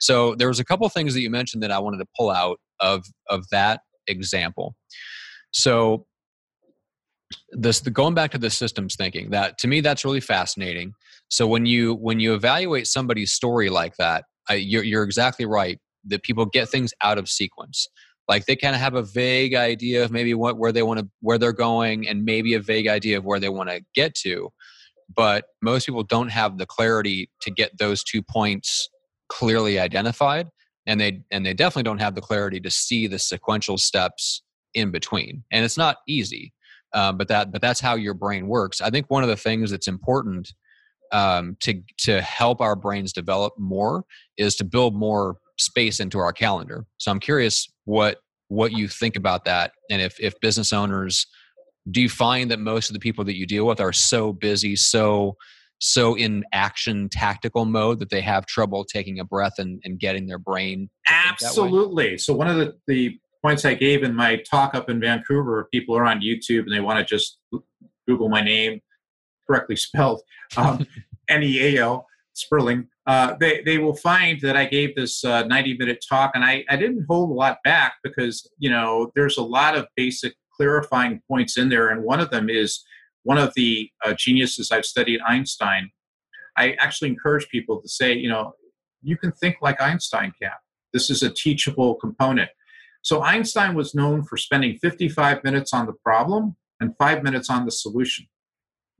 So 0.00 0.34
there 0.34 0.48
was 0.48 0.60
a 0.60 0.64
couple 0.64 0.88
things 0.88 1.14
that 1.14 1.20
you 1.20 1.30
mentioned 1.30 1.62
that 1.62 1.70
I 1.70 1.78
wanted 1.78 1.98
to 1.98 2.06
pull 2.16 2.30
out 2.30 2.60
of 2.80 3.06
of 3.30 3.48
that 3.50 3.80
example. 4.06 4.74
So 5.52 6.06
this 7.50 7.80
the 7.80 7.90
going 7.90 8.14
back 8.14 8.30
to 8.30 8.38
the 8.38 8.50
systems 8.50 8.96
thinking 8.96 9.30
that 9.30 9.58
to 9.58 9.68
me 9.68 9.80
that's 9.80 10.04
really 10.04 10.20
fascinating. 10.20 10.92
So 11.28 11.46
when 11.46 11.66
you 11.66 11.94
when 11.94 12.20
you 12.20 12.34
evaluate 12.34 12.86
somebody's 12.86 13.32
story 13.32 13.68
like 13.68 13.96
that 13.96 14.24
I, 14.48 14.54
you're, 14.54 14.84
you're 14.84 15.02
exactly 15.02 15.44
right 15.46 15.78
that 16.04 16.22
people 16.22 16.46
get 16.46 16.68
things 16.68 16.92
out 17.02 17.18
of 17.18 17.28
sequence. 17.28 17.88
Like 18.28 18.46
they 18.46 18.56
kind 18.56 18.74
of 18.74 18.80
have 18.80 18.94
a 18.94 19.02
vague 19.02 19.54
idea 19.54 20.04
of 20.04 20.10
maybe 20.10 20.34
what 20.34 20.56
where 20.58 20.72
they 20.72 20.82
want 20.82 21.00
to 21.00 21.08
where 21.20 21.38
they're 21.38 21.52
going 21.52 22.08
and 22.08 22.24
maybe 22.24 22.54
a 22.54 22.60
vague 22.60 22.88
idea 22.88 23.18
of 23.18 23.24
where 23.24 23.40
they 23.40 23.48
want 23.48 23.70
to 23.70 23.80
get 23.94 24.14
to 24.16 24.50
but 25.14 25.44
most 25.62 25.86
people 25.86 26.02
don't 26.02 26.30
have 26.30 26.58
the 26.58 26.66
clarity 26.66 27.30
to 27.40 27.50
get 27.50 27.78
those 27.78 28.02
two 28.02 28.22
points 28.22 28.88
clearly 29.28 29.78
identified 29.78 30.48
and 30.86 31.00
they 31.00 31.22
and 31.30 31.44
they 31.44 31.54
definitely 31.54 31.82
don't 31.82 32.00
have 32.00 32.14
the 32.14 32.20
clarity 32.20 32.60
to 32.60 32.70
see 32.70 33.06
the 33.06 33.18
sequential 33.18 33.76
steps 33.76 34.42
in 34.74 34.90
between. 34.90 35.42
And 35.50 35.64
it's 35.64 35.76
not 35.76 35.98
easy 36.06 36.52
um, 36.96 37.18
but 37.18 37.28
that 37.28 37.52
but 37.52 37.60
that's 37.60 37.78
how 37.78 37.94
your 37.94 38.14
brain 38.14 38.48
works. 38.48 38.80
I 38.80 38.90
think 38.90 39.06
one 39.08 39.22
of 39.22 39.28
the 39.28 39.36
things 39.36 39.70
that's 39.70 39.86
important 39.86 40.52
um, 41.12 41.56
to 41.60 41.82
to 41.98 42.22
help 42.22 42.60
our 42.60 42.74
brains 42.74 43.12
develop 43.12 43.52
more 43.58 44.04
is 44.38 44.56
to 44.56 44.64
build 44.64 44.96
more 44.96 45.36
space 45.58 46.00
into 46.00 46.18
our 46.18 46.32
calendar. 46.32 46.86
So 46.96 47.10
I'm 47.10 47.20
curious 47.20 47.68
what 47.84 48.18
what 48.48 48.72
you 48.72 48.88
think 48.88 49.14
about 49.14 49.44
that, 49.44 49.72
and 49.90 50.00
if 50.00 50.18
if 50.18 50.40
business 50.40 50.72
owners 50.72 51.26
do 51.90 52.00
you 52.00 52.08
find 52.08 52.50
that 52.50 52.58
most 52.58 52.88
of 52.88 52.94
the 52.94 53.00
people 53.00 53.24
that 53.24 53.36
you 53.36 53.46
deal 53.46 53.66
with 53.66 53.78
are 53.78 53.92
so 53.92 54.32
busy, 54.32 54.74
so 54.74 55.36
so 55.78 56.16
in 56.16 56.42
action 56.54 57.08
tactical 57.10 57.66
mode 57.66 58.00
that 58.00 58.08
they 58.08 58.22
have 58.22 58.46
trouble 58.46 58.82
taking 58.82 59.20
a 59.20 59.24
breath 59.24 59.58
and, 59.58 59.78
and 59.84 60.00
getting 60.00 60.26
their 60.26 60.38
brain 60.38 60.88
absolutely 61.06 62.16
so 62.16 62.32
one 62.32 62.48
of 62.48 62.56
the, 62.56 62.74
the 62.86 63.18
points 63.46 63.64
I 63.64 63.74
gave 63.74 64.02
in 64.02 64.12
my 64.12 64.42
talk 64.50 64.74
up 64.74 64.90
in 64.90 64.98
Vancouver, 65.00 65.68
people 65.72 65.96
are 65.96 66.04
on 66.04 66.20
YouTube 66.20 66.64
and 66.64 66.72
they 66.72 66.80
want 66.80 66.98
to 66.98 67.04
just 67.04 67.38
Google 68.08 68.28
my 68.28 68.40
name 68.40 68.80
correctly 69.46 69.76
spelled, 69.76 70.20
um, 70.56 70.84
N 71.28 71.44
E 71.44 71.76
A 71.76 71.80
L, 71.80 72.08
Sperling. 72.32 72.88
Uh, 73.06 73.36
they, 73.38 73.62
they 73.62 73.78
will 73.78 73.94
find 73.94 74.40
that 74.40 74.56
I 74.56 74.64
gave 74.64 74.96
this 74.96 75.24
uh, 75.24 75.44
90 75.44 75.76
minute 75.78 76.04
talk 76.08 76.32
and 76.34 76.44
I, 76.44 76.64
I 76.68 76.74
didn't 76.74 77.06
hold 77.08 77.30
a 77.30 77.34
lot 77.34 77.58
back 77.62 77.94
because, 78.02 78.50
you 78.58 78.68
know, 78.68 79.12
there's 79.14 79.38
a 79.38 79.44
lot 79.44 79.76
of 79.76 79.86
basic 79.94 80.34
clarifying 80.56 81.22
points 81.28 81.56
in 81.56 81.68
there. 81.68 81.90
And 81.90 82.02
one 82.02 82.18
of 82.18 82.30
them 82.30 82.50
is 82.50 82.84
one 83.22 83.38
of 83.38 83.52
the 83.54 83.88
uh, 84.04 84.14
geniuses 84.18 84.72
I've 84.72 84.84
studied, 84.84 85.20
Einstein. 85.24 85.92
I 86.56 86.72
actually 86.80 87.10
encourage 87.10 87.48
people 87.48 87.80
to 87.80 87.88
say, 87.88 88.12
you 88.12 88.28
know, 88.28 88.54
you 89.02 89.16
can 89.16 89.30
think 89.30 89.58
like 89.62 89.80
Einstein 89.80 90.32
can. 90.42 90.50
This 90.92 91.10
is 91.10 91.22
a 91.22 91.30
teachable 91.30 91.94
component. 91.94 92.50
So 93.06 93.22
Einstein 93.22 93.76
was 93.76 93.94
known 93.94 94.24
for 94.24 94.36
spending 94.36 94.78
55 94.78 95.44
minutes 95.44 95.72
on 95.72 95.86
the 95.86 95.92
problem 95.92 96.56
and 96.80 96.92
five 96.98 97.22
minutes 97.22 97.48
on 97.48 97.64
the 97.64 97.70
solution. 97.70 98.26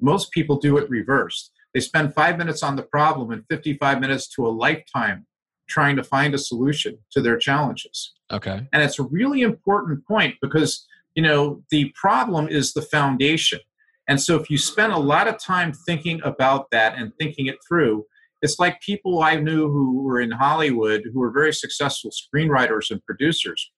Most 0.00 0.30
people 0.30 0.60
do 0.60 0.76
it 0.76 0.88
reversed. 0.88 1.50
They 1.74 1.80
spend 1.80 2.14
five 2.14 2.38
minutes 2.38 2.62
on 2.62 2.76
the 2.76 2.84
problem 2.84 3.32
and 3.32 3.42
55 3.50 3.98
minutes 3.98 4.28
to 4.36 4.46
a 4.46 4.48
lifetime 4.48 5.26
trying 5.68 5.96
to 5.96 6.04
find 6.04 6.36
a 6.36 6.38
solution 6.38 6.98
to 7.10 7.20
their 7.20 7.36
challenges. 7.36 8.14
Okay. 8.30 8.68
And 8.72 8.80
it's 8.80 9.00
a 9.00 9.02
really 9.02 9.42
important 9.42 10.06
point 10.06 10.36
because, 10.40 10.86
you 11.16 11.22
know, 11.24 11.64
the 11.72 11.92
problem 11.96 12.46
is 12.46 12.74
the 12.74 12.82
foundation. 12.82 13.58
And 14.06 14.22
so 14.22 14.36
if 14.36 14.48
you 14.48 14.56
spend 14.56 14.92
a 14.92 15.00
lot 15.00 15.26
of 15.26 15.36
time 15.40 15.72
thinking 15.72 16.20
about 16.22 16.70
that 16.70 16.96
and 16.96 17.12
thinking 17.18 17.46
it 17.46 17.56
through, 17.66 18.06
it's 18.40 18.60
like 18.60 18.80
people 18.82 19.24
I 19.24 19.34
knew 19.34 19.68
who 19.68 20.00
were 20.02 20.20
in 20.20 20.30
Hollywood 20.30 21.02
who 21.12 21.18
were 21.18 21.32
very 21.32 21.52
successful 21.52 22.12
screenwriters 22.12 22.92
and 22.92 23.04
producers 23.04 23.72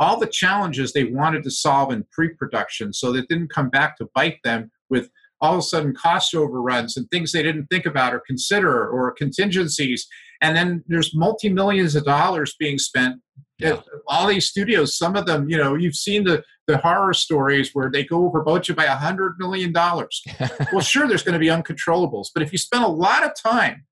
all 0.00 0.18
the 0.18 0.26
challenges 0.26 0.92
they 0.92 1.04
wanted 1.04 1.44
to 1.44 1.50
solve 1.50 1.92
in 1.92 2.04
pre-production 2.10 2.92
so 2.92 3.12
that 3.12 3.28
didn't 3.28 3.52
come 3.52 3.68
back 3.68 3.96
to 3.98 4.08
bite 4.14 4.38
them 4.42 4.70
with 4.88 5.10
all 5.42 5.52
of 5.54 5.58
a 5.58 5.62
sudden 5.62 5.94
cost 5.94 6.34
overruns 6.34 6.96
and 6.96 7.08
things 7.10 7.32
they 7.32 7.42
didn't 7.42 7.66
think 7.66 7.86
about 7.86 8.14
or 8.14 8.22
consider 8.26 8.88
or 8.88 9.12
contingencies 9.12 10.08
and 10.40 10.56
then 10.56 10.82
there's 10.86 11.14
multi-millions 11.14 11.94
of 11.94 12.04
dollars 12.04 12.56
being 12.58 12.78
spent 12.78 13.20
yeah. 13.58 13.80
all 14.08 14.26
these 14.26 14.48
studios 14.48 14.96
some 14.96 15.16
of 15.16 15.26
them 15.26 15.48
you 15.48 15.56
know 15.56 15.74
you've 15.74 15.94
seen 15.94 16.24
the 16.24 16.42
the 16.66 16.78
horror 16.78 17.12
stories 17.12 17.70
where 17.74 17.90
they 17.90 18.04
go 18.04 18.24
over 18.24 18.42
budget 18.42 18.76
by 18.76 18.84
a 18.84 18.96
hundred 18.96 19.34
million 19.38 19.72
dollars 19.72 20.22
well 20.72 20.80
sure 20.80 21.06
there's 21.06 21.22
going 21.22 21.34
to 21.34 21.38
be 21.38 21.46
uncontrollables 21.46 22.28
but 22.32 22.42
if 22.42 22.52
you 22.52 22.58
spend 22.58 22.84
a 22.84 22.88
lot 22.88 23.24
of 23.24 23.32
time 23.34 23.84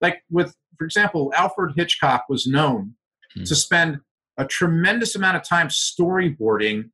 like 0.00 0.22
with 0.30 0.54
for 0.78 0.84
example 0.84 1.32
alfred 1.34 1.72
hitchcock 1.76 2.24
was 2.28 2.46
known 2.46 2.94
mm. 3.36 3.46
to 3.48 3.54
spend 3.56 3.98
a 4.38 4.46
tremendous 4.46 5.14
amount 5.14 5.36
of 5.36 5.42
time 5.42 5.68
storyboarding 5.68 6.90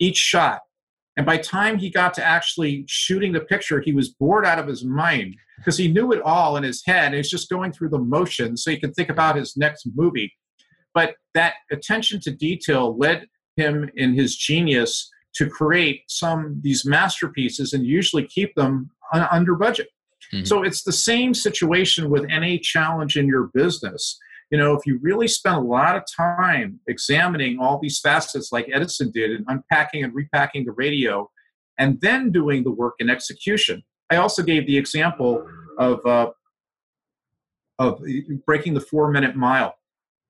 each 0.00 0.16
shot. 0.16 0.60
And 1.16 1.26
by 1.26 1.36
time 1.36 1.78
he 1.78 1.90
got 1.90 2.14
to 2.14 2.24
actually 2.24 2.84
shooting 2.88 3.32
the 3.32 3.40
picture, 3.40 3.80
he 3.80 3.92
was 3.92 4.08
bored 4.08 4.46
out 4.46 4.58
of 4.58 4.66
his 4.66 4.84
mind 4.84 5.36
because 5.58 5.76
he 5.76 5.88
knew 5.88 6.12
it 6.12 6.22
all 6.22 6.56
in 6.56 6.62
his 6.62 6.82
head. 6.86 7.06
And 7.06 7.16
he's 7.16 7.30
just 7.30 7.50
going 7.50 7.72
through 7.72 7.90
the 7.90 7.98
motions 7.98 8.62
so 8.62 8.70
he 8.70 8.80
could 8.80 8.94
think 8.94 9.10
about 9.10 9.36
his 9.36 9.56
next 9.56 9.86
movie. 9.94 10.32
But 10.94 11.14
that 11.34 11.54
attention 11.70 12.20
to 12.20 12.30
detail 12.30 12.96
led 12.96 13.26
him 13.56 13.90
in 13.96 14.14
his 14.14 14.36
genius 14.36 15.10
to 15.34 15.48
create 15.48 16.02
some 16.08 16.60
these 16.62 16.84
masterpieces 16.84 17.72
and 17.72 17.86
usually 17.86 18.26
keep 18.26 18.54
them 18.54 18.90
under 19.12 19.54
budget. 19.54 19.88
Mm-hmm. 20.32 20.44
So 20.44 20.62
it's 20.62 20.82
the 20.82 20.92
same 20.92 21.34
situation 21.34 22.10
with 22.10 22.24
any 22.30 22.58
challenge 22.58 23.16
in 23.16 23.26
your 23.26 23.50
business. 23.52 24.18
You 24.50 24.58
know, 24.58 24.74
if 24.74 24.84
you 24.84 24.98
really 25.00 25.28
spend 25.28 25.56
a 25.56 25.60
lot 25.60 25.96
of 25.96 26.02
time 26.14 26.80
examining 26.88 27.58
all 27.60 27.78
these 27.78 28.00
facets 28.00 28.50
like 28.50 28.68
Edison 28.72 29.10
did 29.12 29.30
and 29.30 29.44
unpacking 29.48 30.02
and 30.02 30.14
repacking 30.14 30.64
the 30.64 30.72
radio, 30.72 31.30
and 31.78 32.00
then 32.00 32.30
doing 32.30 32.64
the 32.64 32.70
work 32.70 32.94
in 32.98 33.08
execution. 33.08 33.82
I 34.10 34.16
also 34.16 34.42
gave 34.42 34.66
the 34.66 34.76
example 34.76 35.46
of 35.78 36.04
uh, 36.04 36.30
of 37.78 38.02
breaking 38.44 38.74
the 38.74 38.80
four 38.80 39.10
minute 39.10 39.34
mile 39.36 39.74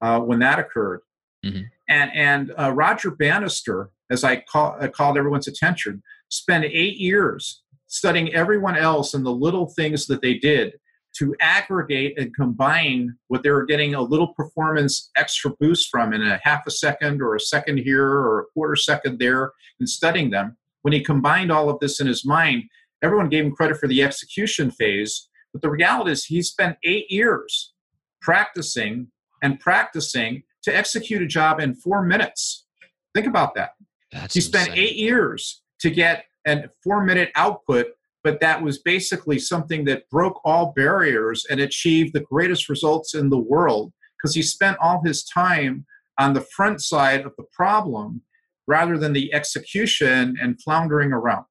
uh, 0.00 0.20
when 0.20 0.38
that 0.38 0.58
occurred. 0.58 1.00
Mm-hmm. 1.44 1.62
And, 1.88 2.10
and 2.14 2.52
uh, 2.58 2.70
Roger 2.72 3.10
Bannister, 3.10 3.90
as 4.10 4.22
I, 4.22 4.36
call, 4.36 4.76
I 4.80 4.88
called 4.88 5.18
everyone's 5.18 5.48
attention, 5.48 6.02
spent 6.28 6.64
eight 6.64 6.98
years 6.98 7.62
studying 7.88 8.32
everyone 8.32 8.76
else 8.76 9.14
and 9.14 9.26
the 9.26 9.32
little 9.32 9.66
things 9.66 10.06
that 10.06 10.22
they 10.22 10.34
did 10.34 10.74
to 11.18 11.34
aggregate 11.40 12.18
and 12.18 12.34
combine 12.34 13.16
what 13.28 13.42
they 13.42 13.50
were 13.50 13.64
getting 13.64 13.94
a 13.94 14.00
little 14.00 14.28
performance 14.34 15.10
extra 15.16 15.50
boost 15.58 15.88
from 15.90 16.12
in 16.12 16.22
a 16.22 16.40
half 16.42 16.66
a 16.66 16.70
second 16.70 17.20
or 17.20 17.34
a 17.34 17.40
second 17.40 17.78
here 17.78 18.06
or 18.06 18.40
a 18.40 18.44
quarter 18.54 18.76
second 18.76 19.18
there 19.18 19.52
and 19.78 19.88
studying 19.88 20.30
them. 20.30 20.56
When 20.82 20.92
he 20.92 21.02
combined 21.02 21.50
all 21.50 21.68
of 21.68 21.80
this 21.80 22.00
in 22.00 22.06
his 22.06 22.24
mind, 22.24 22.64
everyone 23.02 23.28
gave 23.28 23.44
him 23.44 23.54
credit 23.54 23.78
for 23.78 23.88
the 23.88 24.02
execution 24.02 24.70
phase. 24.70 25.28
But 25.52 25.62
the 25.62 25.70
reality 25.70 26.12
is, 26.12 26.24
he 26.24 26.42
spent 26.42 26.76
eight 26.84 27.10
years 27.10 27.72
practicing 28.20 29.08
and 29.42 29.58
practicing 29.58 30.44
to 30.62 30.76
execute 30.76 31.22
a 31.22 31.26
job 31.26 31.60
in 31.60 31.74
four 31.74 32.02
minutes. 32.02 32.66
Think 33.14 33.26
about 33.26 33.54
that. 33.54 33.70
That's 34.12 34.34
he 34.34 34.40
spent 34.40 34.68
insane. 34.68 34.84
eight 34.84 34.96
years 34.96 35.62
to 35.80 35.90
get 35.90 36.24
a 36.46 36.68
four 36.82 37.04
minute 37.04 37.30
output, 37.34 37.88
but 38.22 38.40
that 38.40 38.62
was 38.62 38.78
basically 38.78 39.38
something 39.38 39.84
that 39.84 40.08
broke 40.10 40.40
all 40.44 40.72
barriers 40.76 41.46
and 41.50 41.60
achieved 41.60 42.12
the 42.12 42.20
greatest 42.20 42.68
results 42.68 43.14
in 43.14 43.30
the 43.30 43.38
world 43.38 43.92
because 44.16 44.34
he 44.34 44.42
spent 44.42 44.76
all 44.80 45.02
his 45.04 45.24
time 45.24 45.86
on 46.18 46.34
the 46.34 46.46
front 46.54 46.82
side 46.82 47.24
of 47.24 47.32
the 47.38 47.44
problem 47.52 48.22
rather 48.66 48.98
than 48.98 49.12
the 49.12 49.32
execution 49.32 50.36
and 50.40 50.60
floundering 50.62 51.12
around. 51.12 51.44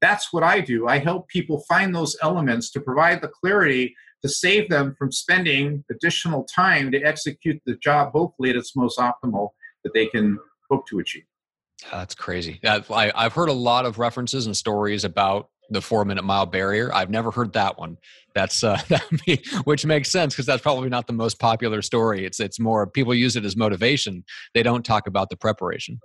That's 0.00 0.32
what 0.32 0.42
I 0.42 0.60
do. 0.60 0.88
I 0.88 0.98
help 0.98 1.28
people 1.28 1.64
find 1.68 1.94
those 1.94 2.16
elements 2.20 2.70
to 2.72 2.80
provide 2.80 3.22
the 3.22 3.28
clarity 3.28 3.94
to 4.22 4.28
save 4.28 4.68
them 4.68 4.96
from 4.98 5.12
spending 5.12 5.84
additional 5.88 6.42
time 6.44 6.90
to 6.90 7.00
execute 7.00 7.62
the 7.64 7.76
job, 7.76 8.10
hopefully 8.12 8.50
at 8.50 8.56
its 8.56 8.74
most 8.74 8.98
optimal 8.98 9.50
that 9.84 9.94
they 9.94 10.06
can 10.06 10.36
hope 10.68 10.88
to 10.88 10.98
achieve. 10.98 11.22
That's 11.92 12.16
crazy. 12.16 12.58
I've 12.64 13.32
heard 13.32 13.48
a 13.48 13.52
lot 13.52 13.86
of 13.86 14.00
references 14.00 14.46
and 14.46 14.56
stories 14.56 15.04
about 15.04 15.48
the 15.70 15.82
four 15.82 16.04
minute 16.04 16.24
mile 16.24 16.46
barrier. 16.46 16.92
I've 16.94 17.10
never 17.10 17.30
heard 17.30 17.52
that 17.52 17.78
one. 17.78 17.98
That's 18.34 18.62
uh, 18.64 18.80
which 19.64 19.84
makes 19.84 20.10
sense 20.10 20.34
because 20.34 20.46
that's 20.46 20.62
probably 20.62 20.88
not 20.88 21.06
the 21.06 21.12
most 21.12 21.38
popular 21.38 21.82
story. 21.82 22.24
It's 22.24 22.40
it's 22.40 22.60
more 22.60 22.86
people 22.86 23.14
use 23.14 23.36
it 23.36 23.44
as 23.44 23.56
motivation. 23.56 24.24
They 24.54 24.62
don't 24.62 24.84
talk 24.84 25.06
about 25.06 25.30
the 25.30 25.36
preparation. 25.36 26.00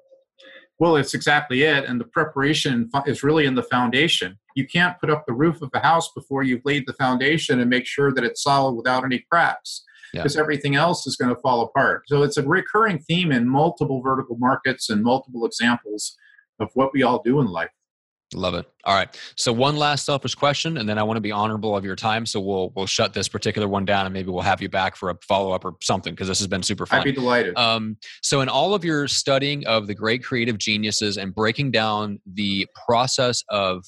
Well, 0.80 0.96
it's 0.96 1.14
exactly 1.14 1.64
it. 1.64 1.86
And 1.86 2.00
the 2.00 2.06
preparation 2.06 2.90
is 3.06 3.24
really 3.24 3.46
in 3.46 3.56
the 3.56 3.64
foundation. 3.64 4.40
You 4.56 4.68
can't 4.68 5.00
put 5.00 5.10
up 5.10 5.26
the 5.26 5.34
roof 5.34 5.62
of 5.62 5.70
a 5.74 5.80
house 5.80 6.12
before 6.14 6.44
you've 6.44 6.66
laid 6.66 6.86
the 6.88 6.94
foundation 6.94 7.60
and 7.60 7.70
make 7.70 7.86
sure 7.86 8.12
that 8.12 8.24
it's 8.24 8.44
solid 8.44 8.74
without 8.74 9.06
any 9.06 9.24
cracks, 9.32 9.84
because 10.12 10.36
yeah. 10.36 10.42
everything 10.42 10.76
else 10.76 11.06
is 11.06 11.16
going 11.16 11.34
to 11.34 11.40
fall 11.42 11.62
apart. 11.62 12.04
So 12.08 12.24
it's 12.24 12.38
a 12.38 12.44
recurring 12.44 13.00
theme 13.00 13.32
in 13.32 13.48
multiple 13.48 14.02
vertical 14.02 14.36
markets 14.38 14.90
and 14.90 15.04
multiple 15.04 15.46
examples 15.46 16.18
of 16.60 16.70
what 16.74 16.92
we 16.94 17.04
all 17.04 17.22
do 17.24 17.40
in 17.40 17.48
life. 17.48 17.70
Love 18.34 18.56
it. 18.56 18.66
All 18.86 18.96
right. 18.96 19.16
So 19.36 19.54
one 19.54 19.76
last 19.76 20.06
selfish 20.06 20.36
question, 20.36 20.78
and 20.78 20.88
then 20.88 20.98
I 20.98 21.04
want 21.04 21.18
to 21.18 21.22
be 21.22 21.32
honorable 21.32 21.76
of 21.76 21.86
your 21.86 21.96
time. 21.96 22.26
So 22.26 22.40
we'll 22.40 22.72
we'll 22.76 22.86
shut 22.86 23.14
this 23.14 23.28
particular 23.28 23.68
one 23.68 23.86
down, 23.86 24.06
and 24.06 24.14
maybe 24.14 24.30
we'll 24.30 24.42
have 24.42 24.62
you 24.62 24.70
back 24.70 24.96
for 24.96 25.10
a 25.10 25.16
follow 25.28 25.52
up 25.52 25.66
or 25.66 25.76
something 25.82 26.14
because 26.14 26.28
this 26.28 26.40
has 26.40 26.48
been 26.48 26.64
super 26.64 26.86
fun. 26.86 27.00
I'd 27.00 27.06
be 27.06 27.12
delighted. 27.12 27.58
Um, 27.58 27.98
so 28.22 28.42
in 28.42 28.50
all 28.50 28.74
of 28.74 28.84
your 28.84 29.08
studying 29.08 29.66
of 29.66 29.88
the 29.88 29.96
great 29.96 30.24
creative 30.24 30.58
geniuses 30.58 31.18
and 31.18 31.34
breaking 31.34 31.72
down 31.72 32.20
the 32.32 32.68
process 32.86 33.44
of 33.50 33.84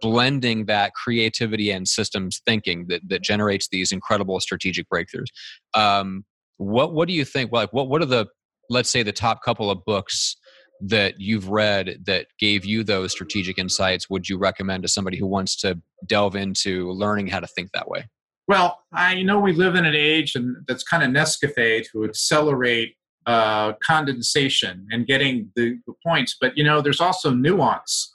blending 0.00 0.66
that 0.66 0.94
creativity 0.94 1.70
and 1.70 1.86
systems 1.86 2.40
thinking 2.46 2.86
that 2.88 3.02
that 3.08 3.22
generates 3.22 3.68
these 3.70 3.92
incredible 3.92 4.40
strategic 4.40 4.86
breakthroughs, 4.88 5.26
um, 5.74 6.24
what 6.56 6.94
what 6.94 7.08
do 7.08 7.14
you 7.14 7.24
think? 7.24 7.52
Like 7.52 7.72
what 7.72 7.88
what 7.88 8.02
are 8.02 8.06
the 8.06 8.26
let's 8.70 8.90
say 8.90 9.02
the 9.02 9.12
top 9.12 9.42
couple 9.44 9.70
of 9.70 9.84
books 9.84 10.36
that 10.82 11.20
you've 11.20 11.48
read 11.48 11.98
that 12.06 12.26
gave 12.38 12.64
you 12.64 12.82
those 12.82 13.12
strategic 13.12 13.58
insights 13.58 14.10
would 14.10 14.28
you 14.28 14.36
recommend 14.36 14.82
to 14.82 14.88
somebody 14.88 15.16
who 15.16 15.26
wants 15.26 15.56
to 15.56 15.80
delve 16.06 16.34
into 16.34 16.90
learning 16.92 17.28
how 17.28 17.40
to 17.40 17.46
think 17.46 17.70
that 17.72 17.88
way? 17.88 18.04
Well, 18.48 18.80
I 18.92 19.22
know 19.22 19.38
we 19.38 19.52
live 19.52 19.76
in 19.76 19.84
an 19.84 19.94
age 19.94 20.34
and 20.34 20.56
that's 20.66 20.82
kind 20.82 21.02
of 21.04 21.10
Nescafe 21.10 21.84
to 21.92 22.04
accelerate 22.04 22.96
uh, 23.26 23.74
condensation 23.86 24.86
and 24.90 25.06
getting 25.06 25.50
the, 25.54 25.78
the 25.86 25.94
points, 26.04 26.36
but 26.40 26.52
you 26.56 26.64
know, 26.64 26.80
there's 26.80 27.00
also 27.00 27.30
nuance. 27.30 28.12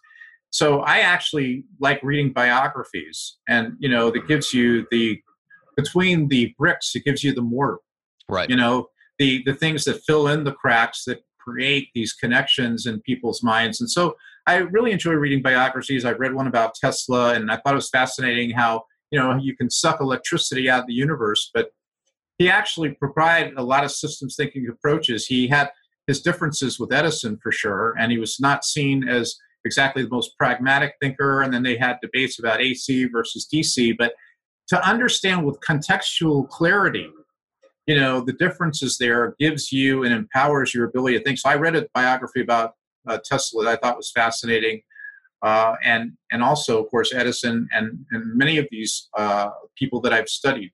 So 0.49 0.79
I 0.81 0.99
actually 0.99 1.65
like 1.79 2.01
reading 2.03 2.33
biographies, 2.33 3.37
and 3.47 3.73
you 3.79 3.89
know, 3.89 4.09
that 4.11 4.27
gives 4.27 4.53
you 4.53 4.85
the 4.91 5.19
between 5.75 6.27
the 6.29 6.53
bricks, 6.57 6.91
it 6.95 7.03
gives 7.03 7.23
you 7.23 7.33
the 7.33 7.41
mortar. 7.41 7.79
Right. 8.29 8.49
You 8.49 8.55
know, 8.55 8.87
the 9.19 9.43
the 9.45 9.53
things 9.53 9.83
that 9.85 10.01
fill 10.05 10.27
in 10.27 10.43
the 10.43 10.53
cracks 10.53 11.03
that 11.05 11.19
create 11.47 11.89
these 11.93 12.13
connections 12.13 12.85
in 12.85 12.99
people's 13.01 13.41
minds. 13.41 13.79
And 13.79 13.89
so 13.89 14.15
I 14.45 14.57
really 14.57 14.91
enjoy 14.91 15.13
reading 15.13 15.41
biographies. 15.41 16.05
I've 16.05 16.19
read 16.19 16.33
one 16.33 16.47
about 16.47 16.75
Tesla, 16.75 17.33
and 17.33 17.51
I 17.51 17.57
thought 17.57 17.73
it 17.73 17.75
was 17.75 17.89
fascinating 17.89 18.51
how 18.51 18.83
you 19.11 19.19
know 19.19 19.37
you 19.37 19.55
can 19.55 19.69
suck 19.69 20.01
electricity 20.01 20.69
out 20.69 20.81
of 20.81 20.87
the 20.87 20.93
universe, 20.93 21.49
but 21.53 21.71
he 22.37 22.49
actually 22.49 22.91
provided 22.91 23.53
a 23.57 23.63
lot 23.63 23.83
of 23.83 23.91
systems 23.91 24.35
thinking 24.35 24.67
approaches. 24.69 25.25
He 25.25 25.47
had 25.47 25.69
his 26.05 26.21
differences 26.21 26.79
with 26.79 26.93
Edison 26.93 27.37
for 27.41 27.51
sure, 27.51 27.95
and 27.99 28.11
he 28.11 28.17
was 28.17 28.39
not 28.39 28.63
seen 28.63 29.07
as 29.07 29.35
exactly 29.65 30.03
the 30.03 30.09
most 30.09 30.37
pragmatic 30.37 30.93
thinker. 31.01 31.41
And 31.41 31.53
then 31.53 31.63
they 31.63 31.77
had 31.77 31.97
debates 32.01 32.39
about 32.39 32.61
AC 32.61 33.05
versus 33.05 33.47
DC, 33.51 33.95
but 33.97 34.13
to 34.67 34.87
understand 34.87 35.45
with 35.45 35.59
contextual 35.59 36.47
clarity 36.47 37.09
you 37.87 37.95
know 37.95 38.19
the 38.19 38.33
differences 38.33 38.97
there 38.97 39.35
gives 39.39 39.71
you 39.71 40.03
and 40.03 40.13
empowers 40.13 40.73
your 40.73 40.85
ability 40.85 41.17
to 41.17 41.23
think 41.23 41.39
so 41.39 41.49
i 41.49 41.55
read 41.55 41.75
a 41.75 41.87
biography 41.95 42.41
about 42.41 42.73
uh, 43.07 43.17
tesla 43.25 43.63
that 43.63 43.71
i 43.71 43.75
thought 43.75 43.97
was 43.97 44.11
fascinating 44.11 44.81
uh, 45.41 45.75
and 45.83 46.11
and 46.31 46.43
also 46.43 46.83
of 46.83 46.89
course 46.91 47.13
edison 47.13 47.67
and 47.71 48.05
and 48.11 48.37
many 48.37 48.57
of 48.57 48.67
these 48.69 49.09
uh, 49.17 49.49
people 49.75 49.99
that 50.01 50.13
i've 50.13 50.29
studied 50.29 50.71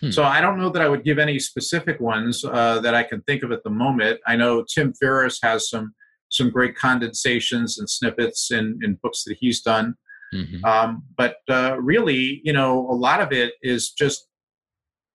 hmm. 0.00 0.10
so 0.10 0.22
i 0.22 0.40
don't 0.40 0.58
know 0.58 0.70
that 0.70 0.82
i 0.82 0.88
would 0.88 1.04
give 1.04 1.18
any 1.18 1.38
specific 1.38 2.00
ones 2.00 2.44
uh, 2.44 2.80
that 2.80 2.94
i 2.94 3.02
can 3.02 3.20
think 3.22 3.42
of 3.42 3.52
at 3.52 3.62
the 3.64 3.70
moment 3.70 4.18
i 4.26 4.36
know 4.36 4.64
tim 4.72 4.94
ferriss 4.94 5.38
has 5.42 5.68
some 5.68 5.94
some 6.30 6.50
great 6.50 6.76
condensations 6.76 7.78
and 7.78 7.90
snippets 7.90 8.50
in 8.50 8.78
in 8.82 8.98
books 9.02 9.24
that 9.24 9.36
he's 9.40 9.60
done 9.60 9.94
mm-hmm. 10.32 10.64
um, 10.64 11.02
but 11.16 11.36
uh, 11.48 11.76
really 11.80 12.40
you 12.44 12.52
know 12.52 12.86
a 12.90 12.94
lot 12.94 13.20
of 13.20 13.32
it 13.32 13.54
is 13.62 13.90
just 13.90 14.28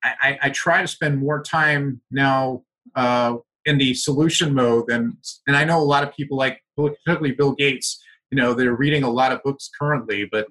I, 0.03 0.39
I, 0.43 0.49
try 0.49 0.81
to 0.81 0.87
spend 0.87 1.19
more 1.19 1.43
time 1.43 2.01
now 2.09 2.63
uh, 2.95 3.35
in 3.65 3.77
the 3.77 3.93
solution 3.93 4.53
mode, 4.53 4.89
and 4.89 5.13
and 5.47 5.57
I 5.57 5.65
know 5.65 5.79
a 5.79 5.83
lot 5.83 6.03
of 6.03 6.13
people 6.13 6.37
like 6.37 6.61
particularly 6.77 7.33
Bill 7.33 7.53
Gates. 7.53 8.01
You 8.31 8.37
know, 8.37 8.53
they're 8.53 8.75
reading 8.75 9.03
a 9.03 9.09
lot 9.09 9.31
of 9.31 9.43
books 9.43 9.69
currently, 9.79 10.27
but 10.31 10.47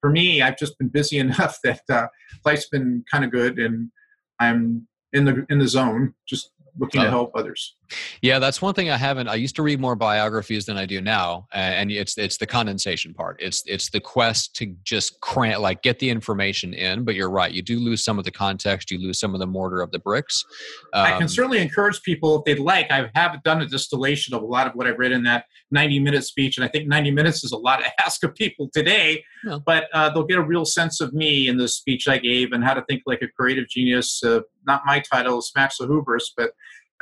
for 0.00 0.10
me, 0.10 0.42
I've 0.42 0.58
just 0.58 0.78
been 0.78 0.88
busy 0.88 1.18
enough 1.26 1.58
that 1.64 1.82
uh, 1.88 2.06
life's 2.44 2.68
been 2.68 3.04
kind 3.10 3.24
of 3.24 3.30
good, 3.30 3.58
and 3.58 3.90
I'm 4.38 4.86
in 5.12 5.24
the 5.24 5.46
in 5.48 5.58
the 5.58 5.68
zone, 5.68 6.14
just 6.28 6.50
looking 6.78 7.00
to 7.00 7.06
oh. 7.06 7.10
help 7.10 7.32
others. 7.34 7.76
Yeah, 8.22 8.38
that's 8.38 8.62
one 8.62 8.74
thing 8.74 8.90
I 8.90 8.96
haven't. 8.96 9.28
I 9.28 9.34
used 9.34 9.56
to 9.56 9.62
read 9.62 9.80
more 9.80 9.96
biographies 9.96 10.66
than 10.66 10.76
I 10.76 10.86
do 10.86 11.00
now, 11.00 11.46
and 11.52 11.90
it's 11.90 12.16
it's 12.18 12.36
the 12.36 12.46
condensation 12.46 13.14
part. 13.14 13.36
It's 13.40 13.62
it's 13.66 13.90
the 13.90 14.00
quest 14.00 14.54
to 14.56 14.74
just 14.84 15.20
cram 15.20 15.60
like 15.60 15.82
get 15.82 15.98
the 15.98 16.10
information 16.10 16.74
in. 16.74 17.04
But 17.04 17.14
you're 17.14 17.30
right, 17.30 17.52
you 17.52 17.62
do 17.62 17.78
lose 17.78 18.04
some 18.04 18.18
of 18.18 18.24
the 18.24 18.30
context. 18.30 18.90
You 18.90 18.98
lose 18.98 19.18
some 19.18 19.34
of 19.34 19.40
the 19.40 19.46
mortar 19.46 19.80
of 19.80 19.90
the 19.90 19.98
bricks. 19.98 20.44
Um, 20.92 21.04
I 21.04 21.12
can 21.12 21.22
um, 21.22 21.28
certainly 21.28 21.58
encourage 21.58 22.02
people 22.02 22.38
if 22.38 22.44
they'd 22.44 22.62
like. 22.62 22.90
I 22.90 23.10
have 23.14 23.42
done 23.42 23.62
a 23.62 23.66
distillation 23.66 24.34
of 24.34 24.42
a 24.42 24.46
lot 24.46 24.66
of 24.66 24.74
what 24.74 24.86
I've 24.86 24.98
read 24.98 25.12
in 25.12 25.22
that 25.24 25.44
90 25.70 26.00
minute 26.00 26.24
speech, 26.24 26.56
and 26.56 26.64
I 26.64 26.68
think 26.68 26.88
90 26.88 27.10
minutes 27.10 27.44
is 27.44 27.52
a 27.52 27.56
lot 27.56 27.78
to 27.78 27.90
ask 28.04 28.22
of 28.24 28.34
people 28.34 28.70
today. 28.72 29.24
Yeah. 29.44 29.58
But 29.64 29.88
uh, 29.92 30.10
they'll 30.10 30.24
get 30.24 30.38
a 30.38 30.42
real 30.42 30.64
sense 30.64 31.00
of 31.00 31.12
me 31.12 31.48
in 31.48 31.56
the 31.56 31.68
speech 31.68 32.08
I 32.08 32.18
gave 32.18 32.52
and 32.52 32.64
how 32.64 32.74
to 32.74 32.84
think 32.88 33.02
like 33.06 33.22
a 33.22 33.28
creative 33.28 33.68
genius. 33.68 34.22
Uh, 34.22 34.40
not 34.66 34.82
my 34.84 35.00
title, 35.00 35.40
Smacks 35.40 35.80
of 35.80 35.88
Hubris, 35.88 36.32
but 36.36 36.52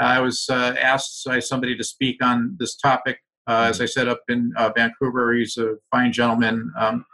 I 0.00 0.20
was 0.20 0.46
uh, 0.48 0.74
asked 0.80 1.24
by 1.26 1.40
somebody 1.40 1.76
to 1.76 1.84
speak 1.84 2.22
on 2.22 2.56
this 2.58 2.76
topic. 2.76 3.18
Uh, 3.48 3.66
as 3.68 3.80
I 3.80 3.86
said, 3.86 4.08
up 4.08 4.20
in 4.28 4.52
uh, 4.56 4.70
Vancouver, 4.76 5.32
he's 5.34 5.56
a 5.56 5.76
fine 5.90 6.12
gentleman 6.12 6.70
um, 6.78 7.04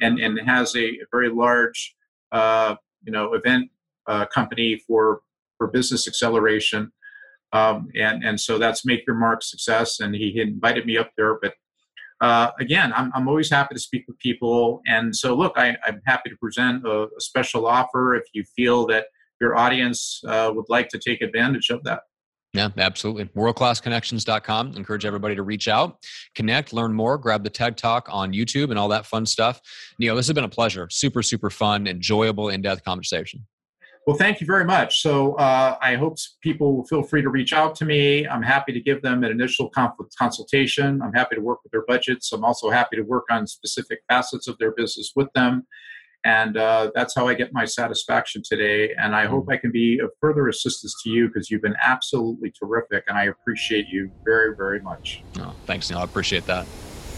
and, 0.00 0.18
and 0.18 0.40
has 0.48 0.74
a 0.74 0.98
very 1.10 1.28
large, 1.28 1.94
uh, 2.32 2.74
you 3.04 3.12
know, 3.12 3.34
event 3.34 3.70
uh, 4.06 4.26
company 4.26 4.80
for, 4.86 5.20
for 5.58 5.68
business 5.68 6.08
acceleration. 6.08 6.90
Um, 7.52 7.88
and, 7.94 8.24
and 8.24 8.40
so 8.40 8.58
that's 8.58 8.86
Make 8.86 9.06
Your 9.06 9.16
Mark 9.16 9.42
Success. 9.42 10.00
And 10.00 10.14
he 10.14 10.40
invited 10.40 10.86
me 10.86 10.96
up 10.96 11.10
there. 11.16 11.38
But 11.40 11.54
uh, 12.22 12.52
again, 12.58 12.92
I'm, 12.96 13.12
I'm 13.14 13.28
always 13.28 13.50
happy 13.50 13.74
to 13.74 13.80
speak 13.80 14.04
with 14.08 14.18
people. 14.18 14.80
And 14.86 15.14
so, 15.14 15.34
look, 15.34 15.52
I, 15.56 15.76
am 15.86 16.00
happy 16.06 16.30
to 16.30 16.36
present 16.36 16.86
a, 16.86 17.02
a, 17.02 17.20
special 17.20 17.66
offer 17.66 18.14
if 18.14 18.24
you 18.32 18.44
feel 18.56 18.86
that 18.86 19.06
your 19.40 19.56
audience 19.56 20.20
would 20.24 20.66
like 20.68 20.88
to 20.88 20.98
take 20.98 21.20
advantage 21.20 21.68
of 21.68 21.82
that. 21.84 22.00
Yeah, 22.52 22.68
absolutely. 22.76 23.24
Worldclassconnections.com. 23.26 24.74
Encourage 24.76 25.06
everybody 25.06 25.34
to 25.34 25.42
reach 25.42 25.68
out, 25.68 26.04
connect, 26.34 26.74
learn 26.74 26.92
more, 26.92 27.16
grab 27.16 27.44
the 27.44 27.50
TED 27.50 27.78
Talk 27.78 28.08
on 28.10 28.32
YouTube 28.32 28.68
and 28.68 28.78
all 28.78 28.88
that 28.88 29.06
fun 29.06 29.24
stuff. 29.24 29.60
Neal, 29.98 30.14
this 30.16 30.26
has 30.26 30.34
been 30.34 30.44
a 30.44 30.48
pleasure. 30.48 30.86
Super, 30.90 31.22
super 31.22 31.48
fun, 31.48 31.86
enjoyable, 31.86 32.50
in 32.50 32.60
depth 32.60 32.84
conversation. 32.84 33.46
Well, 34.06 34.16
thank 34.16 34.40
you 34.40 34.46
very 34.46 34.64
much. 34.64 35.00
So 35.00 35.34
uh, 35.34 35.78
I 35.80 35.94
hope 35.94 36.16
people 36.42 36.76
will 36.76 36.84
feel 36.84 37.04
free 37.04 37.22
to 37.22 37.30
reach 37.30 37.52
out 37.52 37.76
to 37.76 37.84
me. 37.84 38.26
I'm 38.26 38.42
happy 38.42 38.72
to 38.72 38.80
give 38.80 39.00
them 39.00 39.22
an 39.22 39.30
initial 39.30 39.70
consultation. 39.70 41.00
I'm 41.00 41.12
happy 41.12 41.36
to 41.36 41.40
work 41.40 41.62
with 41.62 41.70
their 41.70 41.84
budgets. 41.86 42.32
I'm 42.32 42.44
also 42.44 42.68
happy 42.68 42.96
to 42.96 43.02
work 43.02 43.26
on 43.30 43.46
specific 43.46 44.00
facets 44.08 44.48
of 44.48 44.58
their 44.58 44.72
business 44.72 45.12
with 45.14 45.32
them. 45.34 45.66
And 46.24 46.56
uh, 46.56 46.90
that's 46.94 47.14
how 47.14 47.26
I 47.26 47.34
get 47.34 47.52
my 47.52 47.64
satisfaction 47.64 48.42
today. 48.44 48.94
And 48.98 49.14
I 49.14 49.26
hope 49.26 49.46
mm. 49.46 49.54
I 49.54 49.56
can 49.56 49.72
be 49.72 49.98
of 49.98 50.10
further 50.20 50.48
assistance 50.48 50.94
to 51.02 51.10
you 51.10 51.28
because 51.28 51.50
you've 51.50 51.62
been 51.62 51.76
absolutely 51.82 52.52
terrific. 52.52 53.04
And 53.08 53.18
I 53.18 53.24
appreciate 53.24 53.88
you 53.88 54.10
very, 54.24 54.54
very 54.56 54.80
much. 54.80 55.22
Oh, 55.40 55.54
thanks, 55.66 55.90
Neal. 55.90 55.98
I 56.00 56.04
appreciate 56.04 56.46
that. 56.46 56.66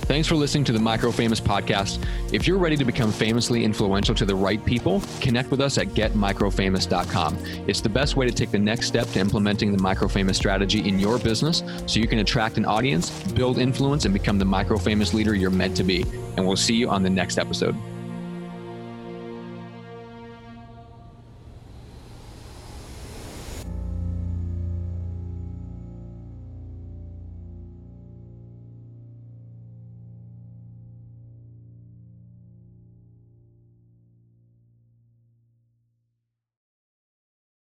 Thanks 0.04 0.28
for 0.28 0.34
listening 0.34 0.64
to 0.64 0.72
the 0.72 0.78
Micro 0.78 1.10
Famous 1.10 1.40
podcast. 1.40 2.04
If 2.30 2.46
you're 2.46 2.58
ready 2.58 2.76
to 2.76 2.84
become 2.84 3.10
famously 3.10 3.64
influential 3.64 4.14
to 4.16 4.26
the 4.26 4.34
right 4.34 4.62
people, 4.62 5.00
connect 5.22 5.50
with 5.50 5.62
us 5.62 5.78
at 5.78 5.88
getmicrofamous.com. 5.88 7.38
It's 7.66 7.80
the 7.80 7.88
best 7.88 8.14
way 8.14 8.26
to 8.26 8.32
take 8.32 8.50
the 8.50 8.58
next 8.58 8.86
step 8.86 9.06
to 9.08 9.18
implementing 9.18 9.74
the 9.74 9.82
Micro 9.82 10.06
Famous 10.06 10.36
strategy 10.36 10.86
in 10.86 10.98
your 10.98 11.18
business 11.18 11.62
so 11.86 12.00
you 12.00 12.06
can 12.06 12.18
attract 12.18 12.58
an 12.58 12.66
audience, 12.66 13.08
build 13.32 13.56
influence, 13.56 14.04
and 14.04 14.12
become 14.12 14.38
the 14.38 14.44
micro 14.44 14.76
famous 14.76 15.14
leader 15.14 15.34
you're 15.34 15.50
meant 15.50 15.74
to 15.78 15.84
be. 15.84 16.02
And 16.36 16.46
we'll 16.46 16.56
see 16.56 16.74
you 16.74 16.90
on 16.90 17.02
the 17.02 17.10
next 17.10 17.38
episode. 17.38 17.74